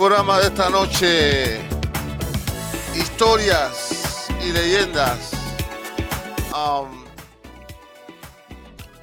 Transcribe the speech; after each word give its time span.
programa 0.00 0.38
de 0.38 0.46
esta 0.46 0.70
noche, 0.70 1.60
historias 2.96 4.28
y 4.42 4.50
leyendas 4.50 5.32
um, 6.54 7.04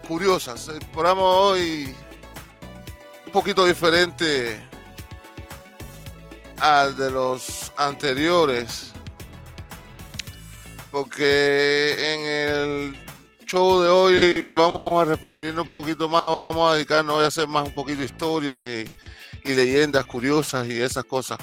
curiosas. 0.08 0.68
El 0.70 0.84
programa 0.88 1.22
hoy 1.22 1.96
un 3.28 3.32
poquito 3.32 3.64
diferente 3.64 4.60
al 6.62 6.98
de 6.98 7.12
los 7.12 7.72
anteriores, 7.78 8.92
porque 10.90 11.94
en 12.00 12.26
el 12.26 13.00
show 13.46 13.82
de 13.84 13.90
hoy 13.90 14.52
vamos 14.56 14.82
a 14.88 15.06
repetir 15.06 15.60
un 15.60 15.68
poquito 15.68 16.10
más, 16.10 16.24
vamos 16.26 16.72
a 16.72 16.74
dedicarnos 16.74 17.24
a 17.24 17.28
hacer 17.28 17.48
más 17.48 17.68
un 17.68 17.74
poquito 17.76 18.00
de 18.00 18.06
historia 18.06 18.58
leyendas 19.56 20.06
curiosas 20.06 20.68
y 20.68 20.82
esas 20.82 21.04
cosas, 21.06 21.38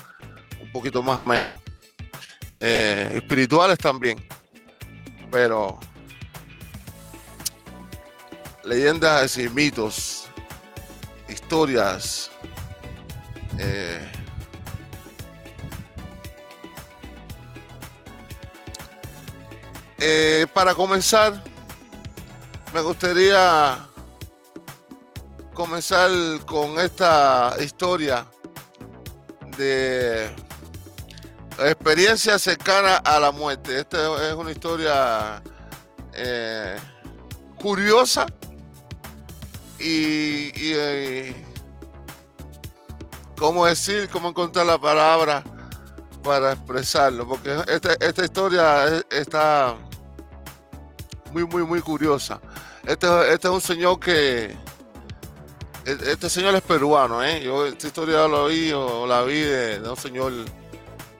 un 0.61 0.71
poquito 0.73 1.03
más 1.03 1.21
eh, 2.61 3.11
espirituales 3.17 3.79
también, 3.79 4.27
pero 5.31 5.79
leyendas 8.65 9.37
y 9.39 9.49
mitos, 9.49 10.27
historias. 11.29 12.31
Eh, 13.59 14.11
eh, 19.99 20.47
para 20.53 20.75
comenzar, 20.75 21.43
me 22.73 22.81
gustaría 22.81 23.79
comenzar 25.55 26.11
con 26.45 26.79
esta 26.79 27.55
historia 27.61 28.27
de 29.57 30.29
experiencia 31.59 32.39
cercana 32.39 32.97
a 32.97 33.19
la 33.21 33.31
muerte. 33.31 33.79
Esta 33.79 34.29
es 34.29 34.35
una 34.35 34.51
historia 34.51 35.43
eh, 36.13 36.77
curiosa 37.61 38.27
y, 39.79 40.51
eh, 40.55 41.35
cómo 43.39 43.67
decir, 43.67 44.09
cómo 44.11 44.31
encontrar 44.31 44.67
la 44.67 44.79
palabra 44.79 45.45
para 46.23 46.53
expresarlo, 46.53 47.29
porque 47.29 47.55
esta, 47.69 47.93
esta 48.01 48.25
historia 48.25 49.05
está 49.11 49.77
muy, 51.33 51.45
muy, 51.45 51.63
muy 51.65 51.81
curiosa. 51.81 52.41
Este, 52.87 53.07
este, 53.33 53.49
es 53.49 53.55
un 53.55 53.61
señor 53.61 53.99
que. 53.99 54.57
E, 55.85 55.99
este 56.13 56.31
señor 56.31 56.55
es 56.55 56.63
peruano, 56.63 57.23
¿eh? 57.23 57.43
Yo 57.43 57.67
esta 57.67 57.87
historia 57.87 58.27
lo 58.27 58.45
oí 58.45 58.73
o 58.73 59.07
la 59.07 59.23
vi 59.23 59.41
de, 59.41 59.81
un 59.89 59.97
señor 59.97 60.33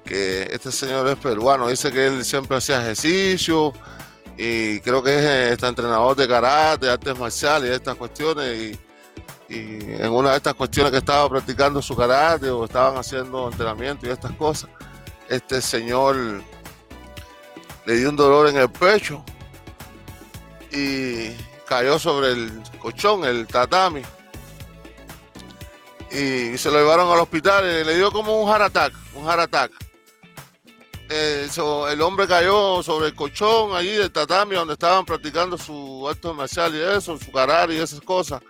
que 0.05 0.43
este 0.51 0.73
señor 0.73 1.07
es 1.09 1.17
peruano. 1.17 1.69
Dice 1.69 1.93
que 1.93 2.07
él 2.07 2.25
siempre 2.25 2.57
hacía 2.57 2.81
ejercicio 2.81 3.73
y 4.37 4.81
creo 4.81 5.03
que 5.03 5.17
es 5.17 5.53
este 5.53 5.67
entrenador 5.67 6.17
de 6.17 6.27
karate, 6.27 6.89
artes 6.91 7.19
marciales 7.19 7.71
y 7.71 7.73
estas 7.75 7.97
cuestiones. 7.97 8.59
Y, 8.59 8.79
en 9.51 10.11
una 10.11 10.31
de 10.31 10.39
estas 10.39 10.55
cuestiones 10.55 10.91
que 10.91 10.99
estaba 10.99 11.29
practicando 11.29 11.81
su 11.83 11.95
karate 11.95 12.49
o 12.49 12.65
estaban 12.65 12.97
haciendo 12.97 13.49
entrenamiento 13.49 14.07
y 14.07 14.11
estas 14.11 14.33
cosas, 14.33 14.71
este 15.29 15.61
señor 15.61 16.17
le 17.85 17.97
dio 17.97 18.09
un 18.09 18.17
dolor 18.17 18.49
en 18.49 18.57
el 18.57 18.71
pecho 18.71 19.23
y 20.73 21.31
cayó 21.69 21.99
sobre 21.99 22.33
el 22.33 22.63
colchón, 22.81 23.25
el 23.25 23.47
tatami. 23.47 24.03
Y 26.15 26.57
se 26.59 26.71
lo 26.71 26.79
llevaron 26.79 27.11
al 27.11 27.19
hospital 27.19 27.65
y 27.65 27.85
le 27.85 27.97
dio 27.97 28.13
como 28.13 28.41
un 28.41 28.49
heart 28.49 28.67
attack, 28.67 28.95
un 29.15 29.25
heart 29.25 29.41
attack. 29.41 29.73
Eh, 31.11 31.49
el 31.91 32.01
hombre 32.03 32.29
cayó 32.29 32.83
sobre 32.85 33.09
el 33.09 33.15
colchón 33.15 33.75
allí 33.75 33.91
del 33.91 34.13
tatami 34.13 34.55
donde 34.55 34.75
estaban 34.75 35.05
practicando 35.05 35.59
su 35.59 36.09
arte 36.09 36.33
marcial 36.33 36.73
y 36.75 36.81
eso, 36.81 37.19
su 37.19 37.33
karate 37.33 37.75
y 37.75 37.79
esas 37.79 38.01
cosas. 38.01 38.41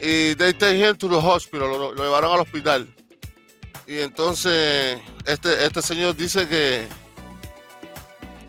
Y 0.00 0.34
they 0.34 0.52
take 0.52 0.78
him 0.78 0.96
to 0.96 1.06
hospital, 1.16 1.68
lo, 1.68 1.94
lo, 1.94 2.02
llevaron 2.02 2.32
al 2.32 2.40
hospital. 2.40 2.92
Y 3.86 4.00
entonces 4.00 5.00
este, 5.24 5.64
este 5.64 5.82
señor 5.82 6.16
dice 6.16 6.48
que, 6.48 6.88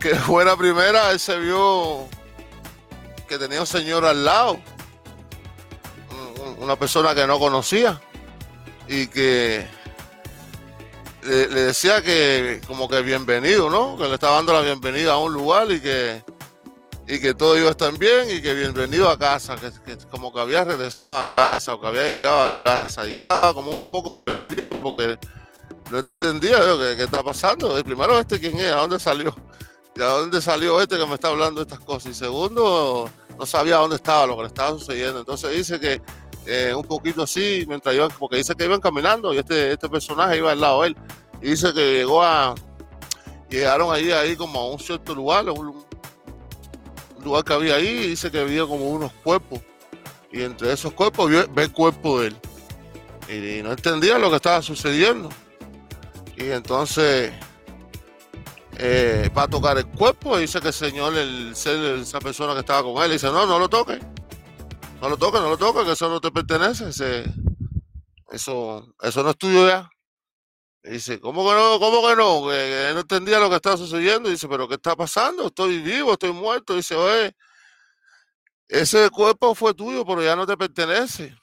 que 0.00 0.14
fue 0.26 0.44
la 0.44 0.56
primera, 0.56 1.12
él 1.12 1.20
se 1.20 1.38
vio 1.38 2.08
que 3.28 3.38
tenía 3.38 3.60
un 3.60 3.66
señor 3.68 4.04
al 4.04 4.24
lado, 4.24 4.60
una 6.58 6.74
persona 6.74 7.14
que 7.14 7.24
no 7.26 7.38
conocía 7.38 8.00
y 8.92 9.06
que 9.06 9.66
le, 11.22 11.46
decía 11.48 12.02
que 12.02 12.60
como 12.66 12.88
que 12.88 13.00
bienvenido, 13.00 13.70
¿no? 13.70 13.96
Que 13.96 14.06
le 14.06 14.14
estaba 14.14 14.36
dando 14.36 14.52
la 14.52 14.60
bienvenida 14.60 15.14
a 15.14 15.18
un 15.18 15.32
lugar 15.32 15.70
y 15.72 15.80
que 15.80 16.22
y 17.08 17.18
que 17.18 17.34
todo 17.34 17.56
iba 17.58 17.68
a 17.68 17.70
estar 17.72 17.96
bien 17.98 18.30
y 18.30 18.42
que 18.42 18.54
bienvenido 18.54 19.08
a 19.08 19.18
casa, 19.18 19.56
que, 19.56 19.96
como 20.10 20.32
que 20.32 20.40
había 20.40 20.64
regresado 20.64 21.08
a 21.12 21.34
casa 21.34 21.74
o 21.74 21.80
que 21.80 21.86
había 21.86 22.02
llegado 22.02 22.42
a 22.42 22.62
casa 22.62 23.08
y 23.08 23.12
estaba 23.12 23.54
como 23.54 23.70
un 23.70 23.90
poco 23.90 24.22
perdido 24.22 24.68
porque 24.82 25.18
no 25.90 25.98
entendía 25.98 26.58
qué, 26.58 26.94
qué 26.96 27.04
está 27.04 27.22
pasando. 27.22 27.78
Y 27.78 27.82
primero 27.82 28.18
este 28.18 28.38
quién 28.38 28.58
es, 28.60 28.72
a 28.72 28.76
dónde 28.76 29.00
salió, 29.00 29.34
y 29.96 30.02
a 30.02 30.06
dónde 30.06 30.42
salió 30.42 30.80
este 30.82 30.98
que 30.98 31.06
me 31.06 31.14
está 31.14 31.28
hablando 31.28 31.64
de 31.64 31.70
estas 31.70 31.84
cosas. 31.84 32.12
Y 32.12 32.14
segundo, 32.14 33.10
no 33.38 33.46
sabía 33.46 33.76
dónde 33.76 33.96
estaba, 33.96 34.26
lo 34.26 34.36
que 34.36 34.42
le 34.42 34.48
estaba 34.48 34.70
sucediendo. 34.78 35.20
Entonces 35.20 35.50
dice 35.50 35.80
que 35.80 36.00
eh, 36.46 36.74
un 36.74 36.84
poquito 36.84 37.22
así, 37.22 37.64
mientras 37.68 37.94
iban, 37.94 38.10
porque 38.18 38.36
dice 38.36 38.54
que 38.54 38.64
iban 38.64 38.80
caminando 38.80 39.32
y 39.32 39.38
este, 39.38 39.72
este 39.72 39.88
personaje 39.88 40.38
iba 40.38 40.52
al 40.52 40.60
lado 40.60 40.82
de 40.82 40.88
él. 40.88 40.96
Y 41.40 41.50
dice 41.50 41.72
que 41.72 41.94
llegó 41.94 42.22
a, 42.22 42.54
llegaron 43.48 43.92
ahí, 43.92 44.10
ahí 44.10 44.36
como 44.36 44.58
a 44.58 44.70
un 44.72 44.78
cierto 44.78 45.14
lugar, 45.14 45.48
un, 45.50 45.84
lugar 47.22 47.44
que 47.44 47.52
había 47.52 47.76
ahí, 47.76 47.86
y 47.86 48.08
dice 48.08 48.30
que 48.30 48.40
había 48.40 48.66
como 48.66 48.90
unos 48.90 49.12
cuerpos. 49.24 49.60
Y 50.32 50.42
entre 50.42 50.72
esos 50.72 50.92
cuerpos 50.92 51.30
ve 51.30 51.62
el 51.62 51.72
cuerpo 51.72 52.20
de 52.20 52.28
él. 52.28 52.36
Y, 53.28 53.62
no 53.62 53.72
entendía 53.72 54.18
lo 54.18 54.30
que 54.30 54.36
estaba 54.36 54.62
sucediendo. 54.62 55.28
Y 56.36 56.50
entonces 56.50 57.32
eh, 58.78 59.30
va 59.36 59.44
a 59.44 59.48
tocar 59.48 59.78
el 59.78 59.86
cuerpo 59.86 60.38
dice 60.38 60.60
que 60.60 60.68
el 60.68 60.74
Señor, 60.74 61.16
el 61.16 61.54
ser, 61.54 62.00
esa 62.00 62.18
persona 62.18 62.54
que 62.54 62.60
estaba 62.60 62.82
con 62.82 63.02
él, 63.04 63.12
dice, 63.12 63.26
no, 63.26 63.46
no 63.46 63.58
lo 63.58 63.68
toque, 63.68 64.00
no 65.02 65.08
lo 65.08 65.16
toque, 65.16 65.38
no 65.40 65.50
lo 65.50 65.58
toque, 65.58 65.84
que 65.84 65.92
eso 65.92 66.08
no 66.08 66.20
te 66.20 66.30
pertenece, 66.30 66.88
eso, 68.30 68.94
eso 69.00 69.22
no 69.24 69.30
es 69.30 69.36
tuyo 69.36 69.66
ya. 69.66 69.90
dice, 70.84 71.18
¿cómo 71.18 71.44
que 71.44 71.56
no? 71.56 71.80
¿Cómo 71.80 72.06
que 72.06 72.14
no? 72.14 72.48
Que, 72.48 72.92
no 72.94 73.00
entendía 73.00 73.40
lo 73.40 73.50
que 73.50 73.56
estaba 73.56 73.76
sucediendo. 73.76 74.30
dice, 74.30 74.48
¿pero 74.48 74.68
qué 74.68 74.76
está 74.76 74.94
pasando? 74.94 75.48
Estoy 75.48 75.80
vivo, 75.80 76.12
estoy 76.12 76.32
muerto. 76.32 76.76
dice, 76.76 76.94
oye, 76.94 77.34
ese 78.68 79.10
cuerpo 79.10 79.56
fue 79.56 79.74
tuyo, 79.74 80.06
pero 80.06 80.22
ya 80.22 80.36
no 80.36 80.46
te 80.46 80.56
pertenece. 80.56 81.36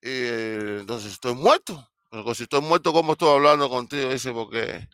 Y 0.00 0.78
entonces 0.78 1.12
estoy 1.14 1.34
muerto. 1.34 1.88
Pero 2.08 2.34
si 2.34 2.44
estoy 2.44 2.60
muerto, 2.60 2.92
¿cómo 2.92 3.12
estoy 3.12 3.34
hablando 3.34 3.68
contigo? 3.68 4.10
Dice, 4.10 4.32
porque 4.32 4.88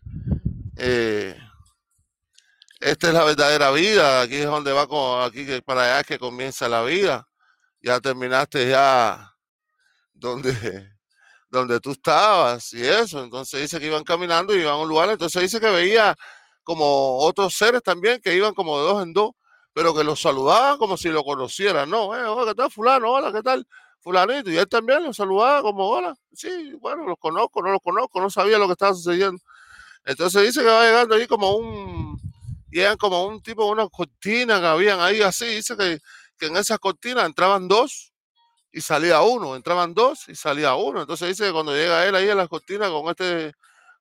eh, 0.76 1.36
esta 2.80 3.08
es 3.08 3.14
la 3.14 3.24
verdadera 3.24 3.70
vida, 3.72 4.22
aquí 4.22 4.36
es 4.36 4.46
donde 4.46 4.72
va, 4.72 4.86
con, 4.86 5.22
aquí 5.22 5.44
para 5.62 5.82
allá 5.82 6.00
es 6.00 6.06
que 6.06 6.18
comienza 6.18 6.68
la 6.68 6.82
vida. 6.82 7.28
Ya 7.80 8.00
terminaste 8.00 8.68
ya 8.68 9.34
donde, 10.14 10.52
donde 11.50 11.80
tú 11.80 11.92
estabas 11.92 12.72
y 12.72 12.84
eso. 12.86 13.22
Entonces 13.24 13.62
dice 13.62 13.80
que 13.80 13.86
iban 13.86 14.04
caminando 14.04 14.54
y 14.54 14.60
iban 14.60 14.74
a 14.74 14.76
un 14.78 14.88
lugar. 14.88 15.10
Entonces 15.10 15.42
dice 15.42 15.60
que 15.60 15.70
veía 15.70 16.16
como 16.62 17.18
otros 17.18 17.54
seres 17.54 17.82
también 17.82 18.20
que 18.20 18.34
iban 18.34 18.54
como 18.54 18.78
de 18.78 18.84
dos 18.84 19.02
en 19.02 19.12
dos, 19.12 19.30
pero 19.72 19.94
que 19.94 20.04
los 20.04 20.20
saludaban 20.20 20.78
como 20.78 20.96
si 20.96 21.08
lo 21.08 21.24
conocieran. 21.24 21.90
No, 21.90 22.14
eh, 22.16 22.26
hola, 22.26 22.52
¿qué 22.52 22.56
tal 22.56 22.70
fulano? 22.70 23.12
Hola, 23.12 23.32
¿qué 23.32 23.42
tal? 23.42 23.66
Fulanito. 24.00 24.50
Y 24.50 24.58
él 24.58 24.68
también 24.68 25.02
los 25.02 25.16
saludaba 25.16 25.62
como, 25.62 25.88
hola. 25.88 26.14
Sí, 26.32 26.74
bueno, 26.80 27.04
los 27.06 27.18
conozco, 27.18 27.62
no 27.62 27.72
los 27.72 27.80
conozco, 27.82 28.20
no 28.20 28.30
sabía 28.30 28.58
lo 28.58 28.66
que 28.66 28.72
estaba 28.72 28.94
sucediendo. 28.94 29.42
Entonces 30.04 30.42
dice 30.42 30.60
que 30.60 30.66
va 30.66 30.84
llegando 30.84 31.14
ahí 31.14 31.26
como 31.26 31.56
un, 31.56 31.97
llegan 32.70 32.96
como 32.96 33.26
un 33.26 33.42
tipo, 33.42 33.66
unas 33.66 33.88
cortinas 33.90 34.60
que 34.60 34.66
habían 34.66 35.00
ahí 35.00 35.22
así, 35.22 35.46
dice 35.46 35.76
que, 35.76 35.98
en 36.40 36.56
esas 36.56 36.78
cortinas 36.78 37.26
entraban 37.26 37.66
dos 37.66 38.12
y 38.70 38.80
salía 38.80 39.22
uno, 39.22 39.56
entraban 39.56 39.92
dos 39.92 40.28
y 40.28 40.36
salía 40.36 40.74
uno. 40.76 41.00
Entonces 41.00 41.28
dice 41.28 41.46
que 41.46 41.52
cuando 41.52 41.74
llega 41.74 42.06
él 42.06 42.14
ahí 42.14 42.28
a 42.28 42.34
las 42.36 42.48
cortinas 42.48 42.90
con 42.90 43.08
este 43.10 43.52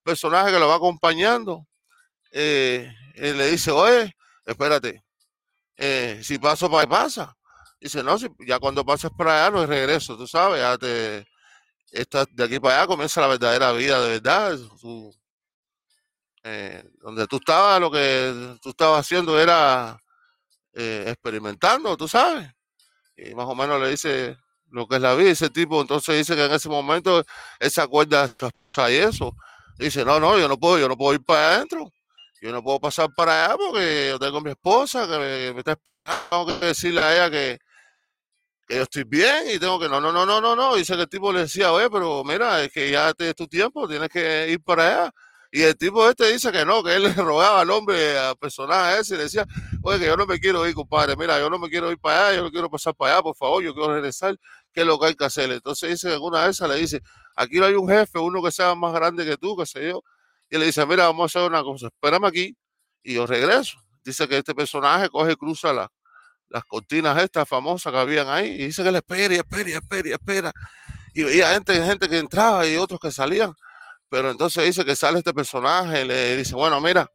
personaje 0.03 0.51
que 0.51 0.59
lo 0.59 0.67
va 0.67 0.75
acompañando, 0.75 1.65
eh, 2.31 2.93
él 3.15 3.37
le 3.37 3.51
dice, 3.51 3.71
oye, 3.71 4.15
espérate, 4.45 5.03
eh, 5.77 6.19
si 6.23 6.37
paso 6.37 6.69
para 6.69 6.87
pasa. 6.87 7.35
Dice, 7.79 8.03
no, 8.03 8.17
si, 8.17 8.27
ya 8.45 8.59
cuando 8.59 8.85
pases 8.85 9.11
para 9.17 9.45
allá 9.45 9.51
no 9.51 9.63
es 9.63 9.69
regreso, 9.69 10.17
tú 10.17 10.27
sabes, 10.27 10.61
ya 10.61 10.77
te, 10.77 11.25
de 12.31 12.43
aquí 12.43 12.59
para 12.59 12.79
allá 12.79 12.87
comienza 12.87 13.21
la 13.21 13.27
verdadera 13.27 13.71
vida 13.71 14.01
de 14.01 14.19
verdad, 14.19 14.57
eh, 16.49 16.81
donde 17.01 17.27
tú 17.27 17.37
estabas, 17.37 17.81
lo 17.81 17.91
que 17.91 18.57
tú 18.61 18.69
estabas 18.69 19.01
haciendo 19.01 19.37
era 19.37 19.99
eh, 20.73 21.03
experimentando, 21.07 21.97
tú 21.97 22.07
sabes. 22.07 22.49
Y 23.17 23.35
más 23.35 23.47
o 23.47 23.55
menos 23.55 23.81
le 23.81 23.89
dice, 23.89 24.37
lo 24.69 24.87
que 24.87 24.95
es 24.95 25.01
la 25.01 25.13
vida. 25.15 25.31
Ese 25.31 25.49
tipo 25.49 25.81
entonces 25.81 26.15
dice 26.15 26.35
que 26.35 26.45
en 26.45 26.53
ese 26.53 26.69
momento 26.69 27.25
él 27.59 27.71
se 27.71 27.81
acuerda 27.81 28.27
de 28.27 29.03
eso. 29.03 29.35
Dice, 29.77 30.05
no, 30.05 30.21
no, 30.21 30.39
yo 30.39 30.47
no 30.47 30.57
puedo, 30.57 30.79
yo 30.79 30.87
no 30.87 30.95
puedo 30.95 31.15
ir 31.15 31.23
para 31.23 31.55
adentro. 31.55 31.91
Yo 32.41 32.51
no 32.51 32.63
puedo 32.63 32.79
pasar 32.79 33.09
para 33.13 33.45
allá 33.45 33.57
porque 33.57 34.07
yo 34.09 34.19
tengo 34.19 34.39
mi 34.39 34.51
esposa 34.51 35.05
que 35.05 35.17
me, 35.17 35.59
está 35.59 35.73
esperando. 36.05 36.59
Que 36.59 36.65
decirle 36.67 37.01
a 37.01 37.13
ella 37.13 37.31
que, 37.31 37.59
que 38.67 38.75
yo 38.75 38.83
estoy 38.83 39.03
bien 39.03 39.49
y 39.53 39.59
tengo 39.59 39.79
que, 39.79 39.89
no, 39.89 39.99
no, 39.99 40.13
no, 40.13 40.25
no, 40.25 40.39
no, 40.39 40.55
no. 40.55 40.75
Dice 40.75 40.95
que 40.95 41.01
el 41.01 41.09
tipo 41.09 41.33
le 41.33 41.41
decía, 41.41 41.73
oye, 41.73 41.89
pero 41.89 42.23
mira, 42.23 42.63
es 42.63 42.71
que 42.71 42.89
ya 42.89 43.13
es 43.17 43.35
tu 43.35 43.47
tiempo, 43.47 43.87
tienes 43.87 44.09
que 44.09 44.49
ir 44.49 44.61
para 44.63 44.87
allá. 44.87 45.13
Y 45.51 45.61
el 45.61 45.77
tipo 45.77 46.09
este 46.09 46.31
dice 46.31 46.51
que 46.51 46.65
no, 46.65 46.83
que 46.83 46.95
él 46.95 47.03
le 47.03 47.13
rogaba 47.13 47.61
al 47.61 47.69
hombre, 47.71 48.17
al 48.17 48.35
personaje 48.37 48.99
ese, 48.99 49.15
y 49.15 49.17
le 49.17 49.23
decía, 49.23 49.45
oye, 49.81 49.99
que 49.99 50.05
yo 50.05 50.17
no 50.17 50.25
me 50.25 50.39
quiero 50.39 50.67
ir, 50.67 50.73
compadre, 50.73 51.15
mira, 51.15 51.39
yo 51.39 51.49
no 51.49 51.57
me 51.59 51.69
quiero 51.69 51.91
ir 51.91 51.99
para 51.99 52.27
allá, 52.27 52.37
yo 52.37 52.43
no 52.43 52.51
quiero 52.51 52.69
pasar 52.69 52.95
para 52.95 53.13
allá, 53.13 53.23
por 53.23 53.35
favor, 53.35 53.63
yo 53.63 53.73
quiero 53.73 53.93
regresar, 53.93 54.37
¿qué 54.73 54.81
es 54.81 54.87
lo 54.87 54.99
que 54.99 55.07
hay 55.07 55.15
que 55.15 55.25
hacer? 55.25 55.51
Entonces 55.51 55.89
dice 55.89 56.07
que 56.07 56.13
alguna 56.13 56.45
vez 56.45 56.59
le 56.59 56.75
dice, 56.75 57.01
aquí 57.35 57.59
no 57.59 57.65
hay 57.65 57.75
un 57.75 57.87
jefe, 57.87 58.19
uno 58.19 58.43
que 58.43 58.51
sea 58.51 58.75
más 58.75 58.93
grande 58.93 59.25
que 59.25 59.37
tú, 59.37 59.55
qué 59.57 59.65
sé 59.65 59.87
yo, 59.89 60.03
y 60.49 60.57
le 60.57 60.65
dice, 60.65 60.85
mira, 60.85 61.05
vamos 61.05 61.35
a 61.35 61.39
hacer 61.39 61.49
una 61.49 61.63
cosa, 61.63 61.87
espérame 61.87 62.25
aquí 62.25 62.55
y 63.03 63.15
yo 63.15 63.25
regreso. 63.25 63.77
Dice 64.03 64.27
que 64.27 64.37
este 64.37 64.53
personaje 64.53 65.09
coge 65.09 65.33
y 65.33 65.35
cruza 65.35 65.73
las 65.73 66.63
cortinas 66.65 67.21
estas 67.21 67.47
famosas 67.47 67.91
que 67.91 67.99
habían 67.99 68.29
ahí 68.29 68.47
y 68.51 68.65
dice 68.67 68.83
que 68.83 68.91
le 68.91 68.99
espera 68.99 69.33
y 69.33 69.37
espera 69.37 69.69
y 69.69 69.73
espera 69.73 70.09
y 70.09 70.11
espera. 70.11 70.53
Y 71.13 71.23
veía 71.23 71.53
gente, 71.53 71.73
gente 71.83 72.07
que 72.07 72.19
entraba 72.19 72.67
y 72.67 72.77
otros 72.77 72.99
que 72.99 73.11
salían. 73.11 73.53
Pero 74.09 74.31
entonces 74.31 74.63
dice 74.65 74.85
que 74.85 74.95
sale 74.95 75.19
este 75.19 75.33
personaje 75.33 76.05
le 76.05 76.37
dice, 76.37 76.55
bueno, 76.55 76.79
mira, 76.79 77.11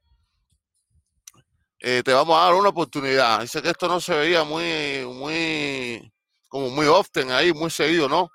eh, 1.80 2.02
te 2.04 2.12
vamos 2.12 2.38
a 2.38 2.44
dar 2.44 2.54
una 2.54 2.68
oportunidad. 2.68 3.40
Dice 3.40 3.60
que 3.62 3.70
esto 3.70 3.88
no 3.88 4.00
se 4.00 4.14
veía 4.14 4.44
muy, 4.44 5.04
muy, 5.06 6.12
como 6.48 6.70
muy 6.70 6.86
often 6.86 7.30
ahí, 7.32 7.52
muy 7.52 7.70
seguido, 7.70 8.08
¿no? 8.08 8.30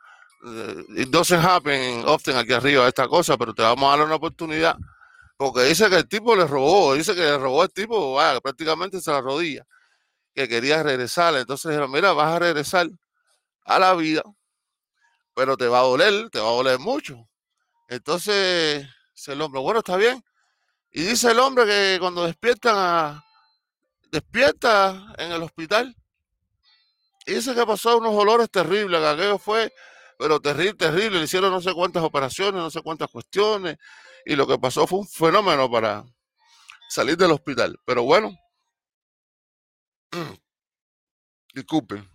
Eh, 0.45 0.85
it 0.97 1.09
doesn't 1.09 1.43
happen 1.43 2.03
often 2.05 2.35
aquí 2.35 2.53
arriba 2.53 2.87
esta 2.87 3.07
cosa, 3.07 3.37
pero 3.37 3.53
te 3.53 3.61
vamos 3.61 3.85
a 3.87 3.97
dar 3.97 4.05
una 4.05 4.15
oportunidad. 4.15 4.75
Porque 5.37 5.63
dice 5.63 5.89
que 5.89 5.97
el 5.97 6.07
tipo 6.07 6.35
le 6.35 6.47
robó, 6.47 6.95
dice 6.95 7.15
que 7.15 7.21
le 7.21 7.37
robó 7.37 7.63
el 7.63 7.71
tipo, 7.71 8.17
prácticamente 8.41 8.99
se 9.01 9.11
la 9.11 9.21
rodilla, 9.21 9.65
que 10.35 10.47
quería 10.49 10.83
regresar. 10.83 11.35
Entonces 11.35 11.69
dijeron, 11.69 11.91
mira, 11.91 12.13
vas 12.13 12.33
a 12.35 12.39
regresar 12.39 12.89
a 13.65 13.79
la 13.79 13.93
vida, 13.95 14.23
pero 15.35 15.57
te 15.57 15.67
va 15.67 15.79
a 15.79 15.83
doler, 15.83 16.29
te 16.31 16.39
va 16.39 16.49
a 16.49 16.53
doler 16.53 16.79
mucho. 16.79 17.26
Entonces, 17.87 18.87
dice 19.15 19.33
el 19.33 19.41
hombre, 19.41 19.61
bueno, 19.61 19.79
está 19.79 19.95
bien. 19.97 20.23
Y 20.91 21.03
dice 21.03 21.31
el 21.31 21.39
hombre 21.39 21.65
que 21.65 21.97
cuando 21.99 22.25
despiertan 22.25 22.75
a, 22.75 23.25
despierta 24.11 25.13
en 25.17 25.31
el 25.31 25.43
hospital. 25.43 25.95
Y 27.25 27.33
dice 27.33 27.53
que 27.53 27.65
pasó 27.65 27.97
unos 27.97 28.15
olores 28.15 28.49
terribles, 28.49 28.99
que 28.99 29.07
aquello 29.07 29.37
fue, 29.37 29.73
pero 30.17 30.39
terrible, 30.39 30.73
terrible. 30.75 31.19
Le 31.19 31.25
hicieron 31.25 31.51
no 31.51 31.61
sé 31.61 31.73
cuántas 31.73 32.03
operaciones, 32.03 32.61
no 32.61 32.69
sé 32.69 32.81
cuántas 32.81 33.09
cuestiones. 33.09 33.77
Y 34.25 34.35
lo 34.35 34.47
que 34.47 34.57
pasó 34.57 34.87
fue 34.87 34.99
un 34.99 35.07
fenómeno 35.07 35.69
para 35.69 36.05
salir 36.89 37.17
del 37.17 37.31
hospital. 37.31 37.77
Pero 37.85 38.03
bueno, 38.03 38.33
disculpen. 41.53 42.09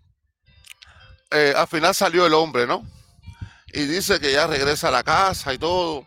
Eh, 1.30 1.54
al 1.56 1.66
final 1.66 1.94
salió 1.94 2.26
el 2.26 2.34
hombre, 2.34 2.66
¿no? 2.66 2.86
Y 3.72 3.86
dice 3.86 4.20
que 4.20 4.32
ya 4.32 4.46
regresa 4.46 4.88
a 4.88 4.90
la 4.90 5.02
casa 5.02 5.52
y 5.54 5.58
todo, 5.58 6.06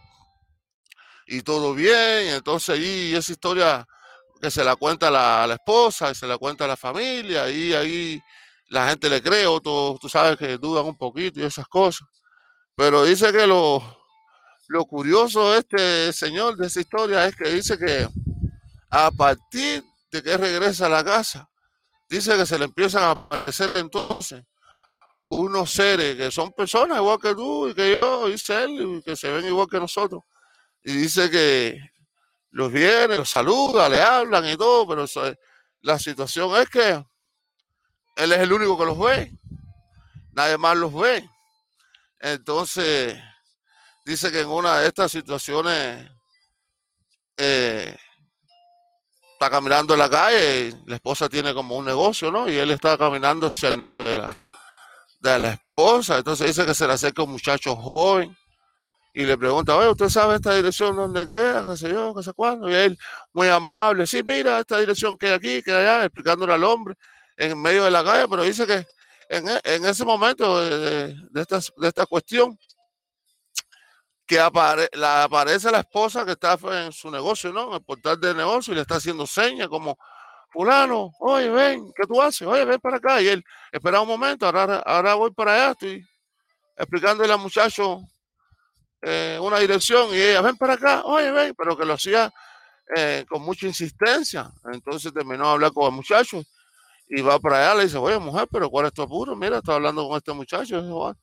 y 1.28 1.42
todo 1.42 1.74
bien, 1.74 2.28
entonces 2.36 2.80
y 2.80 3.16
esa 3.16 3.32
historia 3.32 3.88
que 4.40 4.52
se 4.52 4.64
la 4.64 4.76
cuenta 4.76 5.08
a 5.08 5.48
la, 5.48 5.56
esposa, 5.56 6.12
y 6.12 6.16
se 6.16 6.28
la 6.28 6.38
cuenta 6.38 6.68
la 6.68 6.78
familia, 6.78 7.50
y 7.50 7.74
ahí 7.74 8.22
la 8.70 8.90
gente 8.90 9.10
le 9.10 9.22
cree, 9.22 9.48
o 9.48 9.60
tú, 9.60 9.98
sabes 10.08 10.38
que 10.38 10.58
dudan 10.58 10.86
un 10.86 10.98
poquito 10.98 11.40
y 11.40 11.44
esas 11.44 11.68
cosas. 11.68 12.08
Pero 12.76 13.04
dice 13.04 13.32
que 13.32 13.48
lo, 13.48 13.82
lo 14.68 14.86
curioso 14.86 15.54
de 15.54 15.60
este 15.60 16.14
señor, 16.14 16.58
de 16.58 16.68
esa 16.68 16.82
historia, 16.82 17.26
es 17.26 17.36
que 17.36 17.50
dice 17.50 17.80
que 17.80 18.08
a 18.92 19.10
partir 19.10 19.84
de 20.12 20.22
que 20.22 20.38
regresa 20.38 20.86
a 20.86 20.90
la 20.90 21.04
casa, 21.04 21.50
dice 22.10 22.38
que 22.38 22.46
se 22.46 22.60
le 22.60 22.66
empiezan 22.66 23.04
a 23.04 23.12
aparecer 23.12 23.72
entonces 23.76 24.44
unos 25.30 25.72
seres 25.72 26.16
que 26.16 26.32
son 26.32 26.52
personas 26.52 26.98
igual 26.98 27.20
que 27.20 27.34
tú 27.34 27.70
y 27.70 27.74
que 27.74 28.00
yo, 28.00 28.30
y 28.30 28.34
él, 28.34 29.02
que 29.04 29.16
se 29.16 29.30
ven 29.30 29.46
igual 29.46 29.68
que 29.70 29.80
nosotros. 29.80 30.24
Y 30.84 30.94
dice 30.94 31.30
que 31.30 31.80
los 32.52 32.72
viene, 32.72 33.18
los 33.18 33.30
saluda, 33.30 33.90
le 33.90 34.02
hablan 34.02 34.48
y 34.48 34.56
todo, 34.56 34.88
pero 34.88 35.06
la 35.82 36.00
situación 36.00 36.56
es 36.62 36.70
que 36.70 37.04
él 38.16 38.32
es 38.32 38.40
el 38.40 38.54
único 38.54 38.78
que 38.78 38.86
los 38.86 38.98
ve, 38.98 39.32
nadie 40.32 40.58
más 40.58 40.78
los 40.78 40.94
ve. 40.94 41.28
Entonces, 42.20 43.20
dice 44.06 44.32
que 44.32 44.42
en 44.42 44.48
una 44.48 44.80
de 44.80 44.88
estas 44.88 45.12
situaciones 45.12 46.10
eh, 47.38 47.98
está 49.34 49.50
caminando 49.50 49.94
en 49.94 50.00
la 50.00 50.10
calle, 50.10 50.74
la 50.86 50.96
esposa 50.96 51.28
tiene 51.28 51.54
como 51.54 51.76
un 51.76 51.86
negocio, 51.86 52.32
¿no? 52.32 52.50
Y 52.50 52.56
él 52.56 52.72
está 52.72 52.98
caminando 52.98 53.48
hacia 53.48 53.74
de 55.34 55.40
la 55.40 55.50
esposa. 55.54 56.18
Entonces 56.18 56.48
dice 56.48 56.66
que 56.66 56.74
se 56.74 56.88
le 56.88 56.94
acerca 56.94 57.24
un 57.24 57.32
muchacho 57.32 57.76
joven 57.76 58.36
y 59.14 59.24
le 59.24 59.38
pregunta, 59.38 59.76
oye, 59.76 59.90
¿usted 59.90 60.10
sabe 60.10 60.36
esta 60.36 60.54
dirección 60.56 60.96
dónde 60.96 61.28
queda? 61.36 61.66
¿Qué 61.68 61.78
sé 61.78 61.90
yo? 61.90 62.14
¿Qué 62.14 62.24
sé 62.24 62.34
cuándo? 62.34 62.70
Y 62.70 62.74
él, 62.74 62.98
muy 63.34 63.48
amable, 63.48 64.06
sí, 64.08 64.22
mira, 64.28 64.60
esta 64.60 64.78
dirección 64.80 65.18
que 65.18 65.28
hay 65.28 65.34
aquí, 65.34 65.64
que 65.64 65.72
hay 65.72 65.86
allá, 65.86 66.06
explicándole 66.06 66.54
al 66.54 66.64
hombre 66.64 66.96
en 67.38 67.62
medio 67.62 67.86
de 67.86 67.92
la 67.92 68.04
calle, 68.04 68.28
pero 68.30 68.44
dice 68.44 68.68
que 68.68 68.86
en, 69.30 69.46
en 69.64 69.86
ese 69.86 70.04
momento 70.06 70.60
de, 70.62 71.16
de, 71.32 71.42
esta, 71.42 71.60
de 71.78 71.88
esta 71.88 72.06
cuestión, 72.06 72.58
que 74.26 74.38
la, 74.94 75.24
aparece 75.24 75.72
la 75.72 75.80
esposa 75.80 76.26
que 76.26 76.32
está 76.32 76.58
en 76.86 76.92
su 76.92 77.12
negocio, 77.12 77.54
¿no? 77.54 77.68
En 77.70 77.74
el 77.76 77.84
portal 77.84 78.20
de 78.20 78.34
negocio 78.34 78.74
y 78.74 78.76
le 78.76 78.82
está 78.82 78.96
haciendo 78.96 79.28
señas 79.28 79.68
como 79.68 79.98
fulano, 80.56 81.12
oye, 81.20 81.50
ven, 81.50 81.92
¿qué 81.94 82.08
tú 82.08 82.22
haces? 82.22 82.48
Oye, 82.48 82.64
ven 82.64 82.80
para 82.80 82.98
acá. 82.98 83.22
Y 83.22 83.28
él, 83.28 83.44
espera 83.72 84.00
un 84.00 84.08
momento, 84.08 84.46
ahora, 84.48 85.14
voy 85.16 85.32
para 85.32 85.54
allá, 85.54 85.72
estoy 85.72 86.08
explicándole 86.78 87.32
al 87.32 87.40
muchacho 87.40 88.00
eh, 89.02 89.38
una 89.42 89.60
dirección 89.60 90.10
y 90.14 90.18
ella, 90.22 90.42
ven 90.42 90.56
para 90.56 90.74
acá, 90.76 91.04
oye, 91.04 91.30
ven, 91.32 91.54
pero 91.58 91.76
que 91.76 91.86
lo 91.86 91.94
hacía 91.94 92.34
eh, 92.96 93.26
con 93.28 93.42
mucha 93.42 93.68
insistencia. 93.68 94.50
Entonces 94.72 95.14
terminó 95.14 95.50
a 95.50 95.52
hablar 95.52 95.74
con 95.74 95.88
el 95.88 95.92
muchacho 95.92 96.42
y 97.10 97.22
va 97.22 97.38
para 97.38 97.58
allá, 97.58 97.76
le 97.76 97.84
dice, 97.84 97.98
oye, 97.98 98.18
mujer, 98.18 98.48
pero 98.50 98.70
¿cuál 98.70 98.88
es 98.88 98.94
tu 98.94 99.02
apuro? 99.02 99.36
Mira, 99.36 99.58
está 99.58 99.76
hablando 99.76 100.08
con 100.08 100.18
este 100.18 100.32
muchacho. 100.32 101.16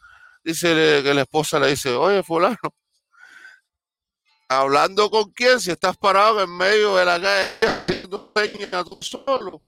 Dice 0.44 1.00
que 1.02 1.14
la 1.14 1.23
esposa 1.23 1.58
le 1.58 1.69
dice, 1.69 1.90
oye, 1.94 2.23
fulano, 2.23 2.58
hablando 4.61 5.11
con 5.11 5.30
quién, 5.32 5.61
si 5.61 5.71
estás 5.71 5.97
parado 5.97 6.42
en 6.42 6.56
medio 6.56 6.97
de 6.97 7.04
la 7.04 7.21
calle 7.21 7.73
peña 8.32 8.85
tú 8.85 8.99
solo. 9.00 9.62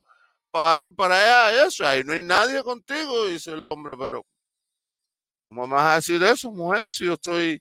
Para, 0.50 0.82
para 0.96 1.48
allá 1.48 1.66
eso, 1.66 1.86
ahí 1.86 2.04
no 2.04 2.12
hay 2.12 2.22
nadie 2.22 2.62
contigo, 2.62 3.26
dice 3.26 3.52
el 3.52 3.66
hombre, 3.68 3.96
pero 3.98 4.24
¿cómo 5.48 5.66
me 5.66 5.74
vas 5.74 5.92
a 5.92 5.96
decir 5.96 6.22
eso, 6.22 6.50
mujer? 6.52 6.86
Si 6.92 7.06
yo 7.06 7.14
estoy, 7.14 7.60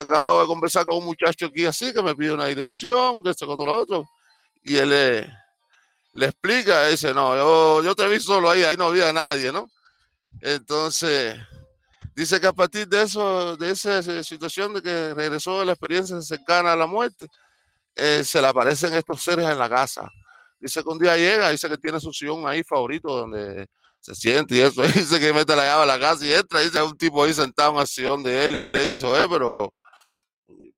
acabo 0.00 0.42
de 0.42 0.46
conversar 0.46 0.84
con 0.84 0.98
un 0.98 1.06
muchacho 1.06 1.46
aquí 1.46 1.64
así, 1.64 1.92
que 1.92 2.02
me 2.02 2.14
pide 2.14 2.32
una 2.32 2.46
dirección, 2.46 3.18
que 3.20 3.30
esto, 3.30 3.56
con 3.56 3.68
otro, 3.68 4.06
y 4.62 4.76
él 4.76 4.90
le, 4.90 5.32
le 6.12 6.26
explica, 6.26 6.88
dice, 6.88 7.14
no, 7.14 7.34
yo, 7.36 7.82
yo 7.82 7.94
te 7.94 8.06
vi 8.08 8.20
solo 8.20 8.50
ahí, 8.50 8.64
ahí 8.64 8.76
no 8.76 8.86
había 8.86 9.12
nadie, 9.12 9.50
¿no? 9.50 9.70
Entonces, 10.42 11.38
dice 12.16 12.40
que 12.40 12.46
a 12.48 12.52
partir 12.52 12.88
de 12.88 13.02
eso, 13.02 13.56
de 13.56 13.70
esa 13.70 14.02
situación 14.24 14.74
de 14.74 14.82
que 14.82 15.14
regresó 15.14 15.60
de 15.60 15.66
la 15.66 15.72
experiencia 15.72 16.20
cercana 16.22 16.72
a 16.72 16.76
la 16.76 16.86
muerte, 16.86 17.26
eh, 17.94 18.24
se 18.24 18.40
le 18.40 18.48
aparecen 18.48 18.94
estos 18.94 19.22
seres 19.22 19.46
en 19.46 19.58
la 19.58 19.68
casa. 19.68 20.10
Dice 20.58 20.82
que 20.82 20.88
un 20.88 20.98
día 20.98 21.16
llega, 21.16 21.50
dice 21.50 21.68
que 21.68 21.76
tiene 21.76 22.00
su 22.00 22.12
sillón 22.12 22.48
ahí 22.48 22.64
favorito 22.64 23.08
donde 23.14 23.68
se 24.00 24.14
siente 24.14 24.54
y 24.56 24.60
eso. 24.60 24.82
Dice 24.94 25.20
que 25.20 25.32
mete 25.32 25.54
la 25.54 25.64
llave 25.64 25.82
a 25.82 25.86
la 25.86 25.98
casa 25.98 26.24
y 26.24 26.32
entra. 26.32 26.60
Dice 26.60 26.82
un 26.82 26.96
tipo 26.96 27.22
ahí 27.22 27.34
sentado 27.34 27.72
en 27.74 27.80
el 27.80 27.86
sillón 27.86 28.22
de 28.22 28.44
él. 28.44 28.70
Le 28.72 28.80
dice, 28.80 29.06
eh, 29.06 29.26
pero 29.28 29.72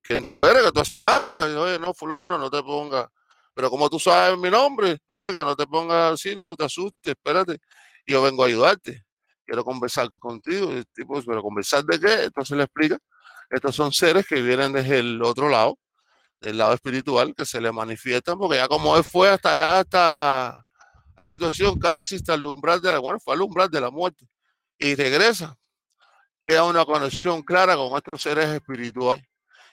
que 0.02 0.20
que 0.20 0.72
tú 0.72 0.82
sabes. 0.84 1.56
Oye, 1.56 1.78
no, 1.78 1.92
fulano, 1.94 2.38
no 2.38 2.50
te 2.50 2.62
pongas. 2.62 3.06
Pero 3.54 3.70
como 3.70 3.88
tú 3.90 3.98
sabes 3.98 4.38
mi 4.38 4.50
nombre, 4.50 4.98
no 5.40 5.54
te 5.54 5.66
pongas 5.66 6.14
así, 6.14 6.34
no 6.34 6.56
te 6.56 6.64
asustes, 6.64 7.14
espérate. 7.14 7.58
Yo 8.06 8.22
vengo 8.22 8.42
a 8.42 8.46
ayudarte. 8.46 9.04
Quiero 9.48 9.64
conversar 9.64 10.10
contigo. 10.18 10.70
El 10.70 10.86
tipo, 10.88 11.22
pero 11.24 11.42
conversar 11.42 11.82
de 11.82 11.98
qué? 11.98 12.24
Entonces 12.24 12.54
le 12.54 12.64
explica. 12.64 12.98
Estos 13.48 13.74
son 13.74 13.90
seres 13.92 14.26
que 14.26 14.42
vienen 14.42 14.74
desde 14.74 14.98
el 14.98 15.22
otro 15.22 15.48
lado 15.48 15.78
del 16.38 16.58
lado 16.58 16.74
espiritual 16.74 17.34
que 17.34 17.46
se 17.46 17.58
le 17.58 17.72
manifiestan, 17.72 18.38
porque 18.38 18.58
ya 18.58 18.68
como 18.68 18.94
él 18.94 19.02
fue 19.02 19.30
hasta 19.30 19.80
esta 19.80 20.64
situación 21.30 21.78
casi 21.78 22.16
hasta 22.16 22.34
el 22.34 22.46
umbral 22.46 22.80
de 22.82 22.92
la 22.92 22.98
bueno, 22.98 23.18
fue 23.18 23.34
al 23.34 23.40
umbral 23.40 23.70
de 23.70 23.80
la 23.80 23.90
muerte 23.90 24.28
y 24.78 24.94
regresa, 24.94 25.56
queda 26.46 26.64
una 26.64 26.84
conexión 26.84 27.42
clara 27.42 27.74
con 27.74 27.96
estos 27.96 28.20
seres 28.20 28.50
espirituales. 28.50 29.24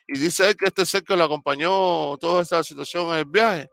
Y 0.08 0.17
dice 0.17 0.50
él 0.50 0.55
que 0.55 0.67
este 0.67 0.86
ser 0.86 1.03
que 1.03 1.17
lo 1.17 1.25
acompañó 1.25 2.17
toda 2.17 2.41
esta 2.41 2.63
situación 2.63 3.10
en 3.10 3.15
el 3.17 3.25
viaje, 3.25 3.70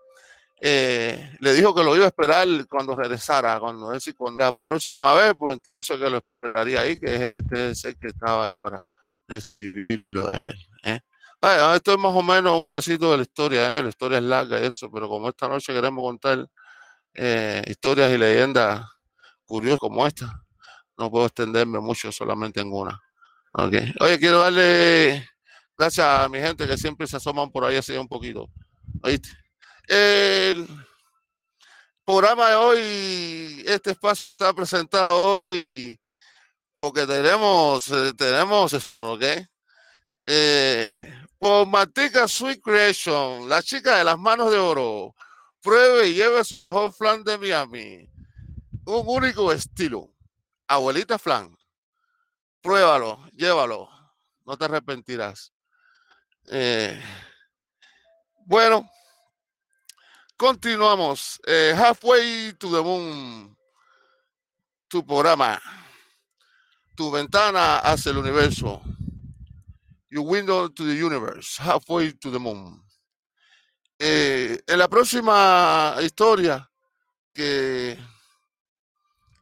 eh, 0.64 1.37
le 1.40 1.54
dijo 1.54 1.75
que 1.75 1.83
lo 1.83 1.97
iba 1.97 2.04
a 2.04 2.09
esperar 2.09 2.47
cuando 2.69 2.95
regresara, 2.95 3.59
cuando 3.59 3.90
decir, 3.90 4.14
cuando 4.14 4.45
la 4.45 4.57
próxima 4.69 5.14
vez, 5.14 5.35
pues 5.37 5.52
entonces 5.54 5.99
que 6.04 6.11
lo 6.11 6.19
esperaría 6.19 6.81
ahí, 6.83 7.00
que 7.00 7.35
es 7.35 7.35
este 7.50 7.97
que 7.97 8.07
estaba 8.07 8.54
para 8.61 8.87
recibirlo. 9.26 10.33
¿eh? 10.85 11.00
esto 11.75 11.92
es 11.92 11.99
más 11.99 12.14
o 12.14 12.23
menos 12.23 12.61
un 12.61 12.66
poquito 12.76 13.11
de 13.11 13.16
la 13.16 13.23
historia, 13.25 13.73
¿eh? 13.73 13.83
la 13.83 13.88
historia 13.88 14.19
es 14.19 14.25
larga 14.25 14.61
y 14.61 14.66
eso, 14.66 14.88
pero 14.88 15.09
como 15.09 15.28
esta 15.28 15.49
noche 15.49 15.73
queremos 15.73 16.04
contar 16.04 16.47
eh, 17.14 17.64
historias 17.66 18.12
y 18.12 18.19
leyendas 18.19 18.87
curiosas 19.45 19.81
como 19.81 20.07
esta, 20.07 20.45
no 20.97 21.11
puedo 21.11 21.26
extenderme 21.26 21.81
mucho 21.81 22.12
solamente 22.12 22.61
en 22.61 22.73
una. 22.73 23.02
Okay. 23.52 23.92
Oye, 23.99 24.16
quiero 24.21 24.38
darle 24.38 25.28
gracias 25.76 26.07
a 26.07 26.28
mi 26.28 26.38
gente 26.38 26.69
que 26.69 26.78
siempre 26.78 27.09
se 27.09 27.16
asoman 27.16 27.50
por 27.50 27.64
ahí 27.64 27.76
así 27.76 27.97
un 27.97 28.07
poquito. 28.07 28.49
¿Oíste? 29.02 29.41
El 29.86 30.66
programa 32.04 32.50
de 32.50 32.54
hoy, 32.54 33.64
este 33.66 33.90
espacio 33.92 34.30
está 34.30 34.52
presentado 34.52 35.44
hoy 35.50 35.98
porque 36.80 37.06
tenemos, 37.06 37.88
eh, 37.90 38.12
tenemos, 38.16 38.74
¿ok? 39.00 39.22
Eh, 40.26 40.90
por 41.38 41.66
Matica 41.66 42.26
Sweet 42.26 42.60
Creation, 42.60 43.48
la 43.48 43.62
chica 43.62 43.98
de 43.98 44.04
las 44.04 44.18
manos 44.18 44.50
de 44.50 44.58
oro, 44.58 45.14
pruebe 45.60 46.08
y 46.08 46.14
lleve 46.14 46.42
su 46.42 46.66
flan 46.96 47.22
de 47.22 47.38
Miami. 47.38 48.08
Un 48.84 49.04
único 49.06 49.52
estilo. 49.52 50.12
Abuelita 50.66 51.18
flan. 51.18 51.56
Pruébalo, 52.60 53.28
llévalo. 53.32 53.88
No 54.44 54.56
te 54.56 54.64
arrepentirás. 54.64 55.52
Eh, 56.48 57.00
bueno, 58.44 58.90
continuamos. 60.42 61.40
Eh, 61.46 61.72
halfway 61.76 62.52
to 62.58 62.68
the 62.68 62.82
moon. 62.82 63.56
Tu 64.88 65.06
programa. 65.06 65.62
Tu 66.96 67.11
ventana 67.12 67.78
hacia 67.78 68.11
el 68.11 68.18
universo. 68.18 68.82
Your 70.11 70.26
window 70.26 70.68
to 70.68 70.84
the 70.84 70.94
universe. 70.94 71.58
Halfway 71.58 72.14
to 72.14 72.32
the 72.32 72.40
moon. 72.40 72.82
Eh, 74.00 74.58
en 74.66 74.78
la 74.78 74.88
próxima 74.88 75.94
historia, 76.02 76.68
que 77.32 77.96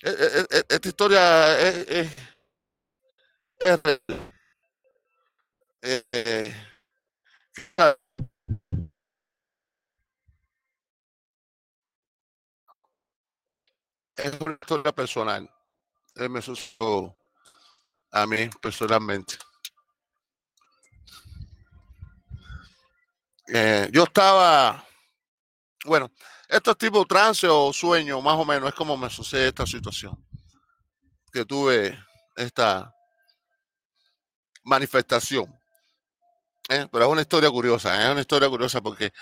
esta 0.03 0.89
historia 0.89 1.59
eh, 1.61 2.15
es 5.79 6.55
una 14.41 14.53
historia 14.53 14.93
personal. 14.93 15.51
me 16.17 16.43
sucedió 16.43 17.17
a 18.11 18.27
mí 18.27 18.51
personalmente. 18.61 19.35
Eh, 23.53 23.89
yo 23.93 24.05
estaba, 24.05 24.85
bueno, 25.85 26.11
esto 26.49 26.71
es 26.71 26.79
tipo 26.79 27.05
trance 27.05 27.49
o 27.49 27.73
sueño, 27.73 28.21
más 28.21 28.37
o 28.37 28.45
menos, 28.45 28.69
es 28.69 28.75
como 28.75 28.97
me 28.97 29.11
sucede 29.11 29.49
esta 29.49 29.67
situación. 29.67 30.25
Que 31.33 31.45
tuve 31.45 31.99
esta 32.37 32.95
manifestación. 34.65 35.47
¿eh? 36.69 36.87
Pero 36.91 37.05
es 37.05 37.11
una 37.11 37.21
historia 37.23 37.51
curiosa, 37.51 37.97
¿eh? 37.97 38.07
es 38.07 38.13
una 38.13 38.21
historia 38.21 38.49
curiosa 38.49 38.81
porque 38.81 39.13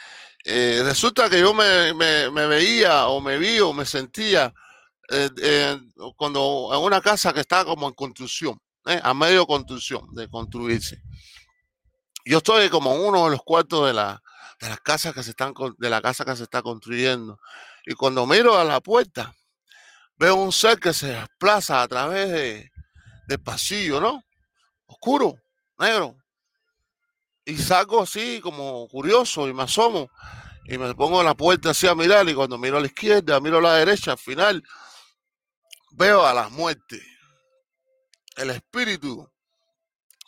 eh, 0.45 0.83
resulta 0.85 1.29
que 1.29 1.41
yo 1.41 1.55
me, 1.55 1.93
veía 2.47 3.09
o 3.09 3.21
me 3.21 3.39
vi 3.39 3.59
o 3.61 3.73
me 3.73 3.85
sentía 3.85 4.53
cuando 6.17 6.71
en 6.73 6.81
una 6.81 7.01
casa 7.01 7.33
que 7.33 7.41
estaba 7.41 7.65
como 7.65 7.89
en 7.89 7.95
construcción, 7.95 8.59
a 8.85 9.15
medio 9.15 9.47
construcción, 9.47 10.15
de 10.15 10.29
construirse. 10.29 11.03
Yo 12.25 12.39
estoy 12.39 12.69
como 12.69 12.95
en 12.95 13.01
uno 13.01 13.25
de 13.25 13.31
los 13.31 13.43
cuartos 13.43 13.87
de, 13.87 13.95
la, 13.95 14.23
de 14.61 14.69
las 14.69 14.81
casas 14.81 15.15
que 15.15 15.23
se 15.23 15.31
están 15.31 15.55
de 15.79 15.91
la 15.91 16.03
casa 16.03 16.25
que 16.25 16.37
se 16.37 16.43
está 16.43 16.63
construyendo 16.63 17.39
y 17.87 17.95
cuando 17.95 18.27
miro 18.27 18.59
a 18.59 18.65
la 18.65 18.81
puerta 18.81 19.35
veo 20.17 20.35
un 20.35 20.53
ser 20.53 20.79
que 20.79 20.93
se 20.93 21.09
desplaza 21.09 21.81
a 21.81 21.89
través 21.89 22.31
de, 22.31 22.71
del 23.29 23.41
pasillo, 23.41 24.01
¿no? 24.01 24.23
oscuro, 24.89 25.37
negro. 25.79 26.17
Y 27.45 27.57
salgo 27.57 28.03
así 28.03 28.41
como 28.43 28.89
curioso 28.89 29.49
y 29.49 29.55
me 29.55 29.63
asomo 29.63 30.11
y 30.67 30.77
me 30.77 30.95
pongo 30.95 31.21
en 31.21 31.27
la 31.27 31.35
puerta 31.35 31.71
así 31.71 31.87
a 31.87 31.95
mirar 31.95 32.29
y 32.29 32.35
cuando 32.35 32.59
miro 32.59 32.77
a 32.77 32.81
la 32.81 32.87
izquierda, 32.87 33.41
miro 33.41 33.59
a 33.59 33.63
la 33.63 33.75
derecha, 33.75 34.13
al 34.13 34.19
final 34.19 34.63
veo 35.99 36.25
a 36.25 36.33
la 36.33 36.49
muerte, 36.49 37.03
el 38.37 38.51
espíritu 38.51 39.29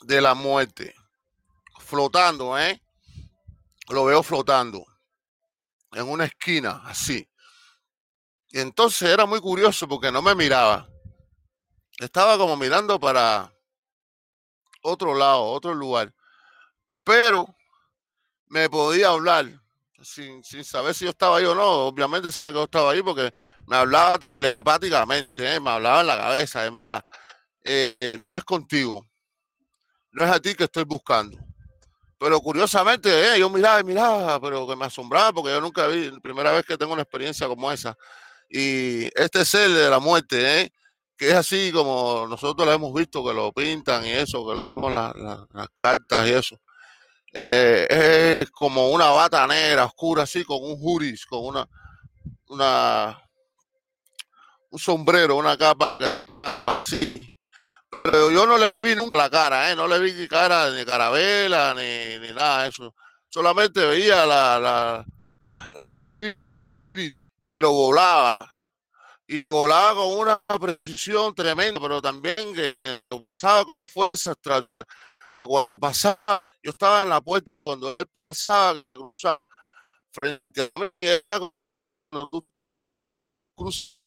de 0.03 0.21
la 0.21 0.35
muerte, 0.35 0.93
flotando, 1.79 2.59
¿eh? 2.59 2.83
Lo 3.89 4.05
veo 4.05 4.23
flotando 4.25 4.85
en 5.93 6.09
una 6.09 6.25
esquina, 6.25 6.83
así. 6.85 7.27
Y 8.49 8.59
entonces 8.59 9.09
era 9.11 9.27
muy 9.27 9.41
curioso 9.41 9.87
porque 9.87 10.11
no 10.11 10.21
me 10.23 10.35
miraba. 10.35 10.89
Estaba 11.99 12.37
como 12.37 12.57
mirando 12.57 12.99
para 12.99 13.53
otro 14.83 15.15
lado, 15.15 15.45
otro 15.45 15.73
lugar. 15.73 16.13
Pero 17.05 17.47
me 18.49 18.69
podía 18.69 19.09
hablar 19.09 19.47
sin, 20.03 20.43
saber 20.65 20.95
si 20.95 21.05
yo 21.05 21.11
estaba 21.11 21.37
ahí 21.37 21.45
o 21.45 21.55
no. 21.55 21.87
Obviamente 21.87 22.29
yo 22.49 22.65
estaba 22.65 22.91
ahí 22.91 23.03
porque 23.03 23.33
me 23.71 23.77
hablaba 23.77 24.19
telepáticamente, 24.41 25.55
¿eh? 25.55 25.61
me 25.61 25.71
hablaba 25.71 26.01
en 26.01 26.07
la 26.09 26.17
cabeza. 26.17 26.67
Eh, 27.63 27.97
no 28.03 28.23
es 28.37 28.45
contigo, 28.45 29.07
no 30.11 30.25
es 30.25 30.31
a 30.33 30.41
ti 30.41 30.57
que 30.57 30.65
estoy 30.65 30.83
buscando. 30.83 31.39
Pero 32.19 32.41
curiosamente, 32.41 33.09
eh, 33.09 33.39
yo 33.39 33.49
miraba 33.49 33.79
y 33.79 33.85
miraba, 33.85 34.41
pero 34.41 34.67
que 34.67 34.75
me 34.75 34.87
asombraba 34.87 35.33
porque 35.33 35.51
yo 35.53 35.61
nunca 35.61 35.87
vi, 35.87 36.11
la 36.11 36.19
primera 36.19 36.51
vez 36.51 36.67
que 36.67 36.77
tengo 36.77 36.95
una 36.95 37.03
experiencia 37.03 37.47
como 37.47 37.71
esa. 37.71 37.97
Y 38.49 39.05
este 39.15 39.43
es 39.43 39.55
el 39.55 39.73
de 39.73 39.89
la 39.89 40.01
muerte, 40.01 40.63
¿eh? 40.63 40.73
que 41.17 41.29
es 41.29 41.35
así 41.35 41.71
como 41.71 42.27
nosotros 42.29 42.67
lo 42.67 42.73
hemos 42.73 42.93
visto, 42.93 43.25
que 43.25 43.33
lo 43.33 43.53
pintan 43.53 44.05
y 44.05 44.11
eso, 44.11 44.45
que 44.49 44.81
con 44.81 44.97
las 44.97 45.69
cartas 45.81 46.27
y 46.27 46.33
eso. 46.33 46.61
Eh, 47.33 48.39
es 48.41 48.51
como 48.51 48.89
una 48.91 49.11
bata 49.11 49.47
negra, 49.47 49.85
oscura, 49.85 50.25
así, 50.25 50.43
con 50.43 50.59
un 50.61 50.77
juris, 50.77 51.25
con 51.25 51.65
una 52.49 53.30
un 54.71 54.79
sombrero, 54.79 55.37
una 55.37 55.57
capa 55.57 55.99
así. 56.67 57.37
Pero 58.03 58.31
yo 58.31 58.47
no 58.47 58.57
le 58.57 58.75
vi 58.83 58.95
nunca 58.95 59.19
la 59.19 59.31
cara, 59.31 59.71
¿eh? 59.71 59.77
no 59.77 59.87
le 59.87 59.99
vi 59.99 60.27
cara 60.27 60.71
ni 60.71 60.85
carabela 60.85 61.75
ni, 61.75 62.19
ni 62.19 62.33
nada 62.33 62.63
de 62.63 62.69
eso. 62.71 62.95
Solamente 63.29 63.85
veía 63.85 64.25
la, 64.27 64.59
la 64.59 65.05
lo 67.61 67.73
volaba 67.73 68.39
y 69.29 69.45
volaba 69.49 69.95
con 69.95 70.19
una 70.19 70.43
precisión 70.59 71.35
tremenda, 71.35 71.81
pero 71.81 72.01
también 72.03 72.55
que 72.55 72.75
pasaba 73.39 73.65
con 73.65 73.75
fuerza 73.87 74.35
pasaba, 75.79 76.43
yo 76.63 76.71
estaba 76.71 77.03
en 77.03 77.11
la 77.11 77.21
puerta 77.21 77.49
cuando 77.63 77.91
él 77.91 78.09
pasaba, 78.29 78.83
frente 80.13 80.73
a 80.75 80.81
mí, 80.81 80.89
cuando 82.11 82.29
tú 82.31 82.47
cruzas, 83.55 84.00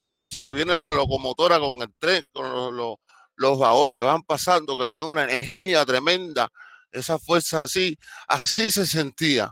viene 0.53 0.81
la 0.89 0.97
locomotora 0.97 1.59
con 1.59 1.81
el 1.81 1.93
tren, 1.99 2.25
con 2.31 2.49
los, 2.49 2.73
los, 2.73 2.95
los 3.35 3.59
vagones 3.59 3.93
que 3.99 4.07
van 4.07 4.23
pasando, 4.23 4.93
con 4.99 5.11
una 5.11 5.23
energía 5.23 5.85
tremenda, 5.85 6.49
esa 6.91 7.19
fuerza 7.19 7.61
así, 7.63 7.97
así 8.27 8.69
se 8.71 8.85
sentía. 8.85 9.51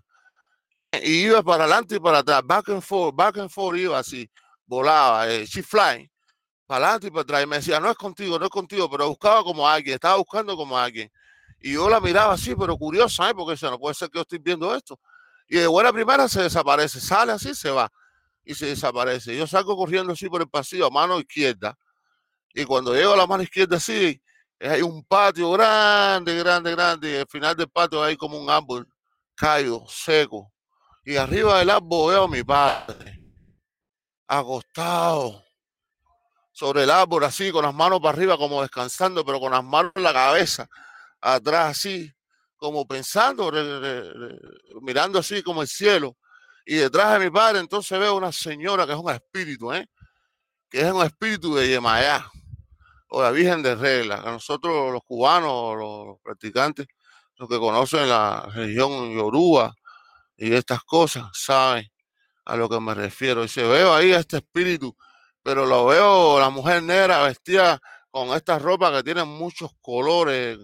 Y 1.02 1.26
iba 1.26 1.42
para 1.42 1.64
adelante 1.64 1.96
y 1.96 2.00
para 2.00 2.20
atrás, 2.20 2.42
back 2.46 2.70
and 2.70 2.82
forth, 2.82 3.16
back 3.16 3.38
and 3.38 3.50
forth, 3.50 3.78
iba 3.78 3.98
así 3.98 4.30
volaba, 4.72 5.30
eh, 5.30 5.46
she 5.46 5.62
fly, 5.62 6.10
para 6.66 6.86
adelante 6.86 7.08
y 7.08 7.12
para 7.12 7.24
atrás. 7.24 7.44
Y 7.44 7.46
me 7.46 7.58
decía, 7.58 7.80
no 7.82 7.92
es 7.92 7.98
contigo, 7.98 8.40
no 8.40 8.46
es 8.46 8.52
contigo, 8.52 8.90
pero 8.90 9.10
buscaba 9.10 9.44
como 9.44 9.68
alguien, 9.68 9.96
estaba 9.96 10.16
buscando 10.16 10.56
como 10.56 10.78
alguien. 10.78 11.12
Y 11.60 11.74
yo 11.74 11.90
la 11.90 12.00
miraba 12.00 12.34
así, 12.34 12.56
pero 12.56 12.78
curiosa, 12.78 13.30
¿eh? 13.30 13.34
porque 13.36 13.58
no 13.64 13.78
puede 13.78 13.96
ser 13.96 14.10
que 14.10 14.18
yo 14.18 14.22
estoy 14.22 14.40
viendo 14.40 14.74
esto. 14.74 14.98
Y 15.50 15.58
de 15.58 15.68
buena 15.68 15.92
primera 15.92 16.30
se 16.30 16.44
desaparece, 16.44 17.02
sale 17.02 17.34
así, 17.34 17.54
se 17.54 17.70
va 17.70 17.92
y 18.44 18.56
se 18.56 18.68
desaparece. 18.68 19.36
Yo 19.36 19.48
salgo 19.48 19.76
corriendo 19.76 20.14
así 20.14 20.30
por 20.30 20.42
el 20.42 20.50
pasillo 20.50 20.88
a 20.88 20.90
mano 20.90 21.20
izquierda. 21.20 21.78
Y 22.54 22.66
cuando 22.66 22.94
llego 22.94 23.14
a 23.14 23.18
la 23.18 23.28
mano 23.28 23.44
izquierda 23.44 23.78
así, 23.78 24.22
hay 24.60 24.82
un 24.82 25.04
patio 25.04 25.52
grande, 25.52 26.36
grande, 26.38 26.72
grande. 26.72 27.12
Y 27.12 27.16
al 27.18 27.28
final 27.28 27.56
del 27.56 27.70
patio 27.70 28.04
hay 28.04 28.18
como 28.18 28.40
un 28.40 28.50
árbol 28.50 28.88
caído, 29.36 29.86
seco. 29.88 30.52
Y 31.04 31.16
arriba 31.16 31.60
del 31.60 31.70
árbol 31.70 32.12
veo 32.12 32.24
a 32.24 32.28
mi 32.28 32.44
padre 32.44 33.22
acostado 34.28 35.44
sobre 36.52 36.84
el 36.84 36.92
árbol, 36.92 37.24
así, 37.24 37.52
con 37.52 37.66
las 37.66 37.74
manos 37.74 38.00
para 38.00 38.16
arriba, 38.16 38.38
como 38.38 38.62
descansando, 38.62 39.26
pero 39.26 39.40
con 39.40 39.52
las 39.52 39.64
manos 39.64 39.92
en 39.96 40.04
la 40.04 40.14
cabeza, 40.14 40.70
atrás, 41.20 41.72
así, 41.72 42.14
como 42.56 42.88
pensando, 42.88 43.52
mirando 44.82 45.20
así 45.20 45.42
como 45.42 45.64
el 45.64 45.68
cielo. 45.68 46.18
Y 46.72 46.76
detrás 46.76 47.20
de 47.20 47.26
mi 47.26 47.30
padre 47.30 47.60
entonces 47.60 48.00
veo 48.00 48.16
una 48.16 48.32
señora 48.32 48.86
que 48.86 48.94
es 48.94 48.98
un 48.98 49.12
espíritu, 49.12 49.74
¿eh? 49.74 49.90
que 50.70 50.80
es 50.80 50.90
un 50.90 51.04
espíritu 51.04 51.54
de 51.54 51.68
Yemayá, 51.68 52.32
o 53.10 53.22
la 53.22 53.30
Virgen 53.32 53.62
de 53.62 53.76
Regla. 53.76 54.22
A 54.26 54.32
nosotros 54.32 54.94
los 54.94 55.02
cubanos, 55.04 55.76
los 55.78 56.22
practicantes, 56.24 56.88
los 57.36 57.50
que 57.50 57.60
conocen 57.60 58.08
la 58.08 58.50
religión 58.54 59.14
yoruba 59.14 59.74
y 60.38 60.54
estas 60.54 60.82
cosas, 60.86 61.26
saben 61.34 61.92
a 62.46 62.56
lo 62.56 62.70
que 62.70 62.80
me 62.80 62.94
refiero. 62.94 63.44
Y 63.44 63.50
se 63.50 63.64
veo 63.64 63.94
ahí 63.94 64.14
a 64.14 64.20
este 64.20 64.38
espíritu, 64.38 64.96
pero 65.44 65.66
lo 65.66 65.88
veo 65.88 66.40
la 66.40 66.50
mujer 66.50 66.84
negra 66.84 67.22
vestida 67.24 67.82
con 68.12 68.30
estas 68.30 68.62
ropas 68.62 68.94
que 68.94 69.04
tienen 69.04 69.28
muchos 69.28 69.72
colores, 69.82 70.58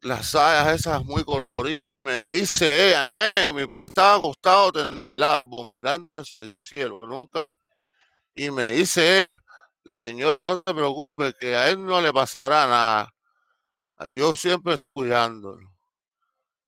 las 0.00 0.28
sayas 0.30 0.80
esas 0.80 1.04
muy 1.04 1.24
coloridas. 1.24 1.83
Me 2.04 2.26
dice 2.32 2.88
ella, 2.88 3.12
eh, 3.18 3.52
me 3.52 3.62
estaba 3.88 4.16
acostado 4.16 4.72
mirando 5.16 6.10
el 6.42 6.56
cielo, 6.62 7.00
nunca. 7.02 7.46
Y 8.34 8.50
me 8.50 8.66
dice 8.66 9.28
Señor, 10.06 10.38
no 10.46 10.60
te 10.60 10.74
preocupes, 10.74 11.34
que 11.40 11.56
a 11.56 11.70
él 11.70 11.84
no 11.84 12.00
le 12.00 12.12
pasará 12.12 12.66
nada. 12.66 13.14
Yo 14.14 14.36
siempre 14.36 14.82
cuidándolo. 14.92 15.70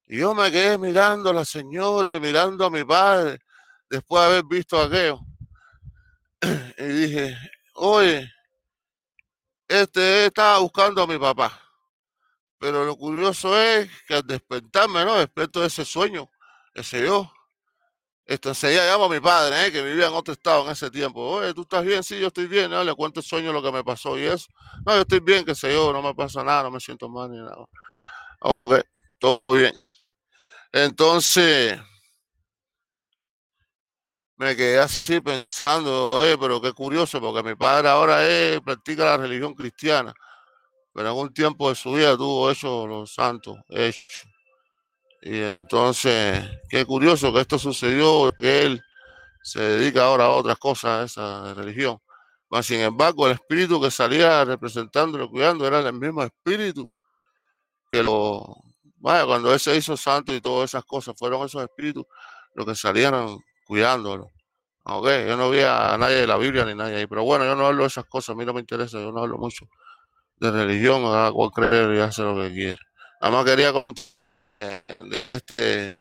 Y 0.06 0.20
yo 0.20 0.34
me 0.34 0.50
quedé 0.50 0.78
mirando 0.78 1.30
a 1.30 1.34
la 1.34 1.44
señora, 1.44 2.10
mirando 2.18 2.64
a 2.64 2.70
mi 2.70 2.84
padre, 2.84 3.38
después 3.90 4.22
de 4.22 4.26
haber 4.26 4.44
visto 4.44 4.80
aquello. 4.80 5.20
Y 6.78 6.84
dije, 6.84 7.36
oye, 7.74 8.30
este 9.68 10.26
estaba 10.26 10.58
buscando 10.60 11.02
a 11.02 11.06
mi 11.06 11.18
papá. 11.18 11.65
Pero 12.58 12.84
lo 12.84 12.96
curioso 12.96 13.58
es 13.60 13.88
que 14.06 14.14
al 14.14 14.26
despertarme, 14.26 15.04
¿no? 15.04 15.16
Desperto 15.16 15.60
de 15.60 15.66
ese 15.66 15.84
sueño, 15.84 16.30
ese 16.74 17.04
yo. 17.04 17.30
Entonces 18.24 18.72
ella 18.72 18.92
a 18.92 19.08
mi 19.08 19.20
padre, 19.20 19.66
¿eh? 19.66 19.72
que 19.72 19.82
vivía 19.82 20.08
en 20.08 20.14
otro 20.14 20.32
estado 20.34 20.64
en 20.66 20.72
ese 20.72 20.90
tiempo. 20.90 21.20
Oye, 21.20 21.54
¿tú 21.54 21.62
estás 21.62 21.84
bien? 21.84 22.02
Sí, 22.02 22.18
yo 22.18 22.26
estoy 22.26 22.46
bien. 22.46 22.70
¿no? 22.70 22.82
Le 22.82 22.94
cuento 22.94 23.20
el 23.20 23.26
sueño, 23.26 23.52
lo 23.52 23.62
que 23.62 23.70
me 23.70 23.84
pasó 23.84 24.18
y 24.18 24.24
eso. 24.24 24.48
No, 24.84 24.94
yo 24.94 25.02
estoy 25.02 25.20
bien, 25.20 25.44
que 25.44 25.54
sé 25.54 25.72
yo, 25.72 25.92
no 25.92 26.02
me 26.02 26.12
pasa 26.14 26.42
nada, 26.42 26.64
no 26.64 26.72
me 26.72 26.80
siento 26.80 27.08
mal 27.08 27.30
ni 27.30 27.38
nada. 27.38 27.64
Ok, 28.40 28.80
todo 29.18 29.42
bien. 29.48 29.72
Entonces, 30.72 31.78
me 34.36 34.56
quedé 34.56 34.78
así 34.80 35.20
pensando, 35.20 36.10
oye, 36.10 36.36
pero 36.36 36.60
qué 36.60 36.72
curioso, 36.72 37.20
porque 37.20 37.48
mi 37.48 37.54
padre 37.54 37.88
ahora 37.88 38.26
es, 38.28 38.60
practica 38.60 39.04
la 39.04 39.16
religión 39.16 39.54
cristiana, 39.54 40.12
pero 40.96 41.14
un 41.14 41.30
tiempo 41.30 41.68
de 41.68 41.74
su 41.74 41.92
vida 41.92 42.16
tuvo 42.16 42.50
eso 42.50 42.86
los 42.86 43.12
santos 43.12 43.58
hechos. 43.68 44.26
Y 45.20 45.40
entonces, 45.42 46.42
qué 46.70 46.86
curioso 46.86 47.34
que 47.34 47.42
esto 47.42 47.58
sucedió, 47.58 48.32
que 48.32 48.62
él 48.62 48.82
se 49.42 49.60
dedica 49.60 50.06
ahora 50.06 50.24
a 50.24 50.30
otras 50.30 50.56
cosas, 50.56 50.90
a 50.90 51.04
esa 51.04 51.54
religión. 51.54 51.98
Mas, 52.48 52.64
sin 52.64 52.80
embargo, 52.80 53.26
el 53.26 53.34
espíritu 53.34 53.78
que 53.78 53.90
salía 53.90 54.42
representándolo, 54.46 55.28
cuidando, 55.28 55.66
era 55.66 55.80
el 55.80 55.92
mismo 55.92 56.22
espíritu 56.22 56.90
que 57.92 58.02
lo, 58.02 58.56
vaya, 58.96 59.26
cuando 59.26 59.52
él 59.52 59.60
se 59.60 59.76
hizo 59.76 59.98
santo 59.98 60.32
y 60.32 60.40
todas 60.40 60.70
esas 60.70 60.84
cosas, 60.86 61.14
fueron 61.18 61.44
esos 61.44 61.62
espíritus 61.62 62.06
los 62.54 62.64
que 62.64 62.74
salieron 62.74 63.38
cuidándolo. 63.66 64.32
Ok, 64.84 65.08
yo 65.28 65.36
no 65.36 65.50
vi 65.50 65.60
a 65.60 65.98
nadie 65.98 66.16
de 66.16 66.26
la 66.26 66.38
Biblia 66.38 66.64
ni 66.64 66.74
nadie 66.74 66.96
ahí, 66.96 67.06
pero 67.06 67.22
bueno, 67.22 67.44
yo 67.44 67.54
no 67.54 67.66
hablo 67.66 67.82
de 67.82 67.88
esas 67.88 68.06
cosas, 68.06 68.30
a 68.30 68.38
mí 68.38 68.46
no 68.46 68.54
me 68.54 68.60
interesa, 68.60 68.98
yo 68.98 69.12
no 69.12 69.20
hablo 69.20 69.36
mucho 69.36 69.68
de 70.40 70.50
religión, 70.50 71.02
a 71.04 71.30
cual 71.32 71.50
creer 71.50 71.94
y 71.96 72.00
hacer 72.00 72.26
lo 72.26 72.42
que 72.42 72.52
quiere. 72.52 72.78
Nada 73.20 73.32
más 73.32 73.44
quería 73.44 73.72
este 75.32 75.98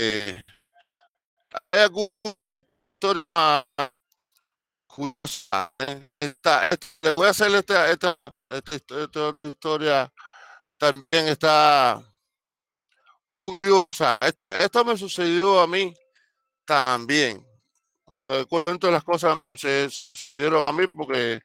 eh, 0.00 0.42
curiosa. 4.86 5.72
Esta, 6.18 6.68
esta, 6.68 7.14
voy 7.14 7.26
a 7.26 7.30
hacer 7.30 7.54
esta, 7.54 7.90
esta, 7.90 8.18
esta, 8.50 9.38
historia 9.42 10.12
también 10.78 11.28
está 11.28 12.02
curiosa. 13.44 14.18
Esto 14.50 14.84
me 14.84 14.96
sucedió 14.96 15.60
a 15.60 15.66
mí 15.66 15.94
también. 16.64 17.46
Cuento 18.48 18.90
las 18.90 19.02
cosas 19.04 19.40
se 19.54 19.90
sucedieron 19.90 20.64
a 20.68 20.72
mí 20.72 20.86
porque 20.86 21.40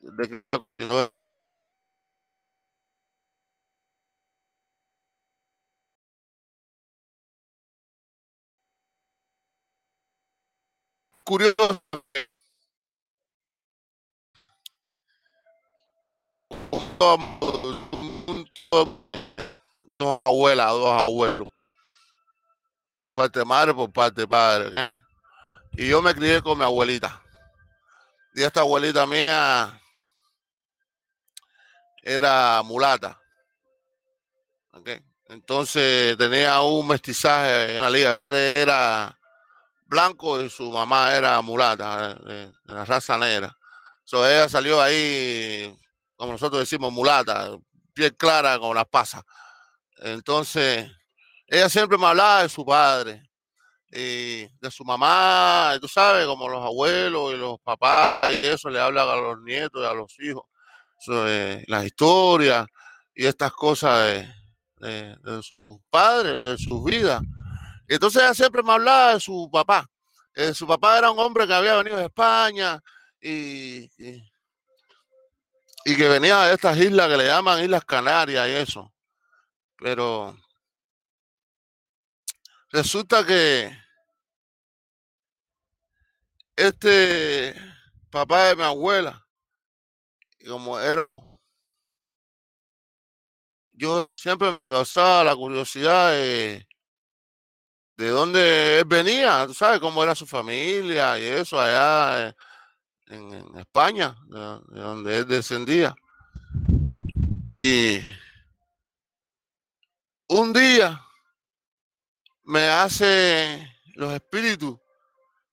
de, 0.00 0.42
curioso 11.30 11.80
dos 19.98 20.20
abuelas, 20.24 20.72
dos 20.72 21.02
abuelos. 21.02 21.48
Parte 23.14 23.44
madre 23.44 23.72
por 23.74 23.92
parte 23.92 24.26
padre. 24.26 24.92
Y 25.72 25.88
yo 25.88 26.02
me 26.02 26.12
crié 26.12 26.42
con 26.42 26.58
mi 26.58 26.64
abuelita. 26.64 27.22
Y 28.34 28.42
esta 28.42 28.62
abuelita 28.62 29.06
mía 29.06 29.80
era 32.02 32.60
mulata. 32.64 33.20
Entonces 35.28 36.16
tenía 36.18 36.60
un 36.62 36.88
mestizaje 36.88 37.76
en 37.76 37.82
la 37.82 37.90
liga. 37.90 38.20
Era 38.30 39.16
blanco 39.90 40.40
y 40.40 40.48
su 40.48 40.70
mamá 40.70 41.14
era 41.14 41.42
mulata, 41.42 42.14
de, 42.14 42.52
la 42.64 42.84
raza 42.84 43.18
negra. 43.18 43.54
So, 44.04 44.26
ella 44.26 44.48
salió 44.48 44.80
ahí, 44.80 45.76
como 46.16 46.32
nosotros 46.32 46.60
decimos, 46.60 46.92
mulata, 46.92 47.50
piel 47.92 48.16
clara 48.16 48.58
con 48.58 48.74
las 48.74 48.86
pasas. 48.86 49.22
Entonces, 49.98 50.90
ella 51.46 51.68
siempre 51.68 51.98
me 51.98 52.06
hablaba 52.06 52.44
de 52.44 52.48
su 52.48 52.64
padre 52.64 53.22
y 53.92 54.46
de 54.60 54.70
su 54.70 54.84
mamá, 54.84 55.76
tú 55.80 55.88
sabes, 55.88 56.24
como 56.26 56.48
los 56.48 56.64
abuelos 56.64 57.34
y 57.34 57.36
los 57.36 57.58
papás, 57.60 58.18
y 58.30 58.46
eso 58.46 58.70
le 58.70 58.80
hablan 58.80 59.08
a 59.08 59.16
los 59.16 59.42
nietos 59.42 59.82
y 59.82 59.86
a 59.86 59.92
los 59.92 60.18
hijos 60.20 60.44
sobre 61.00 61.64
las 61.66 61.84
historias 61.84 62.66
y 63.14 63.26
estas 63.26 63.52
cosas 63.52 64.06
de, 64.06 64.34
de, 64.76 65.16
de 65.16 65.42
sus 65.42 65.80
padres, 65.90 66.44
de 66.44 66.58
sus 66.58 66.84
vidas. 66.84 67.22
Entonces 67.90 68.22
ella 68.22 68.34
siempre 68.34 68.62
me 68.62 68.72
hablaba 68.72 69.14
de 69.14 69.20
su 69.20 69.50
papá. 69.52 69.84
Eh, 70.34 70.54
su 70.54 70.64
papá 70.64 70.96
era 70.96 71.10
un 71.10 71.18
hombre 71.18 71.44
que 71.44 71.54
había 71.54 71.74
venido 71.74 71.96
de 71.96 72.04
España 72.04 72.80
y, 73.20 73.90
y, 73.98 75.96
que 75.96 76.08
venía 76.08 76.42
de 76.42 76.54
estas 76.54 76.78
islas 76.78 77.08
que 77.08 77.16
le 77.16 77.26
llaman 77.26 77.64
Islas 77.64 77.84
Canarias 77.84 78.48
y 78.48 78.52
eso. 78.52 78.92
Pero 79.76 80.38
resulta 82.70 83.26
que 83.26 83.76
este 86.54 87.56
papá 88.08 88.44
de 88.44 88.56
mi 88.56 88.62
abuela, 88.62 89.26
como 90.46 90.78
era, 90.78 91.04
yo 93.72 94.08
siempre 94.14 94.52
me 94.52 94.60
causaba 94.68 95.24
la 95.24 95.34
curiosidad 95.34 96.12
de 96.12 96.69
de 98.00 98.08
dónde 98.08 98.78
él 98.78 98.86
venía, 98.86 99.46
tú 99.46 99.52
sabes 99.52 99.78
cómo 99.78 100.02
era 100.02 100.14
su 100.14 100.26
familia 100.26 101.18
y 101.18 101.24
eso 101.24 101.60
allá 101.60 102.34
en, 103.08 103.58
España, 103.58 104.16
de, 104.26 104.80
donde 104.80 105.18
él 105.18 105.28
descendía. 105.28 105.94
Y 107.62 108.00
un 110.28 110.50
día 110.54 110.98
me 112.44 112.68
hace 112.68 113.70
los 113.96 114.14
espíritus, 114.14 114.78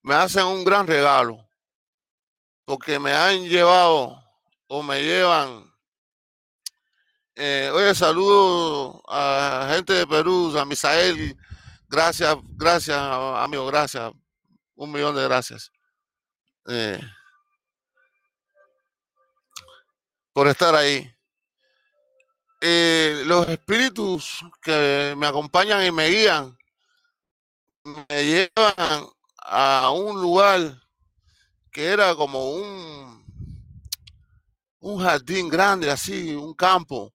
me 0.02 0.16
hacen 0.16 0.46
un 0.46 0.64
gran 0.64 0.88
regalo, 0.88 1.46
porque 2.64 2.98
me 2.98 3.12
han 3.12 3.44
llevado 3.44 4.24
o 4.68 4.82
me 4.82 5.04
llevan. 5.04 5.70
Eh, 7.36 7.70
oye, 7.74 7.94
saludo 7.94 9.04
a 9.06 9.70
gente 9.74 9.92
de 9.92 10.08
Perú, 10.08 10.58
a 10.58 10.64
Misael 10.64 11.38
Gracias, 11.90 12.36
gracias, 12.56 12.98
amigo, 12.98 13.66
gracias. 13.68 14.12
Un 14.76 14.92
millón 14.92 15.16
de 15.16 15.24
gracias. 15.24 15.72
Eh, 16.68 17.00
por 20.34 20.48
estar 20.48 20.76
ahí. 20.76 21.10
Eh, 22.60 23.24
los 23.26 23.48
espíritus 23.48 24.44
que 24.62 25.14
me 25.18 25.28
acompañan 25.28 25.86
y 25.86 25.92
me 25.92 26.08
guían 26.10 26.58
me 27.84 28.26
llevan 28.26 29.08
a 29.38 29.92
un 29.92 30.22
lugar 30.22 30.60
que 31.72 31.86
era 31.86 32.16
como 32.16 32.52
un, 32.52 33.24
un 34.80 35.04
jardín 35.04 35.48
grande, 35.48 35.90
así, 35.90 36.36
un 36.36 36.54
campo, 36.54 37.14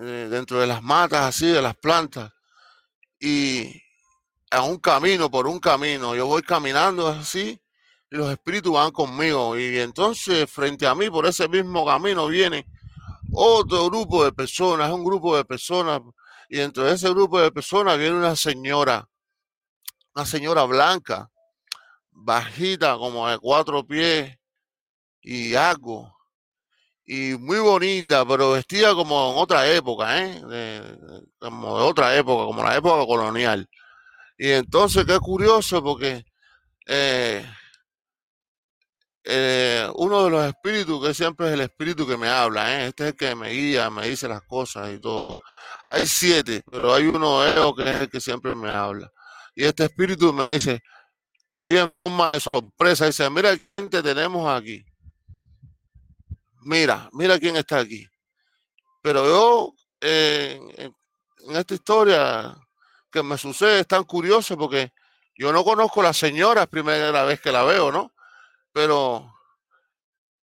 eh, 0.00 0.26
dentro 0.30 0.58
de 0.58 0.66
las 0.66 0.82
matas, 0.82 1.26
así, 1.26 1.46
de 1.46 1.62
las 1.62 1.76
plantas, 1.76 2.32
y 3.20 3.82
a 4.50 4.62
un 4.62 4.78
camino, 4.78 5.30
por 5.30 5.46
un 5.46 5.58
camino. 5.58 6.14
Yo 6.14 6.26
voy 6.26 6.42
caminando 6.42 7.08
así, 7.08 7.60
y 8.10 8.16
los 8.16 8.30
espíritus 8.30 8.72
van 8.72 8.90
conmigo, 8.90 9.58
y 9.58 9.78
entonces 9.78 10.50
frente 10.50 10.86
a 10.86 10.94
mí, 10.94 11.10
por 11.10 11.26
ese 11.26 11.48
mismo 11.48 11.84
camino, 11.84 12.26
viene 12.26 12.66
otro 13.32 13.86
grupo 13.86 14.24
de 14.24 14.32
personas, 14.32 14.90
un 14.90 15.04
grupo 15.04 15.36
de 15.36 15.44
personas, 15.44 16.00
y 16.48 16.56
dentro 16.56 16.84
de 16.84 16.94
ese 16.94 17.10
grupo 17.10 17.40
de 17.40 17.52
personas 17.52 17.98
viene 17.98 18.16
una 18.16 18.34
señora, 18.34 19.08
una 20.14 20.24
señora 20.24 20.64
blanca, 20.64 21.30
bajita, 22.10 22.96
como 22.96 23.28
de 23.28 23.38
cuatro 23.38 23.86
pies 23.86 24.38
y 25.20 25.54
algo. 25.54 26.17
Y 27.10 27.38
muy 27.38 27.58
bonita, 27.58 28.26
pero 28.26 28.52
vestida 28.52 28.94
como 28.94 29.32
en 29.32 29.38
otra 29.38 29.66
época, 29.66 30.22
¿eh? 30.22 30.42
como 31.38 31.78
de 31.78 31.84
otra 31.84 32.14
época, 32.14 32.44
como 32.44 32.62
la 32.62 32.76
época 32.76 33.06
colonial. 33.06 33.66
Y 34.36 34.50
entonces, 34.50 35.06
qué 35.06 35.18
curioso, 35.18 35.82
porque 35.82 36.26
eh, 36.86 37.46
eh, 39.24 39.88
uno 39.96 40.24
de 40.24 40.30
los 40.30 40.46
espíritus, 40.46 41.06
que 41.06 41.14
siempre 41.14 41.48
es 41.48 41.54
el 41.54 41.62
espíritu 41.62 42.06
que 42.06 42.18
me 42.18 42.28
habla, 42.28 42.84
¿eh? 42.84 42.88
este 42.88 43.04
es 43.04 43.10
el 43.12 43.16
que 43.16 43.34
me 43.34 43.50
guía, 43.52 43.88
me 43.88 44.06
dice 44.08 44.28
las 44.28 44.42
cosas 44.42 44.92
y 44.92 45.00
todo. 45.00 45.42
Hay 45.90 46.06
siete, 46.06 46.62
pero 46.70 46.92
hay 46.92 47.06
uno 47.06 47.42
ellos 47.46 47.74
que 47.74 47.90
es 47.90 48.00
el 48.02 48.10
que 48.10 48.20
siempre 48.20 48.54
me 48.54 48.68
habla. 48.70 49.10
Y 49.54 49.64
este 49.64 49.84
espíritu 49.84 50.32
me 50.34 50.46
dice, 50.52 50.82
en 51.70 51.90
forma 52.04 52.30
de 52.32 52.40
sorpresa, 52.40 53.06
dice, 53.06 53.30
mira 53.30 53.56
quién 53.76 53.88
te 53.90 54.02
tenemos 54.02 54.46
aquí. 54.50 54.84
Mira, 56.68 57.08
mira 57.12 57.38
quién 57.38 57.56
está 57.56 57.78
aquí. 57.78 58.06
Pero 59.00 59.24
yo, 59.24 59.72
en 60.02 61.56
esta 61.56 61.72
historia 61.72 62.54
que 63.10 63.22
me 63.22 63.38
sucede, 63.38 63.80
es 63.80 63.86
tan 63.86 64.04
curioso 64.04 64.54
porque 64.58 64.92
yo 65.34 65.50
no 65.50 65.64
conozco 65.64 66.00
a 66.00 66.04
la 66.04 66.12
señora, 66.12 66.64
es 66.64 66.68
primera 66.68 67.24
vez 67.24 67.40
que 67.40 67.50
la 67.50 67.64
veo, 67.64 67.90
¿no? 67.90 68.12
Pero 68.70 69.32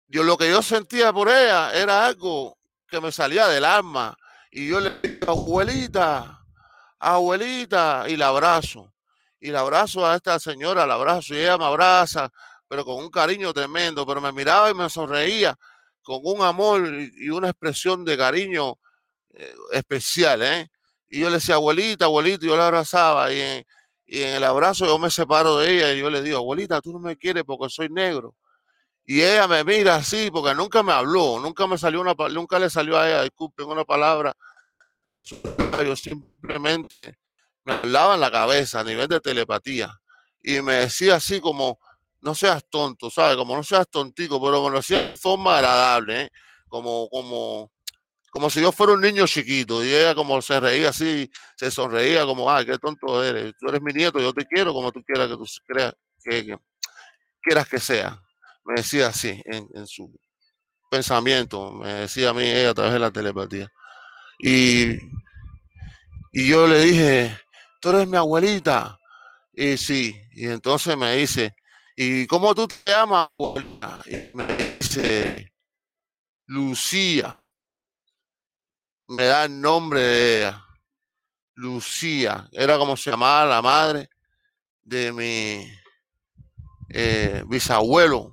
yo 0.10 0.22
lo 0.22 0.38
que 0.38 0.48
yo 0.48 0.62
sentía 0.62 1.12
por 1.12 1.28
ella 1.28 1.74
era 1.74 2.06
algo 2.06 2.56
que 2.88 3.02
me 3.02 3.12
salía 3.12 3.48
del 3.48 3.66
alma. 3.66 4.16
Y 4.52 4.68
yo 4.68 4.80
le 4.80 4.92
digo, 5.02 5.32
abuelita, 5.32 6.46
abuelita, 7.00 8.06
y 8.08 8.16
la 8.16 8.28
abrazo 8.28 8.94
y 9.40 9.50
la 9.50 9.62
abrazo 9.62 10.06
a 10.06 10.18
esta 10.18 10.38
señora, 10.38 10.86
la 10.86 10.94
abrazo 10.94 11.34
y 11.34 11.40
ella 11.40 11.58
me 11.58 11.66
abraza, 11.66 12.32
pero 12.68 12.86
con 12.86 12.98
un 12.98 13.10
cariño 13.10 13.52
tremendo, 13.54 14.06
pero 14.06 14.22
me 14.22 14.32
miraba 14.32 14.70
y 14.70 14.76
me 14.76 14.88
sonreía 14.88 15.58
con 16.02 16.20
un 16.24 16.42
amor 16.42 16.88
y 17.18 17.30
una 17.30 17.50
expresión 17.50 18.04
de 18.06 18.18
cariño 18.18 18.76
eh, 19.34 19.56
especial, 19.74 20.42
¿eh? 20.42 20.68
Y 21.10 21.20
yo 21.20 21.30
le 21.30 21.36
decía, 21.36 21.56
abuelita, 21.56 22.06
abuelita, 22.06 22.46
yo 22.46 22.56
la 22.56 22.68
abrazaba 22.68 23.32
y 23.34 23.40
en, 23.40 23.66
y 24.06 24.22
en 24.22 24.36
el 24.36 24.44
abrazo 24.44 24.86
yo 24.86 24.98
me 24.98 25.10
separo 25.10 25.58
de 25.58 25.72
ella 25.72 25.94
y 25.94 26.00
yo 26.00 26.10
le 26.10 26.22
digo, 26.22 26.38
abuelita, 26.38 26.82
tú 26.82 26.94
no 26.94 27.00
me 27.00 27.18
quieres 27.18 27.44
porque 27.44 27.70
soy 27.70 27.90
negro. 27.90 28.36
Y 29.06 29.22
ella 29.22 29.48
me 29.48 29.64
mira 29.64 29.96
así 29.96 30.30
porque 30.32 30.56
nunca 30.56 30.84
me 30.84 30.94
habló, 30.94 31.40
nunca 31.40 31.68
me 31.68 31.78
salió 31.78 32.02
una, 32.02 32.14
nunca 32.30 32.60
le 32.60 32.70
salió 32.70 32.98
a 32.98 33.08
ella, 33.08 33.24
disculpen, 33.24 33.68
una 33.68 33.84
palabra. 33.84 34.34
Yo 35.24 35.96
simplemente 35.96 37.18
me 37.64 37.74
hablaba 37.74 38.16
en 38.16 38.22
la 38.22 38.32
cabeza 38.32 38.80
a 38.80 38.84
nivel 38.84 39.08
de 39.08 39.20
telepatía 39.20 39.92
y 40.42 40.62
me 40.62 40.74
decía 40.74 41.16
así 41.16 41.40
como, 41.40 41.80
no 42.22 42.36
seas 42.36 42.64
tonto, 42.70 43.10
¿sabes? 43.10 43.36
Como 43.36 43.56
no 43.56 43.64
seas 43.64 43.88
tontico, 43.90 44.42
pero 44.42 44.64
me 44.64 44.70
lo 44.70 44.82
de 44.82 45.18
forma 45.18 45.58
agradable, 45.58 46.24
¿eh? 46.24 46.30
Como, 46.68 47.10
como, 47.10 47.72
como 48.32 48.50
si 48.50 48.62
yo 48.62 48.72
fuera 48.72 48.94
un 48.94 49.02
niño 49.02 49.28
chiquito 49.28 49.84
y 49.84 49.94
ella 49.94 50.16
como 50.16 50.42
se 50.42 50.60
reía 50.60 50.90
así, 50.90 51.30
se 51.58 51.70
sonreía 51.70 52.26
como, 52.26 52.50
ay, 52.50 52.66
qué 52.66 52.78
tonto 52.78 53.24
eres, 53.24 53.54
tú 53.60 53.68
eres 53.68 53.82
mi 53.82 53.92
nieto, 53.92 54.20
yo 54.20 54.34
te 54.34 54.46
quiero 54.46 54.74
como 54.74 54.92
tú 54.92 55.04
quieras 55.04 55.28
que 55.28 55.36
tú 55.36 55.46
creas, 55.66 55.94
que, 56.24 56.58
quieras 57.42 57.68
que 57.68 57.80
sea. 57.80 58.22
Me 58.64 58.76
decía 58.76 59.08
así 59.08 59.42
en, 59.46 59.68
en, 59.74 59.88
su 59.88 60.14
pensamiento, 60.90 61.72
me 61.72 61.94
decía 61.94 62.30
a 62.30 62.34
mí 62.34 62.44
ella 62.44 62.70
a 62.70 62.74
través 62.74 62.94
de 62.94 63.00
la 63.00 63.12
telepatía. 63.12 63.72
Y, 64.40 64.94
y 66.32 66.48
yo 66.48 66.68
le 66.68 66.82
dije, 66.82 67.38
tú 67.82 67.90
eres 67.90 68.08
mi 68.08 68.18
abuelita. 68.18 68.98
Y 69.54 69.78
sí, 69.78 70.16
y 70.32 70.48
entonces 70.48 70.96
me 70.96 71.16
dice, 71.16 71.54
¿y 72.04 72.26
cómo 72.26 72.56
tú 72.56 72.68
te 72.68 72.92
llamas? 72.92 73.30
Y 74.08 74.36
me 74.36 74.46
dice, 74.80 75.54
Lucía. 76.48 77.38
Me 79.08 79.26
da 79.26 79.46
el 79.46 79.62
nombre 79.62 80.02
de 80.02 80.38
ella. 80.40 80.66
Lucía. 81.54 82.50
Era 82.54 82.80
como 82.80 82.98
se 82.98 83.12
llamaba 83.12 83.46
la 83.46 83.62
madre 83.62 84.10
de 84.82 85.12
mi 85.12 85.72
eh, 86.90 87.44
bisabuelo. 87.46 88.32